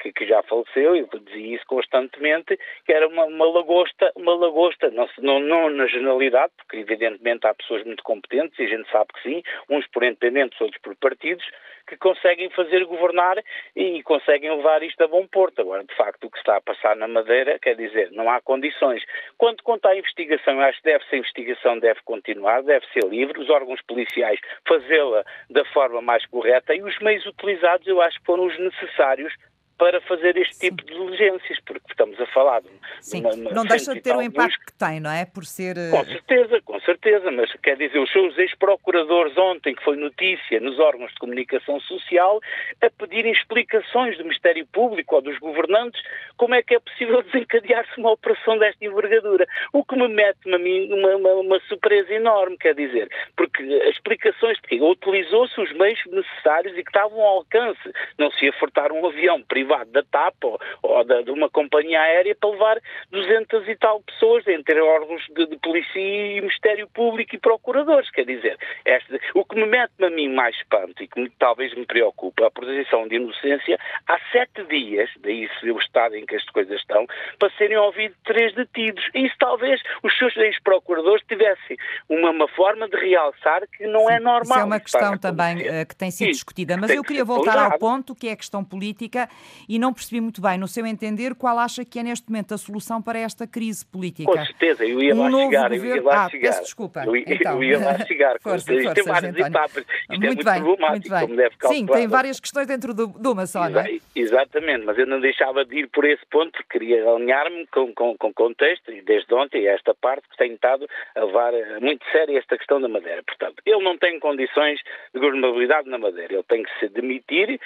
que, 0.00 0.12
que, 0.12 0.26
já 0.26 0.42
faleceu, 0.42 0.96
e 0.96 1.06
dizia 1.24 1.56
isso 1.56 1.66
constantemente, 1.66 2.58
que 2.84 2.92
era 2.92 3.06
uma, 3.06 3.24
uma 3.24 3.46
lagosta, 3.46 4.10
uma 4.16 4.34
lagosta, 4.34 4.90
não, 4.90 5.08
não, 5.18 5.40
não, 5.40 5.70
na 5.70 5.86
generalidade, 5.86 6.52
porque 6.56 6.78
evidentemente 6.78 7.46
há 7.46 7.54
pessoas 7.54 7.84
muito 7.84 8.02
competentes, 8.02 8.58
e 8.58 8.64
a 8.64 8.68
gente 8.68 8.90
sabe 8.90 9.12
que 9.12 9.22
sim, 9.22 9.42
uns 9.68 9.86
por 9.88 10.02
independentes, 10.02 10.60
outros 10.60 10.80
por 10.80 10.96
partidos, 10.96 11.44
que 11.90 11.96
conseguem 11.96 12.48
fazer 12.50 12.84
governar 12.84 13.36
e 13.74 14.00
conseguem 14.04 14.54
levar 14.54 14.80
isto 14.82 15.02
a 15.02 15.08
bom 15.08 15.26
porto. 15.26 15.60
Agora, 15.60 15.82
de 15.82 15.94
facto, 15.96 16.24
o 16.24 16.30
que 16.30 16.38
está 16.38 16.56
a 16.56 16.60
passar 16.60 16.94
na 16.94 17.08
Madeira, 17.08 17.58
quer 17.58 17.74
dizer, 17.74 18.12
não 18.12 18.30
há 18.30 18.40
condições. 18.40 19.02
Quanto 19.36 19.64
quanto 19.64 19.86
à 19.86 19.96
investigação, 19.96 20.54
eu 20.54 20.60
acho 20.60 20.78
que 20.78 20.84
deve 20.84 21.04
ser 21.06 21.16
investigação, 21.16 21.80
deve 21.80 22.00
continuar, 22.04 22.62
deve 22.62 22.86
ser 22.92 23.04
livre, 23.08 23.40
os 23.40 23.50
órgãos 23.50 23.82
policiais 23.82 24.38
fazê-la 24.68 25.24
da 25.50 25.64
forma 25.66 26.00
mais 26.00 26.24
correta 26.26 26.74
e 26.74 26.82
os 26.82 26.96
meios 27.00 27.26
utilizados, 27.26 27.86
eu 27.88 28.00
acho 28.00 28.20
que 28.20 28.26
foram 28.26 28.46
os 28.46 28.56
necessários 28.56 29.34
para 29.80 29.98
fazer 30.02 30.36
este 30.36 30.58
tipo 30.58 30.84
de 30.84 30.92
diligências, 30.92 31.58
porque 31.64 31.90
estamos 31.90 32.20
a 32.20 32.26
falar 32.26 32.60
de 32.60 32.68
Sim, 33.00 33.22
uma, 33.22 33.32
uma 33.32 33.50
não 33.52 33.64
deixa 33.64 33.94
de 33.94 34.02
ter 34.02 34.14
o 34.14 34.20
impacto 34.20 34.60
que 34.66 34.74
tem, 34.74 35.00
não 35.00 35.10
é? 35.10 35.24
Por 35.24 35.46
ser. 35.46 35.78
Eh, 35.78 35.90
com 35.90 36.04
certeza, 36.04 36.60
com 36.60 36.80
certeza, 36.80 37.30
mas 37.30 37.50
quer 37.62 37.78
dizer, 37.78 37.98
os 37.98 38.12
seus 38.12 38.36
ex-procuradores 38.36 39.34
ontem, 39.38 39.74
que 39.74 39.82
foi 39.82 39.96
notícia 39.96 40.60
nos 40.60 40.78
órgãos 40.78 41.10
de 41.12 41.18
comunicação 41.18 41.80
social, 41.80 42.42
a 42.82 42.90
pedirem 42.90 43.32
explicações 43.32 44.18
do 44.18 44.24
Ministério 44.24 44.66
Público 44.66 45.14
ou 45.14 45.22
dos 45.22 45.38
governantes 45.38 45.98
como 46.36 46.54
é 46.54 46.62
que 46.62 46.74
é 46.74 46.78
possível 46.78 47.22
desencadear-se 47.32 47.98
uma 47.98 48.10
operação 48.10 48.58
desta 48.58 48.84
envergadura. 48.84 49.46
O 49.72 49.82
que 49.82 49.96
me 49.96 50.08
mete-me 50.08 50.56
a 50.56 50.58
mim 50.58 50.92
uma, 50.92 51.16
uma, 51.16 51.32
uma, 51.40 51.60
surpresa 51.60 52.12
enorme, 52.12 52.58
quer 52.58 52.74
dizer, 52.74 53.08
porque 53.34 53.62
as 53.88 53.94
explicações, 53.94 54.60
porque 54.60 54.78
utilizou-se 54.78 55.58
os 55.58 55.72
meios 55.72 55.98
necessários 56.04 56.76
e 56.76 56.82
que 56.82 56.90
estavam 56.90 57.18
ao 57.18 57.38
alcance. 57.38 57.80
Não 58.18 58.30
se 58.32 58.44
ia 58.44 58.52
furtar 58.52 58.92
um 58.92 59.06
avião 59.06 59.42
privado 59.42 59.69
privado 59.70 59.90
da 59.92 60.02
TAP 60.02 60.44
ou, 60.44 60.58
ou 60.82 61.04
da, 61.04 61.22
de 61.22 61.30
uma 61.30 61.48
companhia 61.48 62.00
aérea 62.00 62.34
para 62.34 62.50
levar 62.50 62.80
200 63.10 63.68
e 63.68 63.76
tal 63.76 64.00
pessoas 64.02 64.46
entre 64.48 64.80
órgãos 64.80 65.22
de, 65.34 65.46
de 65.46 65.56
polícia 65.58 65.98
e 65.98 66.40
Ministério 66.40 66.88
Público 66.88 67.34
e 67.34 67.38
procuradores. 67.38 68.10
Quer 68.10 68.26
dizer, 68.26 68.58
este, 68.84 69.20
o 69.34 69.44
que 69.44 69.54
me 69.54 69.66
mete-me 69.66 70.06
a 70.06 70.10
mim 70.10 70.28
mais 70.28 70.56
espanto 70.56 71.02
e 71.02 71.06
que 71.06 71.20
me, 71.20 71.30
talvez 71.38 71.74
me 71.74 71.86
preocupa, 71.86 72.46
a 72.46 72.50
posição 72.50 73.06
de 73.06 73.16
inocência, 73.16 73.78
há 74.08 74.18
sete 74.32 74.64
dias, 74.64 75.08
daí 75.20 75.48
se 75.48 75.66
vê 75.66 75.72
o 75.72 75.78
estado 75.78 76.16
em 76.16 76.26
que 76.26 76.34
as 76.34 76.44
coisas 76.46 76.80
estão, 76.80 77.06
para 77.38 77.50
serem 77.56 77.76
ouvidos 77.76 78.16
três 78.24 78.54
detidos. 78.54 79.04
E 79.14 79.26
isso 79.26 79.36
talvez 79.38 79.80
os 80.02 80.16
seus 80.18 80.36
ex-procuradores 80.36 81.24
tivessem 81.28 81.76
uma, 82.08 82.30
uma, 82.30 82.48
forma 82.48 82.88
de 82.88 82.96
realçar 82.96 83.62
que 83.76 83.86
não 83.86 84.10
é 84.10 84.14
Sim, 84.14 84.16
é 84.16 84.20
normal. 84.20 84.42
Isso 84.42 84.58
é 84.58 84.64
uma 84.64 84.80
questão 84.80 85.18
também 85.18 85.56
uh, 85.58 85.86
que 85.86 85.94
tem 85.94 86.10
sido 86.10 86.26
Sim, 86.26 86.32
discutida, 86.32 86.76
mas 86.76 86.90
eu 86.90 87.02
queria 87.02 87.24
voltar 87.24 87.58
ao 87.58 87.78
ponto 87.78 88.14
que 88.14 88.28
é 88.28 88.32
a 88.32 88.36
questão 88.36 88.64
política 88.64 89.28
e 89.68 89.78
não 89.78 89.92
percebi 89.92 90.20
muito 90.20 90.40
bem, 90.40 90.58
no 90.58 90.68
seu 90.68 90.86
entender, 90.86 91.34
qual 91.34 91.58
acha 91.58 91.84
que 91.84 91.98
é 91.98 92.02
neste 92.02 92.28
momento 92.28 92.54
a 92.54 92.58
solução 92.58 93.00
para 93.00 93.18
esta 93.18 93.46
crise 93.46 93.84
política. 93.86 94.30
Com 94.30 94.44
certeza, 94.44 94.84
eu 94.84 95.02
ia 95.02 95.14
um 95.14 95.22
lá 95.22 95.30
chegar. 95.30 95.70
Governo... 95.70 95.86
Eu 95.86 95.96
ia 95.96 96.02
lá 96.02 96.24
ah, 96.24 96.30
chegar. 96.30 96.48
Peço 96.48 96.62
desculpa. 96.62 97.04
Eu, 97.04 97.16
então. 97.16 97.54
eu 97.54 97.64
ia 97.64 97.78
lá 97.78 97.98
chegar. 98.06 98.40
força, 98.40 98.72
isto 98.72 98.82
força, 98.82 98.94
tem 98.94 99.04
várias 99.04 99.36
etapas. 99.36 99.84
Isto 99.84 100.08
muito 100.08 100.24
é 100.24 100.26
muito 100.26 100.44
bem, 100.44 100.62
problemático, 100.62 101.16
muito 101.16 101.38
bem. 101.38 101.50
Sim, 101.72 101.86
tem 101.86 102.08
várias 102.08 102.40
questões 102.40 102.66
dentro 102.66 102.94
de, 102.94 103.06
de 103.06 103.28
uma 103.28 103.46
só, 103.46 103.68
não 103.68 103.80
é? 103.80 103.98
Exatamente, 104.14 104.84
mas 104.84 104.98
eu 104.98 105.06
não 105.06 105.20
deixava 105.20 105.64
de 105.64 105.80
ir 105.80 105.88
por 105.88 106.04
esse 106.04 106.24
ponto 106.30 106.50
porque 106.52 106.78
queria 106.78 107.08
alinhar-me 107.08 107.66
com, 107.68 107.92
com, 107.94 108.16
com 108.16 108.32
contexto 108.32 108.90
e 108.92 109.02
desde 109.02 109.32
ontem 109.34 109.66
esta 109.66 109.94
parte 109.94 110.28
que 110.28 110.36
tenho 110.36 110.54
estado 110.54 110.86
a 111.16 111.24
levar 111.24 111.52
muito 111.80 112.04
sério 112.10 112.36
esta 112.36 112.56
questão 112.56 112.80
da 112.80 112.88
Madeira. 112.88 113.22
Portanto, 113.22 113.62
ele 113.64 113.82
não 113.82 113.96
tem 113.96 114.18
condições 114.18 114.80
de 115.14 115.20
governabilidade 115.20 115.88
na 115.88 115.98
Madeira. 115.98 116.34
Ele 116.34 116.44
tem 116.44 116.62
que 116.62 116.78
se 116.78 116.88
demitir 116.88 117.60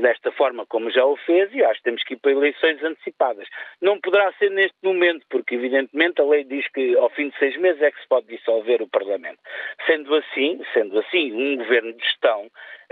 desta 0.00 0.32
forma 0.32 0.64
como 0.66 0.90
já 0.90 1.04
o 1.04 1.16
fez 1.26 1.52
e 1.52 1.62
acho 1.62 1.78
que 1.78 1.84
temos 1.84 2.04
que 2.04 2.14
ir 2.14 2.16
para 2.18 2.30
eleições 2.30 2.82
antecipadas. 2.82 3.46
Não 3.82 4.00
poderá 4.00 4.32
ser 4.34 4.50
neste 4.50 4.76
momento, 4.82 5.26
porque 5.28 5.56
evidentemente 5.56 6.20
a 6.20 6.24
lei 6.24 6.44
diz 6.44 6.66
que 6.68 6.96
ao 6.96 7.10
fim 7.10 7.28
de 7.28 7.38
seis 7.38 7.56
meses 7.58 7.82
é 7.82 7.90
que 7.90 8.00
se 8.00 8.08
pode 8.08 8.26
dissolver 8.28 8.80
o 8.80 8.88
Parlamento. 8.88 9.38
Sendo 9.86 10.14
assim, 10.14 10.62
sendo 10.72 10.98
assim, 11.00 11.32
um 11.32 11.56
governo 11.56 11.92
de 11.92 12.02
gestão 12.02 12.48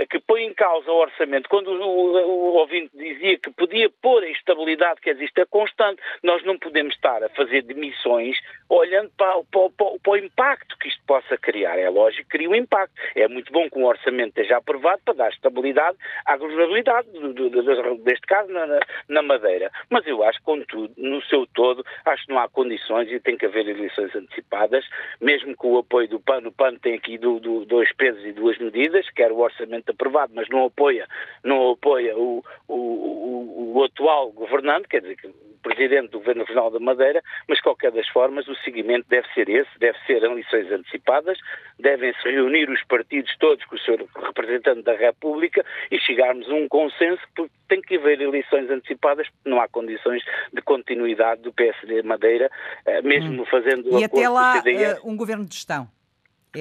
que 0.08 0.18
põe 0.20 0.44
em 0.44 0.54
causa 0.54 0.90
o 0.90 1.00
orçamento, 1.00 1.48
quando 1.48 1.68
o, 1.68 1.72
o, 1.72 2.52
o 2.52 2.54
ouvinte 2.54 2.90
dizia 2.96 3.38
que 3.38 3.50
podia 3.50 3.88
pôr 4.02 4.22
a 4.22 4.30
estabilidade, 4.30 5.00
que 5.00 5.10
existe 5.10 5.40
é 5.40 5.46
constante, 5.46 6.00
nós 6.22 6.42
não 6.44 6.58
podemos 6.58 6.94
estar 6.94 7.22
a 7.22 7.28
fazer 7.30 7.62
demissões 7.62 8.36
olhando 8.68 9.10
para, 9.16 9.42
para, 9.50 9.70
para, 9.70 9.98
para, 10.02 10.12
o 10.12 10.16
impacto 10.16 10.76
que 10.78 10.88
isto 10.88 11.02
possa 11.06 11.36
criar. 11.38 11.78
É 11.78 11.88
lógico 11.88 12.24
que 12.24 12.38
cria 12.38 12.50
um 12.50 12.54
impacto. 12.54 12.94
É 13.14 13.28
muito 13.28 13.52
bom 13.52 13.68
que 13.68 13.78
um 13.78 13.84
orçamento 13.84 14.28
esteja 14.28 14.56
aprovado 14.56 15.00
para 15.04 15.14
dar 15.14 15.28
estabilidade 15.30 15.96
à 16.24 16.36
governabilidade, 16.36 17.08
do, 17.10 17.32
do, 17.32 17.50
do, 17.50 17.96
deste 18.02 18.26
caso, 18.26 18.50
na, 18.50 18.80
na, 19.08 19.22
Madeira. 19.22 19.70
Mas 19.88 20.06
eu 20.06 20.22
acho, 20.22 20.42
contudo, 20.42 20.92
no 20.96 21.22
seu 21.22 21.46
todo, 21.46 21.84
acho 22.04 22.26
que 22.26 22.32
não 22.32 22.40
há 22.40 22.48
condições 22.48 23.10
e 23.10 23.20
tem 23.20 23.36
que 23.36 23.46
haver 23.46 23.68
eleições 23.68 24.14
antecipadas, 24.14 24.84
mesmo 25.20 25.56
com 25.56 25.72
o 25.72 25.78
apoio 25.78 26.08
do 26.08 26.20
PAN. 26.20 26.42
O 26.46 26.52
PAN 26.52 26.76
tem 26.76 26.94
aqui 26.94 27.16
do, 27.18 27.38
dois 27.64 27.92
pesos 27.94 28.24
e 28.24 28.32
duas 28.32 28.58
medidas, 28.58 29.08
quer 29.10 29.32
o 29.32 29.38
orçamento 29.38 29.83
aprovado, 29.90 30.32
mas 30.34 30.48
não 30.48 30.64
apoia, 30.66 31.06
não 31.42 31.72
apoia 31.72 32.16
o, 32.16 32.44
o, 32.68 32.74
o, 32.74 33.72
o 33.74 33.84
atual 33.84 34.32
governante, 34.32 34.88
quer 34.88 35.00
dizer, 35.00 35.16
Presidente 35.64 36.10
do 36.10 36.18
Governo 36.18 36.44
Regional 36.44 36.70
da 36.70 36.78
Madeira, 36.78 37.22
mas 37.48 37.56
de 37.56 37.62
qualquer 37.62 37.90
das 37.90 38.06
formas 38.08 38.46
o 38.46 38.54
seguimento 38.56 39.06
deve 39.08 39.26
ser 39.32 39.48
esse, 39.48 39.70
deve 39.78 39.98
ser 40.06 40.22
eleições 40.22 40.70
antecipadas, 40.70 41.38
devem-se 41.78 42.22
reunir 42.22 42.68
os 42.68 42.84
partidos 42.84 43.34
todos 43.38 43.64
com 43.64 43.74
o 43.74 43.78
Sr. 43.78 44.04
Representante 44.14 44.82
da 44.82 44.94
República 44.94 45.64
e 45.90 45.98
chegarmos 45.98 46.48
a 46.50 46.54
um 46.54 46.68
consenso, 46.68 47.22
porque 47.34 47.52
tem 47.66 47.80
que 47.80 47.96
haver 47.96 48.20
eleições 48.20 48.70
antecipadas, 48.70 49.26
porque 49.26 49.48
não 49.48 49.58
há 49.58 49.66
condições 49.66 50.22
de 50.52 50.60
continuidade 50.60 51.40
do 51.40 51.52
PSD 51.52 52.02
Madeira, 52.02 52.50
eh, 52.84 53.00
mesmo 53.00 53.42
hum. 53.42 53.46
fazendo 53.46 53.98
E 53.98 54.04
até 54.04 54.28
lá 54.28 54.62
eh, 54.66 54.98
um 55.02 55.16
governo 55.16 55.46
de 55.46 55.54
gestão. 55.54 55.88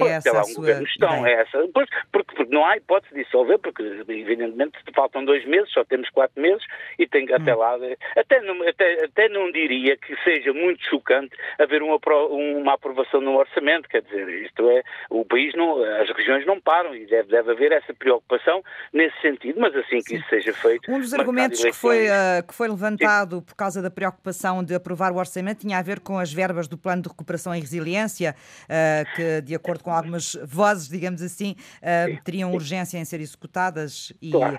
É 0.02 0.08
essa 0.08 0.32
lá, 0.32 0.42
um 0.42 0.54
governo 0.54 0.86
estão, 0.86 1.26
é 1.26 1.32
essa. 1.34 1.68
Pois, 1.72 1.88
porque, 2.12 2.34
porque, 2.34 2.54
não 2.54 2.64
há 2.64 2.76
hipótese 2.76 3.14
de 3.14 3.24
dissolver, 3.24 3.58
porque 3.58 3.82
evidentemente 4.08 4.78
faltam 4.94 5.24
dois 5.24 5.44
meses, 5.46 5.72
só 5.72 5.84
temos 5.84 6.08
quatro 6.10 6.40
meses, 6.40 6.64
e 6.98 7.06
tem 7.06 7.26
que 7.26 7.32
até 7.32 7.54
hum. 7.54 7.58
lá. 7.58 7.76
Até 8.16 8.40
não, 8.40 8.68
até, 8.68 9.04
até 9.04 9.28
não 9.28 9.50
diria 9.50 9.96
que 9.96 10.16
seja 10.22 10.52
muito 10.52 10.82
chocante 10.88 11.36
haver 11.58 11.82
uma, 11.82 11.98
uma 12.28 12.74
aprovação 12.74 13.20
no 13.20 13.36
orçamento, 13.36 13.88
quer 13.88 14.02
dizer, 14.02 14.28
isto 14.44 14.68
é, 14.70 14.82
o 15.10 15.24
país 15.24 15.54
não, 15.54 15.82
as 16.00 16.08
regiões 16.10 16.46
não 16.46 16.60
param 16.60 16.94
e 16.94 17.06
deve, 17.06 17.30
deve 17.30 17.52
haver 17.52 17.72
essa 17.72 17.92
preocupação 17.94 18.62
nesse 18.92 19.20
sentido, 19.20 19.60
mas 19.60 19.74
assim 19.76 19.98
que 19.98 20.10
Sim. 20.10 20.16
isso 20.16 20.28
seja 20.28 20.52
feito. 20.52 20.90
Um 20.90 21.00
dos 21.00 21.14
argumentos 21.14 21.62
que 21.62 21.72
foi, 21.72 22.06
uh, 22.08 22.46
que 22.46 22.54
foi 22.54 22.68
levantado 22.68 23.36
Sim. 23.36 23.42
por 23.42 23.54
causa 23.54 23.82
da 23.82 23.90
preocupação 23.90 24.62
de 24.64 24.74
aprovar 24.74 25.12
o 25.12 25.16
orçamento 25.16 25.60
tinha 25.60 25.78
a 25.78 25.82
ver 25.82 26.00
com 26.00 26.18
as 26.18 26.32
verbas 26.32 26.68
do 26.68 26.76
Plano 26.76 27.02
de 27.02 27.08
Recuperação 27.08 27.54
e 27.54 27.60
Resiliência, 27.60 28.34
uh, 28.64 29.16
que, 29.16 29.40
de 29.42 29.54
acordo 29.54 29.83
com 29.84 29.90
algumas 29.90 30.34
vozes, 30.46 30.88
digamos 30.88 31.20
assim, 31.20 31.54
uh, 31.82 32.22
teriam 32.24 32.52
urgência 32.52 32.98
em 32.98 33.04
ser 33.04 33.20
executadas 33.20 34.12
e 34.20 34.30
claro, 34.30 34.58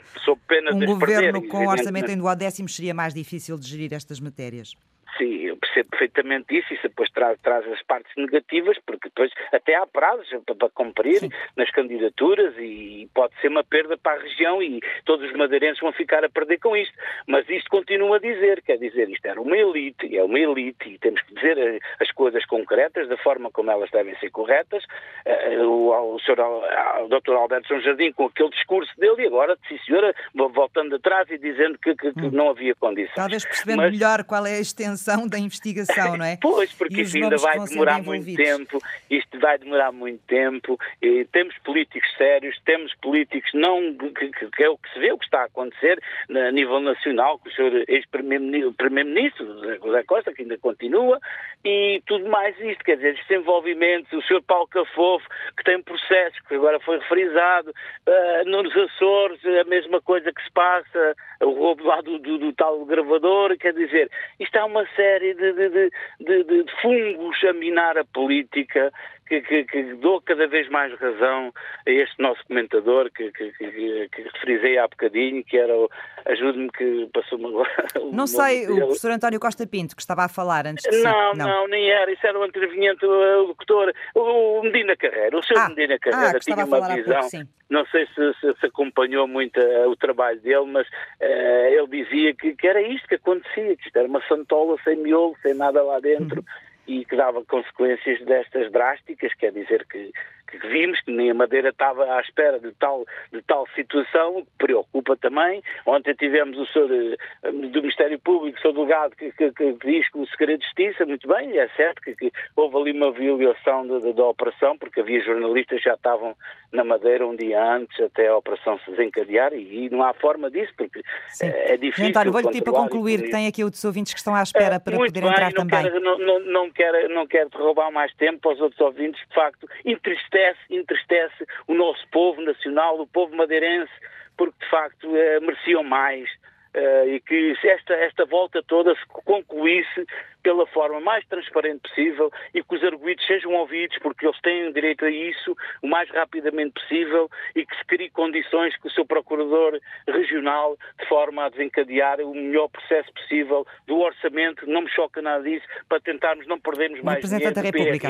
um 0.72 0.86
governo 0.86 1.48
com 1.48 1.66
orçamento 1.66 2.12
em 2.12 2.18
duodécimos 2.18 2.76
seria 2.76 2.94
mais 2.94 3.14
difícil 3.14 3.58
de 3.58 3.68
gerir 3.68 3.92
estas 3.94 4.20
matérias. 4.20 4.76
Sim, 5.18 5.42
eu 5.44 5.58
percebo 5.58 5.90
perfeitamente 5.92 6.58
isso, 6.58 6.74
isso 6.74 6.84
depois 6.84 7.10
traz, 7.12 7.40
traz 7.42 7.66
as 7.72 7.82
partes 7.84 8.12
negativas, 8.18 8.78
porque 8.86 9.08
depois 9.08 9.32
até 9.54 9.76
há 9.76 9.88
prazos 9.88 10.28
para, 10.46 10.56
para 10.56 10.70
cumprir 10.70 11.20
Sim. 11.20 11.30
nas 11.56 11.70
candidaturas 11.72 12.54
e 12.58 13.10
pode 13.14 13.34
ser 13.40 13.48
uma 13.48 13.64
perda 13.64 13.98
para 13.98 14.20
a 14.20 14.24
região 14.24 14.62
e 14.62 14.82
todos 15.06 15.26
os 15.30 15.36
madeirenses 15.38 15.80
vão 15.80 15.94
ficar 15.94 16.26
a 16.26 16.30
perder 16.30 16.60
com 16.60 16.76
isto. 16.76 16.94
Mas 17.28 17.48
isto 17.50 17.70
continua 17.70 18.18
a 18.18 18.20
dizer, 18.20 18.62
quer 18.62 18.78
dizer, 18.78 19.10
isto 19.10 19.26
era 19.26 19.42
uma 19.42 19.58
elite, 19.58 20.18
é 20.18 20.24
uma 20.24 20.40
elite 20.40 20.90
e 20.90 21.00
temos 21.00 21.22
que 21.22 21.34
dizer 21.34 21.58
eh, 21.58 21.80
as 22.00 22.12
coisas 22.12 22.46
concretas 22.46 23.08
da 23.08 23.18
forma 23.18 23.50
como 23.52 23.72
elas 23.72 23.90
devem 23.92 24.18
ser 24.20 24.32
corretas. 24.32 24.84
Eh, 25.26 25.60
o, 25.60 26.16
o 26.16 26.20
senhor 26.20 26.40
o 26.40 27.08
Dr. 27.08 27.34
Alberto 27.34 27.70
São 27.70 27.80
Jardim 27.80 28.12
com 28.12 28.26
aquele 28.26 28.50
discurso 28.50 28.92
dele 29.00 29.24
e 29.24 29.28
agora, 29.28 29.58
sim 29.68 29.78
senhora, 29.86 30.14
voltando 30.34 30.96
atrás 30.96 31.30
e 31.30 31.38
dizendo 31.38 31.78
que, 31.78 31.96
que, 31.96 32.12
que 32.14 32.26
hum. 32.26 32.32
não 32.32 32.50
havia 32.50 32.76
condições. 32.76 33.16
Talvez 33.16 33.46
percebendo 33.46 33.78
Mas, 33.78 33.92
melhor 33.94 34.24
qual 34.26 34.46
é 34.46 34.56
a 34.56 34.60
extensão 34.60 35.05
da 35.30 35.40
investigação, 35.40 36.18
não 36.18 36.26
é? 36.26 36.38
pois, 36.42 36.72
porque 36.74 37.02
isto 37.02 37.16
ainda 37.18 37.38
vai 37.38 37.60
demorar 37.60 38.02
muito 38.02 38.36
tempo, 38.36 38.82
isto 39.10 39.40
vai 39.40 39.58
demorar 39.58 39.92
muito 39.92 40.22
tempo, 40.28 40.78
e 41.02 41.26
temos 41.26 41.56
políticos 41.60 42.10
sérios, 42.18 42.60
temos 42.66 42.94
políticos 42.96 43.52
não 43.54 43.96
que, 43.96 44.30
que, 44.30 44.48
que 44.48 44.64
é 44.64 44.70
o 44.70 44.78
que 44.78 44.92
se 44.94 45.00
vê, 45.00 45.12
o 45.12 45.18
que 45.18 45.26
está 45.26 45.42
a 45.42 45.46
acontecer 45.46 46.02
a 46.30 46.52
nível 46.52 46.80
nacional, 46.80 47.40
com 47.40 47.50
o 47.50 47.52
senhor 47.52 47.84
ex-primeiro-ministro, 47.88 49.46
José 49.84 50.04
Costa, 50.04 50.34
que 50.34 50.42
ainda 50.42 50.58
continua, 50.58 51.20
e 51.64 52.02
tudo 52.06 52.28
mais 52.30 52.60
isto, 52.60 52.84
quer 52.84 52.96
dizer, 52.96 53.16
estes 53.16 53.32
envolvimentos, 53.32 54.12
o 54.12 54.22
senhor 54.24 54.42
Paulo 54.44 54.68
Cafofo, 54.68 55.28
que 55.58 55.64
tem 55.64 55.82
processos, 55.82 56.40
que 56.48 56.56
agora 56.56 56.80
foi 56.80 57.00
refrisado, 57.00 57.72
uh, 57.72 58.50
nos 58.50 58.76
Açores, 58.76 59.40
a 59.46 59.64
mesma 59.66 60.02
coisa 60.02 60.32
que 60.32 60.44
se 60.44 60.52
passa, 60.52 61.16
o 61.42 61.52
roubo 61.52 61.84
lá 61.84 62.02
do, 62.02 62.20
do, 62.20 62.38
do 62.38 62.54
tal 62.54 62.86
gravador, 62.86 63.58
quer 63.58 63.74
dizer, 63.74 64.10
isto 64.40 64.58
é 64.58 64.64
uma 64.64 64.86
série 64.96 65.34
de, 65.34 65.54
de, 65.54 65.92
de, 66.20 66.44
de, 66.44 66.66
fungos 66.82 67.44
a 67.44 67.54
minar 67.54 67.98
a 67.98 68.06
política 68.06 68.92
que, 69.28 69.42
que, 69.42 69.64
que, 69.66 69.84
dou 69.96 70.22
cada 70.22 70.48
vez 70.48 70.70
mais 70.70 70.94
razão 71.00 71.54
a 71.86 71.90
este 71.90 72.22
nosso 72.22 72.46
comentador 72.48 73.10
que, 73.12 73.32
que, 73.32 73.52
que, 73.52 74.10
que 74.10 74.22
refrisei 74.22 74.78
há 74.78 74.88
bocadinho, 74.88 75.44
que 75.44 75.58
era 75.58 75.76
o. 75.76 75.90
Ajude-me 76.26 76.72
que 76.72 77.10
passou-me 77.14 77.46
agora. 77.46 77.70
Não 78.12 78.28
sei, 78.28 78.68
o 78.68 78.78
professor 78.78 79.12
António 79.12 79.40
Costa 79.40 79.66
Pinto, 79.68 79.96
que 79.96 80.02
estava 80.02 80.24
a 80.24 80.30
falar 80.30 80.66
antes 80.66 80.84
de 80.90 81.04
não. 81.04 81.34
Não, 81.34 81.46
não, 81.46 81.68
nem 81.68 81.90
era. 81.90 82.12
Isso 82.12 82.26
era 82.26 82.40
o 82.40 82.46
interveniente, 82.46 83.06
o 83.06 83.48
locutor, 83.48 83.94
o 84.16 84.62
Medina 84.64 84.96
Carreira. 84.96 85.38
O 85.38 85.44
seu 85.44 85.58
ah, 85.58 85.70
Medina 85.70 86.00
Carreira 86.00 86.38
ah, 86.38 86.40
tinha 86.40 86.66
uma 86.66 86.96
visão. 86.96 87.20
Pouco, 87.22 87.48
não 87.70 87.86
sei 87.88 88.06
se, 88.08 88.34
se, 88.40 88.60
se, 88.60 88.66
acompanhou 88.66 89.28
muito 89.28 89.60
uh, 89.60 89.90
o 89.90 89.96
trabalho 89.96 90.40
dele, 90.40 90.66
mas 90.66 90.88
uh, 90.88 91.68
ele 91.68 91.88
dizia 92.04 92.34
que, 92.36 92.56
que, 92.56 92.68
era 92.68 92.82
isto 92.82 93.08
que 93.08 93.16
acontecia, 93.16 93.76
que 93.76 93.88
isto 93.88 93.98
era 93.98 94.08
uma 94.08 94.22
santola 94.28 94.78
sem 94.84 94.98
miolo, 94.98 95.36
sem 95.42 95.54
nada 95.54 95.82
lá 95.82 96.00
dentro. 96.00 96.38
Uhum 96.38 96.65
e 96.88 97.06
que 97.06 97.16
dava 97.16 97.44
consequências 97.46 98.24
destas 98.26 98.72
drásticas, 98.72 99.34
quer 99.36 99.52
dizer 99.52 99.86
que, 99.88 100.12
vimos 100.58 101.00
que 101.02 101.12
nem 101.12 101.32
a 101.32 101.34
Madeira 101.34 101.70
estava 101.70 102.06
à 102.16 102.22
espera 102.22 102.60
de 102.60 102.72
tal, 102.74 103.06
de 103.32 103.42
tal 103.42 103.68
situação, 103.76 104.44
que 104.44 104.66
preocupa 104.66 105.16
também. 105.18 105.62
Ontem 105.86 106.14
tivemos 106.14 106.58
o 106.58 106.66
senhor 106.68 106.90
eh, 106.92 107.52
do 107.52 107.82
Ministério 107.82 108.20
Público, 108.20 108.58
o 108.58 108.62
senhor 108.62 108.74
delegado, 108.74 109.16
que, 109.16 109.32
que, 109.32 109.52
que, 109.52 109.74
diz 109.84 110.10
que 110.10 110.18
o 110.18 110.28
segredo 110.28 110.60
de 110.60 110.66
justiça, 110.66 111.06
muito 111.06 111.28
bem, 111.28 111.58
é 111.58 111.68
certo 111.70 112.02
que, 112.02 112.16
que 112.16 112.32
houve 112.56 112.78
ali 112.78 112.92
uma 112.92 113.12
violação 113.12 113.88
da, 113.88 114.12
da 114.12 114.26
operação, 114.26 114.78
porque 114.78 115.00
havia 115.00 115.24
jornalistas 115.24 115.80
que 115.80 115.86
já 115.86 115.96
estavam 115.96 116.36
na 116.72 116.84
Madeira 116.84 117.26
um 117.26 117.36
dia 117.36 117.62
antes 117.64 118.00
até 118.00 118.28
a 118.28 118.38
operação 118.38 118.78
se 118.80 118.92
desencadear 118.92 119.54
e, 119.54 119.86
e 119.86 119.90
não 119.90 120.04
há 120.04 120.14
forma 120.14 120.52
disso, 120.52 120.72
porque 120.78 121.02
Sim. 121.30 121.48
é, 121.48 121.74
é 121.74 121.78
difícil. 121.78 122.10
António, 122.10 122.32
vou-lhe 122.32 122.48
pedir 122.48 122.64
para 122.64 122.74
concluir, 122.74 123.24
que 123.24 123.30
tem 123.30 123.48
aqui 123.48 123.64
outros 123.64 123.84
ouvintes 123.84 124.14
que 124.14 124.20
estão 124.20 124.36
à 124.36 124.44
espera 124.44 124.76
é, 124.76 124.80
para 124.80 124.98
poder 124.98 125.22
bem, 125.22 125.30
entrar 125.30 125.54
não 125.54 125.66
também. 125.66 125.84
Quero, 125.84 126.00
não, 126.00 126.18
não, 126.18 126.40
não, 126.40 126.72
quero, 126.72 127.14
não 127.14 127.28
quero 127.28 127.50
roubar 127.54 127.92
mais 127.92 128.14
tempo 128.16 128.40
para 128.40 128.54
os 128.54 128.62
outros 128.62 128.80
ouvintes, 128.82 129.22
de 129.28 129.34
facto, 129.34 129.68
entristece, 129.86 130.45
entristece 130.70 131.46
o 131.68 131.74
nosso 131.74 132.08
povo 132.10 132.42
nacional, 132.42 133.00
o 133.00 133.08
povo 133.08 133.36
madeirense, 133.36 133.92
porque 134.38 134.58
de 134.60 134.70
facto 134.70 135.16
eh, 135.16 135.40
mereciam 135.40 135.84
mais 135.84 136.30
uh, 136.76 137.08
e 137.08 137.20
que 137.22 137.56
esta, 137.64 137.94
esta 137.94 138.26
volta 138.26 138.62
toda 138.64 138.94
se 138.96 139.06
concluísse 139.08 140.06
pela 140.44 140.68
forma 140.68 141.00
mais 141.00 141.26
transparente 141.26 141.82
possível 141.90 142.32
e 142.54 142.62
que 142.62 142.76
os 142.76 142.84
arguídos 142.84 143.26
sejam 143.26 143.54
ouvidos, 143.54 143.98
porque 144.00 144.28
eles 144.28 144.40
têm 144.42 144.72
direito 144.72 145.04
a 145.04 145.10
isso 145.10 145.58
o 145.82 145.88
mais 145.88 146.08
rapidamente 146.12 146.74
possível 146.74 147.28
e 147.56 147.66
que 147.66 147.76
se 147.76 147.86
crie 147.86 148.12
condições 148.12 148.78
que 148.78 148.88
o 148.88 148.92
seu 148.92 149.06
procurador 149.06 149.80
regional, 150.08 150.78
de 151.00 151.08
forma 151.08 151.46
a 151.46 151.50
desencadear 151.50 152.20
o 152.22 152.34
melhor 152.36 152.68
processo 152.68 153.12
possível 153.14 153.66
do 153.88 153.98
orçamento, 154.00 154.70
não 154.70 154.82
me 154.82 154.90
choca 154.92 155.20
nada 155.20 155.44
disso, 155.44 155.66
para 155.90 156.00
tentarmos 156.00 156.46
não 156.46 156.60
perdermos 156.60 157.02
mais 157.02 157.28
dinheiro 157.28 157.56
da 157.56 157.62
República. 157.62 158.08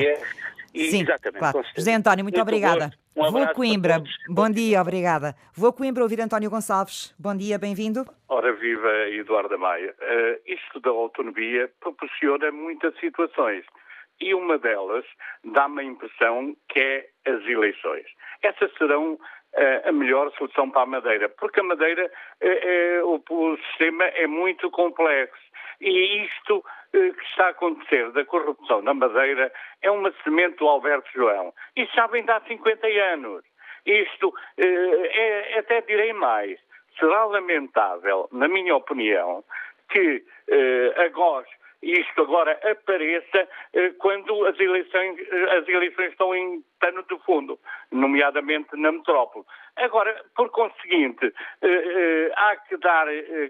E, 0.76 0.90
Sim, 0.90 1.02
exatamente. 1.02 1.38
Claro. 1.38 1.62
José 1.74 1.94
António, 1.94 2.22
muito, 2.22 2.36
muito 2.36 2.42
obrigada. 2.42 2.90
Um 3.16 3.30
Vou 3.30 3.42
a 3.42 3.54
Coimbra. 3.54 4.02
Bom 4.28 4.50
dia, 4.50 4.82
obrigada. 4.82 5.34
Vou 5.54 5.70
a 5.70 5.72
Coimbra 5.72 6.02
ouvir 6.02 6.20
António 6.20 6.50
Gonçalves. 6.50 7.14
Bom 7.18 7.34
dia, 7.34 7.58
bem-vindo. 7.58 8.04
Ora, 8.28 8.52
viva 8.52 9.08
Eduardo 9.08 9.58
Maia. 9.58 9.94
Uh, 9.98 10.38
isto 10.44 10.78
da 10.80 10.90
autonomia 10.90 11.70
proporciona 11.80 12.52
muitas 12.52 12.94
situações 13.00 13.64
e 14.20 14.34
uma 14.34 14.58
delas 14.58 15.06
dá-me 15.42 15.80
a 15.80 15.84
impressão 15.84 16.54
que 16.68 16.78
é 16.78 17.08
as 17.26 17.42
eleições. 17.46 18.04
Essas 18.42 18.70
serão 18.76 19.14
uh, 19.14 19.88
a 19.88 19.92
melhor 19.92 20.30
solução 20.36 20.70
para 20.70 20.82
a 20.82 20.86
Madeira, 20.86 21.30
porque 21.30 21.60
a 21.60 21.62
Madeira, 21.62 22.04
uh, 22.04 23.06
o, 23.08 23.34
o 23.34 23.56
sistema 23.68 24.04
é 24.04 24.26
muito 24.26 24.70
complexo 24.70 25.45
e 25.80 26.24
isto 26.24 26.64
que 26.92 27.24
está 27.30 27.46
a 27.46 27.50
acontecer 27.50 28.10
da 28.12 28.24
corrupção 28.24 28.80
na 28.82 28.94
Madeira 28.94 29.52
é 29.82 29.90
uma 29.90 30.12
semente 30.24 30.56
do 30.56 30.68
Alberto 30.68 31.10
João. 31.12 31.52
Isso 31.76 31.92
já 31.94 32.06
vem 32.06 32.24
de 32.24 32.30
há 32.30 32.40
50 32.40 32.86
anos. 32.86 33.44
Isto, 33.84 34.34
é, 34.56 35.54
é, 35.54 35.58
até 35.58 35.80
direi 35.82 36.12
mais, 36.12 36.58
será 36.98 37.24
lamentável, 37.26 38.28
na 38.32 38.48
minha 38.48 38.74
opinião, 38.74 39.44
que 39.90 40.24
agora 40.96 41.46
isto 41.82 42.22
agora 42.22 42.58
apareça 42.68 43.48
quando 43.98 44.46
as 44.46 44.58
eleições, 44.58 45.20
as 45.56 45.68
eleições 45.68 46.10
estão 46.10 46.34
em 46.34 46.64
pano 46.80 47.04
de 47.04 47.16
fundo, 47.24 47.60
nomeadamente 47.92 48.74
na 48.74 48.90
metrópole. 48.90 49.44
Agora, 49.76 50.24
por 50.34 50.50
conseguinte, 50.50 51.32
há 52.34 52.56
que 52.56 52.76
dar 52.78 53.06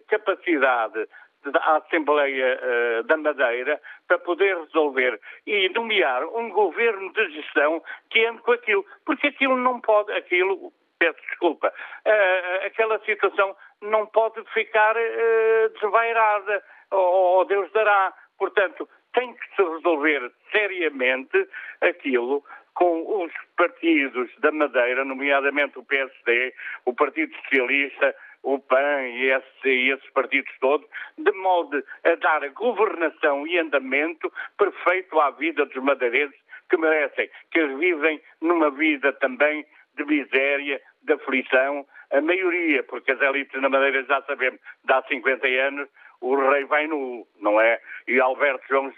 capacidade 0.09 1.09
à 1.55 1.77
Assembleia 1.77 2.59
uh, 2.61 3.03
da 3.05 3.17
Madeira 3.17 3.81
para 4.07 4.19
poder 4.19 4.57
resolver 4.59 5.21
e 5.47 5.69
nomear 5.71 6.25
um 6.25 6.51
governo 6.51 7.13
de 7.13 7.31
gestão 7.31 7.83
que 8.11 8.25
ande 8.25 8.43
com 8.43 8.53
aquilo, 8.53 8.85
porque 9.05 9.29
aquilo 9.29 9.57
não 9.57 9.81
pode, 9.81 10.13
aquilo, 10.13 10.73
peço 10.99 11.21
desculpa, 11.29 11.69
uh, 11.69 12.67
aquela 12.67 12.99
situação 13.01 13.57
não 13.83 14.07
pode 14.07 14.43
ficar 14.53 14.97
uh, 14.97 15.69
desvairada, 15.75 16.63
ou, 16.91 17.39
ou 17.39 17.45
Deus 17.45 17.71
dará. 17.73 18.13
Portanto, 18.39 18.89
tem 19.13 19.33
que 19.35 19.57
se 19.57 19.63
resolver 19.63 20.31
seriamente 20.53 21.49
aquilo 21.81 22.45
com 22.75 23.25
os 23.25 23.33
partidos 23.57 24.31
da 24.41 24.53
Madeira, 24.53 25.03
nomeadamente 25.05 25.79
o 25.79 25.85
PSD, 25.85 26.53
o 26.85 26.93
Partido 26.93 27.35
Socialista, 27.37 28.15
o 28.43 28.59
PAN 28.59 29.09
e, 29.09 29.31
esse, 29.31 29.69
esses 29.69 30.11
partidos 30.11 30.53
todos, 30.61 30.87
de 31.19 31.33
modo 31.33 31.83
a 32.05 32.15
dar 32.17 32.49
governação 32.51 33.47
e 33.47 33.59
andamento 33.59 34.33
perfeito 34.57 35.19
à 35.21 35.31
vida 35.31 35.67
dos 35.67 35.83
madeirenses 35.83 36.39
que 36.69 36.77
merecem, 36.77 37.31
que 37.51 37.67
vivem 37.67 38.21
numa 38.41 38.71
vida 38.71 39.13
também 39.15 39.65
de 39.97 40.05
miséria, 40.05 40.81
de 41.03 41.13
aflição, 41.13 41.87
a 42.11 42.21
maioria, 42.21 42.83
porque 42.85 43.13
as 43.13 43.21
elites 43.21 43.61
na 43.61 43.69
Madeira 43.69 44.05
já 44.05 44.23
sabemos, 44.23 44.61
de 44.85 44.93
há 44.93 45.03
50 45.03 45.47
anos, 45.47 45.89
o 46.21 46.37
rei 46.51 46.65
vai 46.65 46.87
nu, 46.87 47.27
não 47.41 47.61
é? 47.61 47.81
E 48.07 48.21
Alberto 48.21 48.65
João 48.69 48.93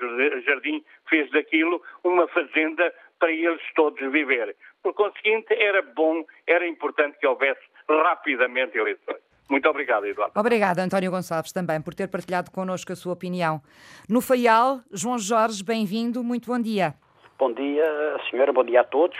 Jardim 0.47 0.85
fez 1.09 1.31
daquilo 1.31 1.83
uma 2.05 2.29
fazenda 2.29 2.93
para 3.19 3.33
eles 3.33 3.63
todos 3.75 4.01
viverem. 4.13 4.55
Por 4.83 4.95
conseguinte, 4.95 5.53
era 5.55 5.83
bom, 5.83 6.25
era 6.47 6.67
importante 6.67 7.19
que 7.19 7.27
houvesse 7.27 7.61
rapidamente 7.89 8.79
eleições. 8.79 9.28
Muito 9.49 9.69
obrigado, 9.69 10.07
Eduardo. 10.07 10.39
Obrigada, 10.39 10.83
António 10.83 11.11
Gonçalves, 11.11 11.53
também 11.53 11.81
por 11.81 11.95
ter 11.95 12.09
partilhado 12.09 12.51
connosco 12.51 12.93
a 12.93 12.97
sua 12.97 13.15
opinião. 13.15 13.61
No 14.09 14.21
Faial, 14.21 14.81
João 14.93 15.19
Jorge, 15.19 15.65
bem-vindo, 15.65 16.23
muito 16.23 16.47
bom 16.47 16.61
dia. 16.61 16.95
Bom 17.39 17.53
dia, 17.53 18.17
senhora, 18.31 18.53
bom 18.53 18.65
dia 18.65 18.81
a 18.81 18.85
todos. 18.85 19.17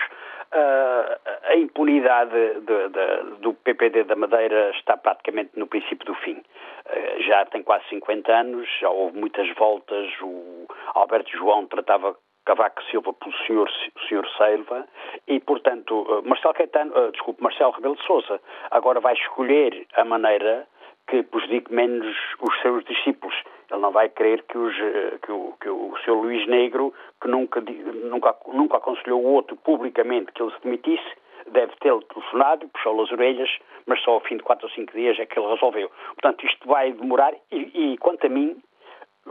Uh, 0.51 1.19
a 1.45 1.57
impunidade 1.57 2.33
de, 2.33 2.89
de, 2.89 3.41
do 3.41 3.53
PPD 3.53 4.05
da 4.05 4.17
Madeira 4.17 4.71
está 4.71 4.97
praticamente 4.97 5.51
no 5.57 5.67
princípio 5.67 6.07
do 6.07 6.15
fim. 6.15 6.37
Uh, 6.37 7.23
já 7.23 7.45
tem 7.47 7.63
quase 7.63 7.87
50 7.91 8.33
anos, 8.33 8.69
já 8.81 8.89
houve 8.89 9.19
muitas 9.19 9.49
voltas, 9.57 10.09
o 10.23 10.67
Alberto 10.95 11.31
João 11.37 11.67
tratava 11.67 12.17
Cavaco 12.49 12.83
Silva 12.85 13.13
pelo 13.13 13.37
senhor, 13.47 13.71
senhor 14.09 14.27
Silva 14.39 14.89
e, 15.27 15.39
portanto, 15.39 16.01
uh, 16.01 16.27
Marcelo 16.27 16.55
Caetano, 16.55 16.97
uh, 16.99 17.13
desculpe, 17.13 17.43
Marcelo 17.43 17.73
Rebelo 17.73 17.95
de 17.95 18.07
Sousa 18.07 18.41
agora 18.71 19.01
vai 19.01 19.13
escolher 19.13 19.87
a 19.95 20.03
maneira 20.03 20.67
que 21.09 21.23
prejudique 21.25 21.71
menos 21.71 22.17
os 22.41 22.61
seus 22.63 22.83
discípulos. 22.87 23.37
Ele 23.71 23.81
não 23.83 23.91
vai 23.91 24.09
querer 24.09 24.43
que, 24.45 24.57
os, 24.57 24.75
uh, 24.75 25.19
que, 25.21 25.31
o, 25.31 25.55
que 25.61 25.69
o 25.69 25.95
seu 26.07 26.15
Luís 26.15 26.49
Negro, 26.49 26.95
que 27.21 27.29
nunca, 27.29 27.61
nunca, 27.61 28.35
nunca 28.47 28.79
aconselhou 28.79 29.23
o 29.23 29.35
outro 29.35 29.55
publicamente 29.57 30.33
que 30.33 30.43
ele 30.43 30.53
se 30.53 30.63
demitisse, 30.63 31.13
deve 31.49 31.77
tê-lo 31.81 32.01
telefonado, 32.01 32.67
puxou-lhe 32.69 33.03
as 33.03 33.13
orelhas, 33.13 33.51
mas 33.85 34.01
só 34.03 34.13
ao 34.13 34.21
fim 34.21 34.39
de 34.39 34.43
quatro 34.43 34.67
ou 34.67 34.73
cinco 34.73 34.93
dias 34.93 35.19
é 35.19 35.27
que 35.27 35.39
ele 35.39 35.49
resolveu. 35.49 35.91
Portanto, 36.15 36.47
isto 36.47 36.67
vai 36.67 36.93
demorar 36.93 37.35
e, 37.53 37.93
e 37.93 37.99
quanto 37.99 38.27
a 38.27 38.31
mim, 38.31 38.57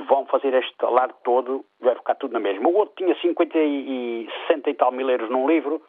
vão 0.07 0.25
fazer 0.25 0.53
este 0.53 0.75
alarde 0.81 1.15
todo, 1.23 1.65
vai 1.79 1.95
ficar 1.95 2.15
tudo 2.15 2.33
na 2.33 2.39
mesma. 2.39 2.69
O 2.69 2.75
outro 2.75 2.95
tinha 2.97 3.15
50 3.15 3.57
e 3.57 4.29
60 4.47 4.69
e 4.69 4.73
tal 4.73 4.91
mil 4.91 5.09
euros 5.09 5.29
num 5.29 5.47
livro, 5.47 5.81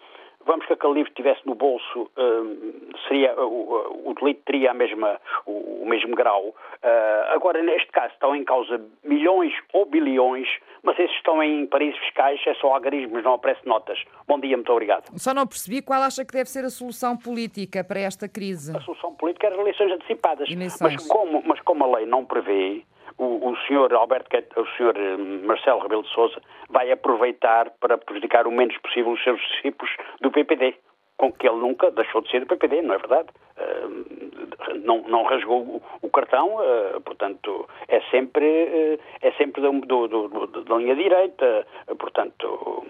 vamos 0.49 0.65
que 0.67 0.73
aquele 0.73 0.95
livro 0.95 1.11
estivesse 1.11 1.47
no 1.47 1.55
bolso, 1.55 2.11
um, 2.17 2.91
seria, 3.07 3.35
o, 3.39 4.11
o, 4.11 4.15
delito 4.15 4.41
teria 4.47 4.71
a 4.71 4.75
mesma, 4.75 5.21
o, 5.45 5.83
o 5.83 5.87
mesmo 5.87 6.17
grau. 6.17 6.43
Uh, 6.49 7.35
agora, 7.35 7.63
neste 7.63 7.89
caso, 7.93 8.15
estão 8.15 8.35
em 8.35 8.45
causa 8.45 8.81
milhões 9.05 9.53
ou 9.75 9.85
bilhões, 9.85 10.49
mas 10.83 10.99
esses 10.99 11.15
estão 11.17 11.43
em 11.43 11.67
paraísos 11.67 12.01
fiscais, 12.01 12.41
é 12.47 12.55
só 12.55 12.73
algarismos, 12.73 13.23
não 13.23 13.35
aparece 13.35 13.61
notas. 13.67 14.03
Bom 14.27 14.41
dia, 14.41 14.57
muito 14.57 14.73
obrigado. 14.73 15.05
Só 15.19 15.35
não 15.35 15.47
percebi 15.47 15.83
qual 15.83 16.03
acha 16.03 16.25
que 16.25 16.33
deve 16.33 16.49
ser 16.49 16.65
a 16.65 16.71
solução 16.71 17.17
política 17.17 17.85
para 17.85 18.01
esta 18.01 18.27
crise. 18.27 18.75
A 18.75 18.81
solução 18.81 19.15
política 19.15 19.49
é 19.49 19.53
as 19.53 19.59
eleições 19.59 19.93
antecipadas. 19.93 20.49
Eleições. 20.51 20.95
Mas, 20.95 21.07
como, 21.07 21.43
mas 21.45 21.61
como 21.61 21.85
a 21.85 21.99
lei 21.99 22.07
não 22.07 22.25
prevê, 22.25 22.85
o, 23.19 23.51
o 23.51 23.57
senhor 23.67 23.93
Alberto, 23.93 24.29
o 24.57 24.67
senhor 24.77 24.97
eh, 24.97 25.17
Marcelo 25.17 25.81
Rebelo 25.81 26.05
de 26.05 26.11
Sousa 26.11 26.41
vai 26.71 26.91
aproveitar 26.91 27.71
para 27.81 27.99
prejudicar 27.99 28.47
o 28.47 28.53
menos 28.53 28.77
possível 28.79 29.13
os 29.13 29.23
seus 29.23 29.41
discípulos 29.41 29.91
do 30.21 30.31
PPD, 30.31 30.77
com 31.17 31.33
que 31.33 31.49
ele 31.49 31.59
nunca 31.59 31.91
deixou 31.91 32.23
de 32.23 32.31
ser 32.31 32.41
do 32.41 32.47
PPD, 32.47 32.83
não 32.83 32.95
é 32.95 32.99
verdade? 32.99 33.29
Uh, 33.59 34.79
não, 34.85 35.03
não 35.03 35.25
rasgou 35.25 35.83
o, 36.01 36.11
cartão, 36.11 36.57
uh, 36.57 37.01
portanto, 37.01 37.69
é 37.89 38.01
sempre, 38.03 39.01
é 39.21 39.33
sempre 39.33 39.61
do, 39.61 39.81
do, 39.81 40.09
do, 40.29 40.47
da 40.47 40.77
linha 40.77 40.95
direita, 40.95 41.67
portanto, 41.99 42.87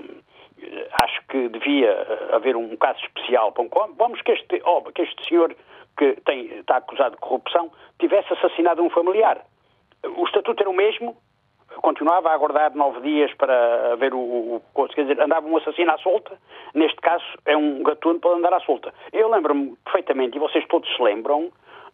acho 1.02 1.26
que 1.28 1.48
devia 1.48 1.90
haver 2.32 2.54
um 2.54 2.76
caso 2.76 3.00
especial. 3.00 3.54
Vamos 3.96 4.20
que 4.22 4.32
este, 4.32 4.60
oh, 4.66 4.82
que 4.82 5.02
este 5.02 5.26
senhor 5.26 5.56
que 5.96 6.20
tem, 6.26 6.58
está 6.58 6.76
acusado 6.76 7.14
de 7.14 7.20
corrupção 7.20 7.70
tivesse 7.98 8.32
assassinado 8.34 8.82
um 8.82 8.90
familiar 8.90 9.42
o 10.04 10.24
estatuto 10.24 10.62
era 10.62 10.70
o 10.70 10.74
mesmo, 10.74 11.16
continuava 11.82 12.30
a 12.30 12.34
aguardar 12.34 12.74
nove 12.74 13.00
dias 13.00 13.32
para 13.34 13.96
ver 13.96 14.14
o, 14.14 14.18
o, 14.18 14.62
o 14.74 14.88
quer 14.88 15.02
dizer, 15.02 15.20
andava 15.20 15.46
um 15.46 15.56
assassino 15.56 15.90
à 15.92 15.98
solta, 15.98 16.38
neste 16.74 17.00
caso 17.00 17.24
é 17.44 17.56
um 17.56 17.82
gatuno 17.82 18.20
para 18.20 18.36
andar 18.36 18.54
à 18.54 18.60
solta. 18.60 18.92
Eu 19.12 19.30
lembro-me 19.30 19.76
perfeitamente, 19.84 20.36
e 20.36 20.40
vocês 20.40 20.66
todos 20.68 20.88
se 20.94 21.02
lembram, 21.02 21.50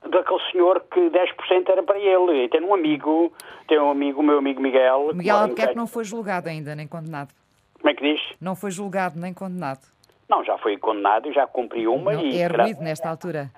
daquele 0.09 0.40
senhor 0.52 0.84
que 0.92 1.00
10% 1.00 1.68
era 1.68 1.82
para 1.82 1.98
ele, 1.98 2.44
e 2.44 2.48
tem 2.48 2.62
um 2.62 2.74
amigo, 2.74 3.32
tem 3.68 3.78
um 3.78 3.90
amigo, 3.90 4.20
o 4.20 4.22
meu 4.22 4.38
amigo 4.38 4.61
Miguel... 4.61 5.11
Miguel 5.14 5.36
Albuquerque 5.36 5.76
não 5.76 5.86
foi 5.86 6.05
julgado 6.05 6.48
ainda, 6.48 6.74
nem 6.74 6.86
condenado. 6.86 7.32
Como 7.78 7.90
é 7.90 7.94
que 7.94 8.14
diz? 8.14 8.20
Não 8.40 8.55
foi 8.55 8.70
julgado, 8.70 9.18
nem 9.18 9.34
condenado. 9.34 9.80
Não, 10.28 10.42
já 10.42 10.57
foi 10.59 10.76
condenado, 10.78 11.32
já 11.32 11.46
cumpriu 11.46 11.94
uma 11.94 12.12
não, 12.12 12.22
e... 12.22 12.40
É 12.40 12.46
ruído 12.46 12.80
nesta 12.80 13.09
altura 13.09 13.50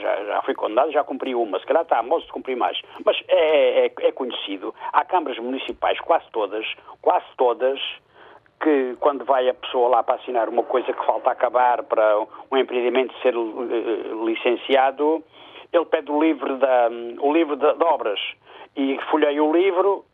já, 0.00 0.24
já, 0.24 0.42
fui 0.42 0.54
condenado, 0.54 0.90
já 0.90 1.04
cumpri 1.04 1.34
uma, 1.34 1.58
se 1.58 1.66
calhar 1.66 1.82
está 1.82 1.98
a 1.98 2.02
moço 2.02 2.26
de 2.26 2.32
cumprir 2.32 2.56
mais. 2.56 2.80
Mas 3.04 3.20
é, 3.28 3.86
é, 3.86 3.92
é 4.00 4.12
conhecido, 4.12 4.74
há 4.92 5.04
câmaras 5.04 5.38
municipais, 5.38 5.98
quase 6.00 6.24
todas, 6.32 6.66
quase 7.00 7.26
todas, 7.36 7.80
que 8.62 8.96
quando 9.00 9.24
vai 9.24 9.48
a 9.48 9.54
pessoa 9.54 9.88
lá 9.88 10.02
para 10.02 10.16
assinar 10.16 10.48
uma 10.48 10.62
coisa 10.62 10.92
que 10.92 11.06
falta 11.06 11.30
acabar 11.30 11.82
para 11.84 12.26
um 12.50 12.56
empreendimento 12.56 13.14
ser 13.20 13.36
uh, 13.36 14.26
licenciado, 14.26 15.24
ele 15.72 15.84
pede 15.86 16.10
o 16.10 16.20
livro, 16.20 16.58
da, 16.58 16.88
o 17.20 17.32
livro 17.32 17.56
de, 17.56 17.72
de 17.72 17.84
obras 17.84 18.20
e 18.76 18.98
folheia 19.10 19.42
o 19.42 19.52
livro, 19.52 20.04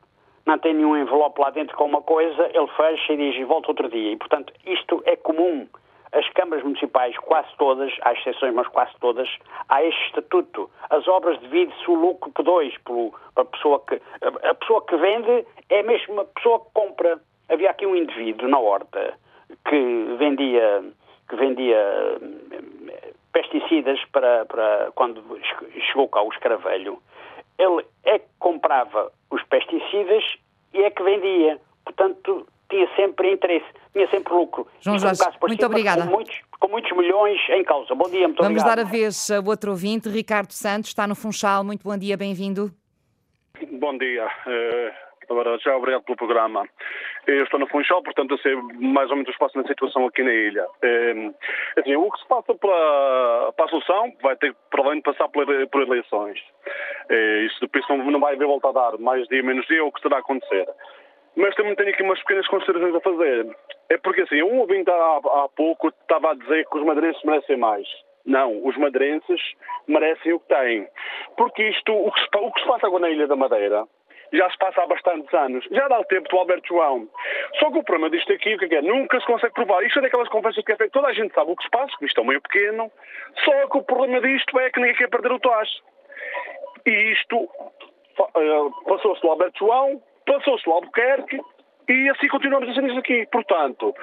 não 0.45 0.59
tem 0.59 0.75
nenhum 0.75 0.97
envelope 0.97 1.41
lá 1.41 1.51
dentro 1.51 1.77
com 1.77 1.87
uma 1.87 2.03
coisa, 2.03 2.49
ele 2.55 2.69
fecha 2.77 3.13
e 3.13 3.17
diz 3.17 3.49
volta 3.49 3.69
outro 3.69 3.89
dia. 3.89 4.13
E, 4.13 4.17
portanto, 4.17 4.53
isto 4.65 5.03
é 5.05 5.17
comum 5.17 5.67
as 6.13 6.29
câmaras 6.31 6.65
municipais, 6.65 7.17
quase 7.19 7.49
todas, 7.59 7.93
há 8.03 8.13
exceções, 8.13 8.55
mas 8.55 8.69
quase 8.69 8.93
todas, 9.01 9.29
há 9.69 9.83
este 9.83 10.07
estatuto. 10.07 10.71
As 10.91 11.07
obras 11.09 11.39
divide-se 11.41 11.91
o 11.91 11.95
lucro 11.95 12.31
por 12.31 12.43
dois, 12.45 12.77
por, 12.79 13.13
a, 13.37 13.45
pessoa 13.45 13.83
que, 13.87 13.95
a, 13.95 14.51
a 14.51 14.55
pessoa 14.55 14.85
que 14.87 14.97
vende 14.97 15.47
é 15.69 15.83
mesmo 15.83 16.21
a 16.21 16.25
pessoa 16.25 16.61
que 16.61 16.71
compra. 16.73 17.21
Havia 17.49 17.71
aqui 17.71 17.87
um 17.87 17.95
indivíduo 17.95 18.49
na 18.49 18.59
horta 18.59 19.15
que 19.69 20.17
vendia, 20.19 20.83
que 21.29 21.37
vendia 21.37 21.77
eh, 21.77 23.13
pesticidas 23.33 24.01
para, 24.13 24.45
para 24.47 24.91
quando 24.95 25.23
chegou 25.89 26.09
cá 26.09 26.23
o 26.23 26.33
escravelho. 26.33 27.01
Ele 27.59 27.85
é 28.05 28.19
que 28.19 28.27
comprava 28.39 29.13
os 29.31 29.43
pesticidas 29.45 30.25
e 30.75 30.83
é 30.83 30.91
que 30.91 31.03
vendia. 31.03 31.61
Portanto, 31.85 32.47
tinha 32.69 32.89
sempre 32.97 33.33
interesse, 33.33 33.67
tinha 33.93 34.09
sempre 34.09 34.35
lucro. 34.35 34.67
João 34.81 34.99
Jorge, 34.99 35.21
muito 35.41 35.67
obrigada. 35.67 36.03
Com 36.03 36.11
muitos, 36.11 36.41
com 36.59 36.69
muitos, 36.69 36.97
milhões 36.97 37.41
em 37.51 37.65
causa. 37.65 37.95
Bom 37.95 38.09
dia, 38.09 38.27
muito 38.27 38.43
Vamos 38.43 38.63
obrigado. 38.63 38.77
dar 38.77 38.83
a 38.83 38.85
vez 38.85 39.31
ao 39.31 39.45
outro 39.45 39.71
ouvinte, 39.71 40.09
Ricardo 40.09 40.53
Santos, 40.53 40.91
está 40.91 41.07
no 41.07 41.15
Funchal. 41.15 41.65
Muito 41.65 41.83
bom 41.83 41.97
dia, 41.97 42.17
bem-vindo. 42.17 42.71
Bom 43.73 43.97
dia. 43.97 44.27
Uh, 44.47 45.07
já 45.65 45.77
obrigado 45.77 46.03
pelo 46.03 46.17
programa. 46.17 46.69
Eu 47.27 47.43
estou 47.43 47.59
no 47.59 47.67
Funchal, 47.67 48.03
portanto 48.03 48.33
eu 48.33 48.39
sei 48.39 48.55
mais 48.55 49.11
ou 49.11 49.17
menos 49.17 49.29
o 49.29 49.33
espaço 49.33 49.57
na 49.59 49.67
situação 49.67 50.07
aqui 50.07 50.23
na 50.23 50.33
ilha. 50.33 50.65
Uh, 50.65 51.35
assim, 51.77 51.97
o 51.97 52.11
que 52.11 52.21
se 52.21 52.29
passa 52.29 52.55
para, 52.55 53.53
para 53.53 53.65
a 53.65 53.69
solução 53.69 54.13
vai 54.23 54.37
ter, 54.37 54.55
para 54.71 54.85
além 54.85 54.97
de 54.97 55.03
passar 55.03 55.29
por, 55.29 55.47
por 55.69 55.83
eleições. 55.83 56.39
Uh, 57.11 57.47
isso 57.47 57.61
depois 57.61 57.85
não, 57.89 57.99
não 58.11 58.21
vai 58.21 58.35
haver 58.35 58.47
volta 58.47 58.69
a 58.69 58.73
dar, 58.73 58.99
mais 58.99 59.27
dia, 59.29 59.43
menos 59.43 59.67
dia, 59.67 59.85
o 59.85 59.91
que 59.91 59.99
estará 59.99 60.17
a 60.17 60.21
acontecer. 60.21 60.67
Mas 61.37 61.55
também 61.55 61.75
tenho 61.75 61.91
aqui 61.91 62.03
umas 62.03 62.19
pequenas 62.21 62.47
considerações 62.49 62.95
a 62.95 63.01
fazer. 63.01 63.57
É 63.91 63.99
porque 63.99 64.23
assim, 64.23 64.43
um 64.43 64.61
ouvinte 64.61 64.91
há, 64.91 65.17
há 65.17 65.49
pouco 65.55 65.89
estava 65.89 66.31
a 66.31 66.35
dizer 66.35 66.67
que 66.67 66.79
os 66.79 66.85
madeirenses 66.85 67.23
merecem 67.25 67.57
mais. 67.57 67.87
Não, 68.25 68.67
os 68.67 68.77
madeirenses 68.77 69.41
merecem 69.87 70.33
o 70.33 70.41
que 70.41 70.49
têm. 70.49 70.89
Porque 71.37 71.63
isto, 71.69 71.93
o 71.93 72.11
que, 72.11 72.21
se, 72.21 72.29
o 72.35 72.53
que 72.53 72.61
se 72.61 72.67
passa 72.67 72.87
agora 72.87 73.03
na 73.03 73.11
Ilha 73.11 73.27
da 73.29 73.37
Madeira, 73.37 73.85
já 74.33 74.51
se 74.51 74.59
passa 74.59 74.83
há 74.83 74.87
bastantes 74.87 75.33
anos. 75.33 75.65
Já 75.71 75.87
dá 75.89 76.01
o 76.01 76.05
tempo 76.05 76.29
do 76.29 76.39
Alberto 76.39 76.69
João. 76.69 77.09
Só 77.59 77.71
que 77.71 77.79
o 77.79 77.85
problema 77.85 78.11
disto 78.11 78.33
aqui, 78.33 78.55
o 78.55 78.59
que 78.59 78.75
é? 78.75 78.79
é? 78.79 78.83
Nunca 78.83 79.21
se 79.21 79.27
consegue 79.27 79.55
provar. 79.55 79.83
Isto 79.85 80.01
é 80.01 80.03
daquelas 80.03 80.29
conversas 80.29 80.65
que 80.65 80.73
é 80.73 80.77
feito. 80.77 80.93
Toda 80.93 81.09
a 81.09 81.13
gente 81.13 81.35
sabe 81.35 81.53
o 81.53 81.57
que 81.57 81.63
se 81.63 81.71
passa, 81.71 81.93
isto 82.03 82.19
é 82.19 82.23
um 82.23 82.27
meio 82.27 82.41
pequeno. 82.41 82.91
Só 83.45 83.69
que 83.69 83.79
o 83.79 83.83
problema 83.83 84.21
disto 84.21 84.59
é 84.59 84.71
que 84.71 84.81
ninguém 84.81 84.97
quer 84.97 85.09
perder 85.09 85.33
o 85.33 85.39
toás. 85.39 85.69
E 86.85 87.13
isto 87.13 87.37
uh, 87.39 88.85
passou-se 88.89 89.23
do 89.23 89.31
Alberto 89.31 89.59
João, 89.59 90.03
passou-se 90.27 90.69
o 90.69 90.73
Albuquerque 90.73 91.41
e 91.89 92.09
assim 92.11 92.29
continuamos 92.29 92.69
a 92.69 92.75
ser 92.75 92.85
isso 92.85 92.99
aqui. 92.99 93.27
Portanto, 93.31 93.95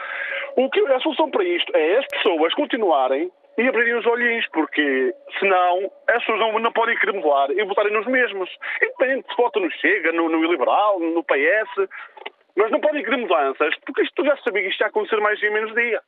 o 0.55 0.69
que, 0.69 0.79
a 0.79 0.99
solução 0.99 1.29
para 1.29 1.43
isto 1.43 1.75
é 1.75 1.97
as 1.97 2.07
pessoas 2.07 2.53
continuarem 2.53 3.29
e 3.57 3.67
abrirem 3.67 3.95
os 3.95 4.05
olhinhos, 4.05 4.47
porque 4.51 5.13
senão 5.39 5.91
as 6.07 6.17
pessoas 6.19 6.39
não, 6.39 6.59
não 6.59 6.71
podem 6.71 6.97
querer 6.97 7.13
mudar 7.13 7.51
e 7.51 7.63
votarem 7.65 7.93
nos 7.93 8.07
mesmos. 8.07 8.49
Independente 8.81 9.27
se 9.29 9.37
votam 9.37 9.61
no 9.61 9.71
Chega, 9.71 10.11
no, 10.11 10.29
no 10.29 10.43
Liberal, 10.43 10.99
no 10.99 11.23
PS, 11.23 11.89
mas 12.55 12.71
não 12.71 12.79
podem 12.79 13.03
querer 13.03 13.17
mudanças, 13.17 13.75
porque 13.85 14.03
isto 14.03 14.25
já 14.25 14.35
sabia 14.37 14.63
que 14.63 14.69
isto 14.69 14.81
ia 14.81 14.87
acontecer 14.87 15.19
mais 15.19 15.39
dia 15.39 15.51
menos 15.51 15.73
dia. 15.75 16.01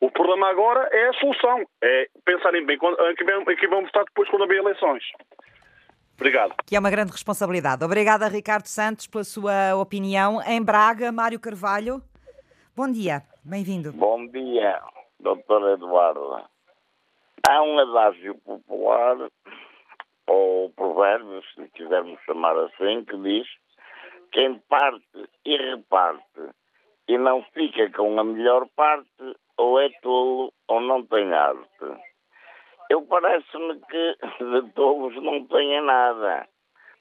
O 0.00 0.10
problema 0.10 0.48
agora 0.50 0.88
é 0.92 1.08
a 1.08 1.12
solução, 1.14 1.64
é 1.82 2.06
pensarem 2.24 2.64
bem 2.64 2.76
em 2.76 3.56
que 3.56 3.66
vão 3.66 3.82
votar 3.82 4.04
depois 4.04 4.28
quando 4.28 4.44
haver 4.44 4.58
eleições. 4.58 5.02
Obrigado. 6.16 6.54
Que 6.64 6.74
é 6.74 6.78
uma 6.78 6.90
grande 6.90 7.12
responsabilidade. 7.12 7.84
Obrigada, 7.84 8.26
Ricardo 8.26 8.66
Santos, 8.66 9.06
pela 9.06 9.22
sua 9.22 9.76
opinião. 9.76 10.40
Em 10.42 10.62
Braga, 10.62 11.12
Mário 11.12 11.38
Carvalho. 11.38 12.02
Bom 12.74 12.90
dia, 12.90 13.22
bem-vindo. 13.44 13.92
Bom 13.92 14.26
dia, 14.26 14.80
doutor 15.20 15.74
Eduardo. 15.74 16.42
Há 17.48 17.62
um 17.62 17.78
adágio 17.78 18.34
popular, 18.44 19.16
ou 20.26 20.70
provérbio, 20.70 21.42
se 21.54 21.68
quisermos 21.68 22.18
chamar 22.24 22.56
assim, 22.58 23.04
que 23.04 23.16
diz 23.18 23.46
quem 24.32 24.58
parte 24.68 25.28
e 25.44 25.56
reparte 25.56 26.50
e 27.08 27.16
não 27.16 27.44
fica 27.54 27.90
com 27.92 28.18
a 28.18 28.24
melhor 28.24 28.66
parte, 28.74 29.06
ou 29.56 29.80
é 29.80 29.88
tolo 30.02 30.52
ou 30.66 30.80
não 30.80 31.06
tem 31.06 31.32
arte. 31.32 32.02
Eu 32.88 33.02
parece-me 33.02 33.80
que 33.80 34.16
de 34.38 34.72
tolos 34.72 35.14
não 35.22 35.44
tenha 35.46 35.82
nada. 35.82 36.48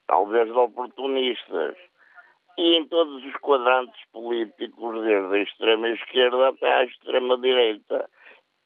Talvez 0.08 0.48
de 0.48 0.58
oportunistas. 0.58 1.76
E 2.58 2.78
em 2.78 2.88
todos 2.88 3.24
os 3.24 3.36
quadrantes 3.38 4.00
políticos, 4.12 5.04
desde 5.04 5.36
a 5.36 5.44
extrema 5.44 5.90
esquerda 5.90 6.50
até 6.50 6.74
à 6.74 6.84
extrema 6.86 7.38
direita. 7.38 8.10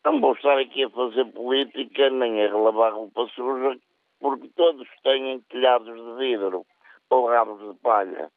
Não 0.06 0.22
vou 0.22 0.34
estar 0.34 0.58
aqui 0.58 0.84
a 0.84 0.90
fazer 0.90 1.26
política 1.26 2.10
nem 2.10 2.44
a 2.44 2.48
relavar 2.48 2.94
roupa 2.94 3.28
suja, 3.36 3.78
porque 4.20 4.48
todos 4.56 4.88
têm 5.04 5.42
telhados 5.50 5.96
de 5.96 6.14
vidro 6.18 6.66
ou 7.10 7.28
rabos 7.28 7.60
de 7.60 7.80
palha. 7.82 8.30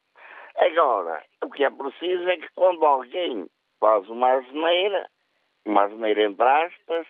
Agora, 0.57 1.23
o 1.43 1.49
que 1.49 1.63
é 1.63 1.69
preciso 1.69 2.27
é 2.29 2.37
que 2.37 2.49
quando 2.55 2.85
alguém 2.85 3.47
faz 3.79 4.07
uma 4.09 4.33
asneira, 4.33 5.09
uma 5.65 5.83
asneira 5.83 6.23
entre 6.23 6.47
aspas, 6.47 7.07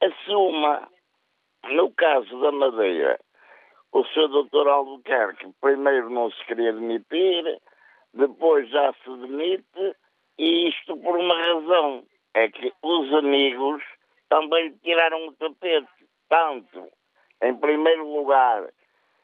assuma. 0.00 0.88
No 1.68 1.92
caso 1.92 2.40
da 2.40 2.52
Madeira, 2.52 3.18
o 3.92 4.04
Sr. 4.04 4.28
Dr. 4.28 4.68
Albuquerque 4.68 5.52
primeiro 5.60 6.10
não 6.10 6.30
se 6.30 6.44
queria 6.46 6.72
demitir, 6.72 7.60
depois 8.14 8.68
já 8.70 8.92
se 9.04 9.16
demite, 9.18 9.96
e 10.38 10.68
isto 10.68 10.96
por 10.96 11.16
uma 11.16 11.34
razão. 11.34 12.04
É 12.32 12.48
que 12.48 12.72
os 12.82 13.12
amigos 13.14 13.82
também 14.28 14.72
tiraram 14.82 15.26
o 15.26 15.32
tapete. 15.32 15.88
Tanto, 16.28 16.88
em 17.42 17.56
primeiro 17.56 18.06
lugar, 18.06 18.68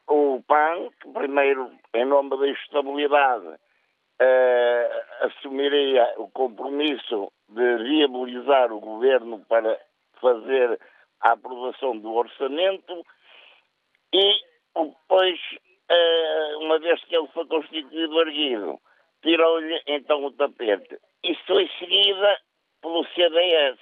o 0.07 0.43
PAN, 0.45 0.89
que 1.01 1.09
primeiro, 1.13 1.71
em 1.93 2.05
nome 2.05 2.37
da 2.37 2.47
estabilidade, 2.49 3.47
uh, 3.47 5.25
assumiria 5.25 6.13
o 6.17 6.29
compromisso 6.29 7.31
de 7.49 7.77
viabilizar 7.77 8.71
o 8.73 8.79
governo 8.79 9.39
para 9.47 9.79
fazer 10.19 10.79
a 11.21 11.31
aprovação 11.31 11.97
do 11.97 12.13
orçamento 12.13 13.05
e 14.13 14.33
depois, 14.75 15.39
uh, 15.89 16.59
uma 16.59 16.79
vez 16.79 17.03
que 17.05 17.15
ele 17.15 17.27
foi 17.29 17.45
constituído 17.47 18.21
erguido, 18.21 18.79
tirou-lhe 19.21 19.81
então 19.87 20.23
o 20.25 20.31
tapete. 20.31 20.97
Isso 21.23 21.43
foi 21.47 21.69
seguida 21.79 22.39
pelo 22.81 23.05
CDS. 23.07 23.79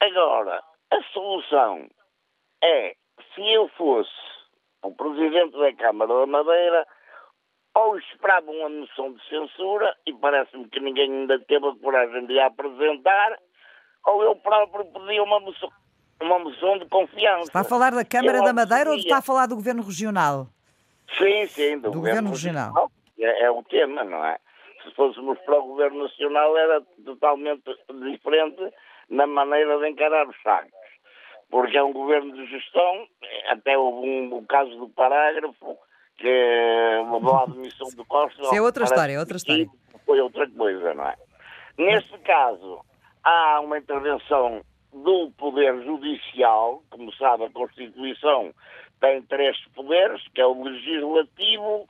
Agora, 0.00 0.62
a 0.90 1.02
solução 1.12 1.88
é, 2.62 2.94
se 3.34 3.52
eu 3.52 3.68
fosse 3.70 4.10
o 4.82 4.94
Presidente 4.94 5.56
da 5.56 5.72
Câmara 5.74 6.12
da 6.20 6.26
Madeira, 6.26 6.86
ou 7.74 7.98
esperava 7.98 8.50
uma 8.50 8.68
moção 8.68 9.12
de 9.12 9.28
censura, 9.28 9.96
e 10.06 10.12
parece-me 10.14 10.68
que 10.68 10.80
ninguém 10.80 11.10
ainda 11.10 11.38
teve 11.40 11.66
a 11.66 11.74
coragem 11.76 12.26
de 12.26 12.38
a 12.38 12.46
apresentar, 12.46 13.38
ou 14.06 14.22
eu 14.22 14.36
próprio 14.36 14.84
pedia 14.86 15.22
uma 15.22 15.40
moção, 15.40 15.70
uma 16.20 16.38
moção 16.38 16.78
de 16.78 16.86
confiança. 16.86 17.44
Está 17.44 17.60
a 17.60 17.64
falar 17.64 17.92
da 17.92 18.04
Câmara 18.04 18.42
da 18.42 18.52
Madeira 18.52 18.90
ou 18.90 18.96
está 18.96 19.18
a 19.18 19.22
falar 19.22 19.46
do 19.46 19.56
Governo 19.56 19.82
Regional? 19.82 20.48
Sim, 21.16 21.46
sim, 21.46 21.78
do, 21.78 21.90
do 21.90 21.98
Governo, 21.98 22.30
Regional. 22.30 22.66
regional. 22.66 22.90
É, 23.18 23.44
é 23.44 23.50
o 23.50 23.62
tema, 23.62 24.04
não 24.04 24.24
é? 24.24 24.38
Se 24.82 24.94
fôssemos 24.94 25.38
para 25.40 25.58
o 25.58 25.66
Governo 25.68 26.02
Nacional 26.04 26.56
era 26.56 26.82
totalmente 27.04 27.62
diferente 28.10 28.72
na 29.08 29.26
maneira 29.26 29.78
de 29.78 29.88
encarar 29.88 30.28
os 30.28 30.36
sacos. 30.42 30.70
Porque 31.50 31.78
é 31.78 31.82
um 31.82 31.92
governo 31.92 32.34
de 32.34 32.46
gestão, 32.46 33.06
até 33.48 33.76
houve 33.76 34.06
um, 34.06 34.36
o 34.36 34.46
caso 34.46 34.76
do 34.76 34.88
parágrafo, 34.90 35.78
que 36.18 36.26
levou 37.10 37.36
à 37.36 37.46
demissão 37.46 37.88
do 37.96 38.04
Costa. 38.04 38.42
Isso 38.42 38.54
é 38.54 38.60
outra 38.60 38.84
história, 38.84 39.12
é 39.14 39.18
outra 39.18 39.36
história. 39.36 39.66
Foi 40.04 40.20
outra 40.20 40.48
coisa, 40.50 40.92
não 40.94 41.06
é? 41.06 41.16
Neste 41.78 42.18
caso, 42.18 42.80
há 43.24 43.60
uma 43.60 43.78
intervenção 43.78 44.62
do 44.92 45.30
Poder 45.36 45.82
Judicial, 45.84 46.82
como 46.90 47.12
sabe, 47.14 47.44
a 47.44 47.50
Constituição 47.50 48.52
tem 49.00 49.22
três 49.22 49.56
poderes, 49.74 50.22
que 50.34 50.40
é 50.40 50.46
o 50.46 50.62
legislativo, 50.62 51.88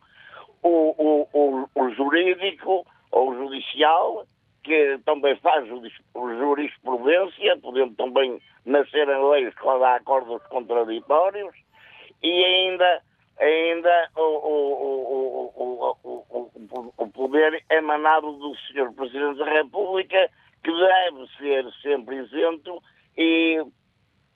o, 0.62 0.68
o, 0.68 1.28
o, 1.32 1.68
o 1.74 1.90
jurídico 1.90 2.86
ou 3.11 3.34
judicial, 3.34 4.26
que 4.62 4.99
também 5.05 5.36
faz 5.36 5.66
jurisprudência, 6.14 7.57
podendo 7.62 7.94
também 7.94 8.40
nascer 8.66 9.09
em 9.09 9.30
leis 9.30 9.55
quando 9.55 9.84
há 9.84 9.96
acordos 9.96 10.42
contraditórios, 10.49 11.55
e 12.22 12.44
ainda, 12.44 13.03
ainda 13.38 14.11
o, 14.16 14.20
o, 14.20 15.53
o, 15.57 16.92
o, 16.99 17.09
poder 17.09 17.64
emanado 17.70 18.32
do 18.32 18.55
Sr. 18.57 18.92
Presidente 18.92 19.38
da 19.38 19.51
República, 19.51 20.30
que 20.69 20.73
deve 20.73 21.27
ser 21.39 21.73
sempre 21.81 22.16
isento 22.16 22.83
e, 23.16 23.64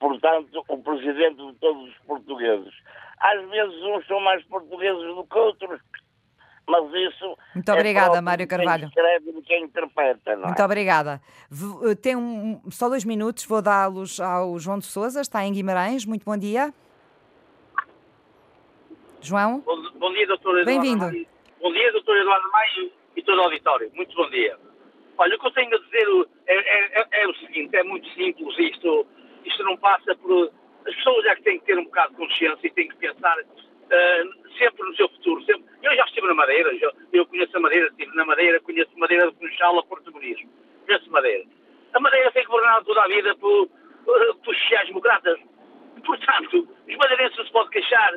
portanto, 0.01 0.65
o 0.67 0.79
Presidente 0.79 1.37
de 1.37 1.53
todos 1.59 1.91
os 1.91 1.99
portugueses. 2.07 2.73
Às 3.21 3.51
vezes 3.51 3.83
uns 3.83 4.07
são 4.07 4.19
mais 4.21 4.43
portugueses 4.47 5.15
do 5.15 5.25
que 5.25 5.39
outros, 5.39 5.81
mas 6.67 6.85
isso. 6.95 7.37
Muito 7.55 7.71
obrigada, 7.71 8.17
é 8.17 8.21
Mário 8.23 8.49
Carvalho. 8.49 8.89
Quem 8.91 9.05
escreve 9.05 9.39
e 9.39 9.43
quem 9.43 9.65
interpreta, 9.65 10.37
não 10.37 10.47
Muito 10.47 10.63
é? 10.63 10.65
obrigada. 10.65 11.21
Eh, 11.51 11.95
tem 11.97 12.17
um, 12.17 12.63
só 12.71 12.89
dois 12.89 13.05
minutos, 13.05 13.45
vou 13.45 13.61
dá-los 13.61 14.19
ao 14.19 14.59
João 14.59 14.79
de 14.79 14.87
Souza, 14.87 15.21
está 15.21 15.45
em 15.45 15.53
Guimarães. 15.53 16.07
Muito 16.07 16.25
bom 16.25 16.37
dia. 16.37 16.73
João? 19.21 19.61
Bom, 19.61 19.83
bom 19.97 20.13
dia, 20.15 20.27
doutor 20.27 20.61
Eduardo. 20.61 20.81
Bem-vindo. 20.81 21.29
Bom 21.61 21.73
dia, 21.73 21.93
doutor 21.93 22.17
Eduardo 22.17 22.51
Maio 22.51 22.91
e 23.17 23.23
todo 23.23 23.39
o 23.39 23.43
auditório. 23.43 23.91
Muito 23.95 24.17
bom 24.17 24.31
dia. 24.31 24.57
Olha, 25.19 25.37
o 25.37 25.39
que 25.39 25.47
eu 25.47 25.51
tenho 25.53 25.75
a 25.75 25.79
dizer 25.79 26.07
é, 26.47 26.55
é, 26.55 27.01
é, 27.01 27.23
é 27.23 27.29
o 27.29 27.35
seguinte: 27.37 27.77
é 27.77 27.83
muito 27.83 28.09
simples 28.11 28.59
isto. 28.59 29.07
Isto 29.45 29.65
não 29.65 29.77
passa 29.77 30.15
por. 30.17 30.51
As 30.87 30.95
pessoas 30.97 31.25
é 31.27 31.37
que 31.37 31.43
têm 31.43 31.59
que 31.61 31.67
ter 31.67 31.79
um 31.79 31.85
bocado 31.85 32.11
de 32.11 32.17
consciência 32.17 32.67
e 32.67 32.71
têm 32.71 32.89
que 32.89 32.97
pensar 32.97 33.39
uh, 33.39 34.59
sempre 34.59 34.85
no 34.85 34.97
seu 34.97 35.09
futuro. 35.11 35.43
Sempre. 35.45 35.65
Eu 35.83 35.95
já 35.95 36.05
estive 36.05 36.27
na 36.27 36.35
Madeira, 36.35 36.77
já, 36.77 36.93
eu 37.13 37.27
conheço 37.27 37.57
a 37.57 37.61
Madeira, 37.61 37.87
estive 37.89 38.17
na 38.17 38.25
Madeira, 38.25 38.61
conheço 38.61 38.91
Madeira 38.99 39.31
de 39.31 39.39
Funchal 39.39 39.79
a 39.79 39.83
Porto 39.85 40.13
Muniz. 40.13 40.39
Conheço 40.87 41.11
Madeira. 41.11 41.45
A 41.95 42.01
Madeira 42.01 42.33
foi 42.33 42.45
governada 42.45 42.85
toda 42.85 43.03
a 43.03 43.09
vida 43.09 43.35
por, 43.37 43.69
por, 44.05 44.37
por 44.45 44.55
sociais-democratas. 44.57 45.39
Portanto, 46.05 46.69
os 46.89 46.97
madeirenses 46.97 47.39
não 47.39 47.45
se 47.45 47.53
podem 47.53 47.71
queixar. 47.71 48.15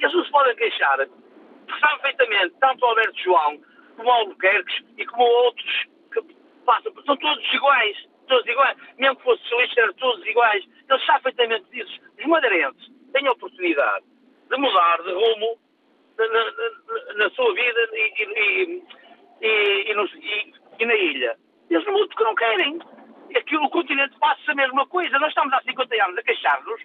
Eles 0.00 0.14
não 0.14 0.24
se 0.24 0.30
podem 0.30 0.56
queixar. 0.56 0.96
Sabem 0.98 1.98
perfeitamente, 2.02 2.54
tanto 2.60 2.84
o 2.84 2.88
Alberto 2.88 3.20
João, 3.22 3.60
como 3.96 4.08
o 4.08 4.12
Albuquerque 4.12 4.84
e 4.98 5.06
como 5.06 5.22
outros 5.22 5.86
passam, 6.64 6.92
são 7.04 7.16
todos 7.16 7.54
iguais. 7.54 7.96
Todos 8.26 8.46
iguais. 8.46 8.76
Mesmo 8.98 9.16
que 9.16 9.22
fosse 9.22 9.42
socialista, 9.42 9.80
eram 9.82 9.92
todos 9.94 10.26
iguais. 10.26 10.64
Eles 10.88 11.06
sabem 11.06 11.22
perfeitamente 11.22 11.70
disso. 11.70 12.00
Os 12.18 12.26
madeirenses 12.26 12.90
têm 13.12 13.26
a 13.26 13.32
oportunidade 13.32 14.04
de 14.50 14.56
mudar 14.56 15.02
de 15.02 15.12
rumo 15.12 15.58
na, 16.18 16.28
na, 16.28 17.14
na 17.16 17.30
sua 17.30 17.54
vida 17.54 17.88
e, 17.92 18.12
e, 18.18 18.82
e, 19.42 19.94
e, 20.78 20.86
na 20.86 20.94
ilha. 20.94 21.36
Eles 21.70 21.86
mudam 21.86 22.08
porque 22.08 22.24
não 22.24 22.34
querem. 22.34 22.78
E 23.30 23.38
aqui 23.38 23.56
o 23.56 23.68
continente 23.70 24.16
passa 24.18 24.52
a 24.52 24.54
mesma 24.54 24.86
coisa. 24.86 25.18
Nós 25.18 25.28
estamos 25.28 25.52
há 25.52 25.60
50 25.62 26.04
anos 26.04 26.18
a 26.18 26.22
queixar-nos 26.22 26.80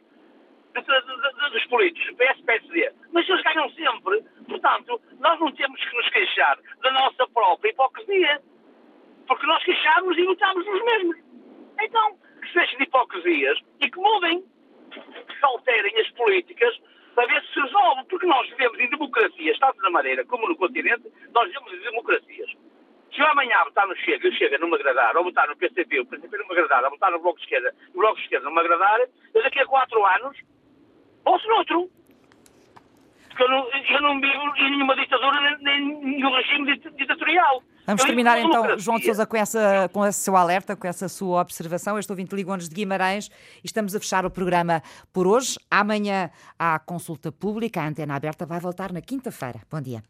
dos 1.52 1.66
políticos, 1.66 2.16
PS, 2.16 2.42
PSD. 2.46 2.92
Mas 3.12 3.28
eles 3.28 3.44
ganham 3.44 3.70
sempre. 3.72 4.24
Portanto, 4.48 5.02
nós 5.20 5.40
não 5.40 5.52
temos 5.52 5.84
que 5.84 5.96
nos 5.96 6.10
queixar 6.10 6.58
da 6.82 6.92
nossa 6.92 7.28
própria 7.28 7.70
hipocrisia. 7.70 8.42
Porque 9.30 9.46
nós 9.46 9.64
queixamos 9.64 10.18
e 10.18 10.24
lutamos 10.24 10.66
nos 10.66 10.84
mesmos. 10.84 11.18
Então, 11.80 12.18
que 12.42 12.52
se 12.52 12.78
de 12.78 12.84
hipocrisias 12.84 13.60
e 13.80 13.90
que 13.90 13.98
mudem, 13.98 14.44
que 14.92 15.40
se 15.40 15.46
alterem 15.46 15.98
as 16.02 16.10
políticas 16.12 16.76
para 17.14 17.28
ver 17.28 17.42
se 17.44 17.54
se 17.54 17.60
resolve, 17.62 18.04
porque 18.10 18.26
nós 18.26 18.50
vivemos 18.50 18.80
em 18.80 18.90
democracias, 18.90 19.60
tanto 19.60 19.82
na 19.82 19.92
Madeira 19.92 20.26
como 20.26 20.48
no 20.48 20.56
continente, 20.56 21.12
nós 21.34 21.48
vivemos 21.48 21.74
em 21.74 21.80
democracias. 21.80 22.50
Se 23.14 23.22
eu 23.22 23.28
amanhã 23.28 23.64
votar 23.66 23.88
no 23.88 23.96
Chega 23.98 24.28
e 24.28 24.30
o 24.32 24.34
Chega 24.34 24.58
não 24.58 24.68
me 24.68 24.76
agradar, 24.76 25.16
ou 25.16 25.24
votar 25.24 25.48
no 25.48 25.58
PCP, 25.58 26.00
o 26.00 26.06
PCP 26.08 26.38
não 26.38 26.48
me 26.48 26.54
agradar, 26.54 26.84
ou 26.86 26.90
votar 26.90 27.12
no 27.12 27.20
Bloco 27.20 27.38
de 27.38 27.44
Esquerda 27.44 27.76
e 27.94 27.98
o 27.98 28.00
Bloco 28.00 28.16
de 28.16 28.24
Esquerda 28.24 28.46
não 28.46 28.54
me 28.54 28.60
agradar, 28.62 29.00
eu 29.34 29.44
daqui 29.44 29.60
a 29.60 29.66
quatro 29.66 30.04
anos 30.06 30.38
posso 31.24 31.48
noutro. 31.48 31.90
Porque 33.28 33.44
eu 33.44 33.50
não, 33.50 33.70
eu 33.70 34.02
não 34.02 34.20
vivo 34.20 34.58
em 34.58 34.72
nenhuma 34.72 34.96
ditadura 34.96 35.40
nem, 35.42 35.58
nem 35.60 36.00
nenhum 36.02 36.32
regime 36.32 36.78
ditatorial. 36.78 37.64
Vamos 37.90 38.04
terminar 38.04 38.40
então, 38.40 38.78
João 38.78 39.00
de 39.00 39.06
Sousa, 39.06 39.26
com, 39.26 39.36
essa, 39.36 39.90
com 39.92 40.06
esse 40.06 40.20
seu 40.20 40.36
alerta, 40.36 40.76
com 40.76 40.88
essa 40.88 41.10
sua 41.10 41.42
observação. 41.42 41.96
Eu 41.96 42.00
estou 42.00 42.16
20 42.16 42.32
Ligones 42.34 42.70
de 42.70 42.76
Guimarães 42.76 43.32
e 43.64 43.66
estamos 43.66 43.96
a 43.96 44.00
fechar 44.00 44.28
o 44.28 44.30
programa 44.30 44.84
por 45.12 45.26
hoje. 45.26 45.58
Amanhã 45.72 46.30
há 46.58 46.78
consulta 46.78 47.32
pública, 47.32 47.82
a 47.82 47.88
antena 47.88 48.16
aberta 48.16 48.46
vai 48.46 48.60
voltar 48.60 48.94
na 48.94 49.02
quinta-feira. 49.02 49.62
Bom 49.72 49.82
dia. 49.82 50.04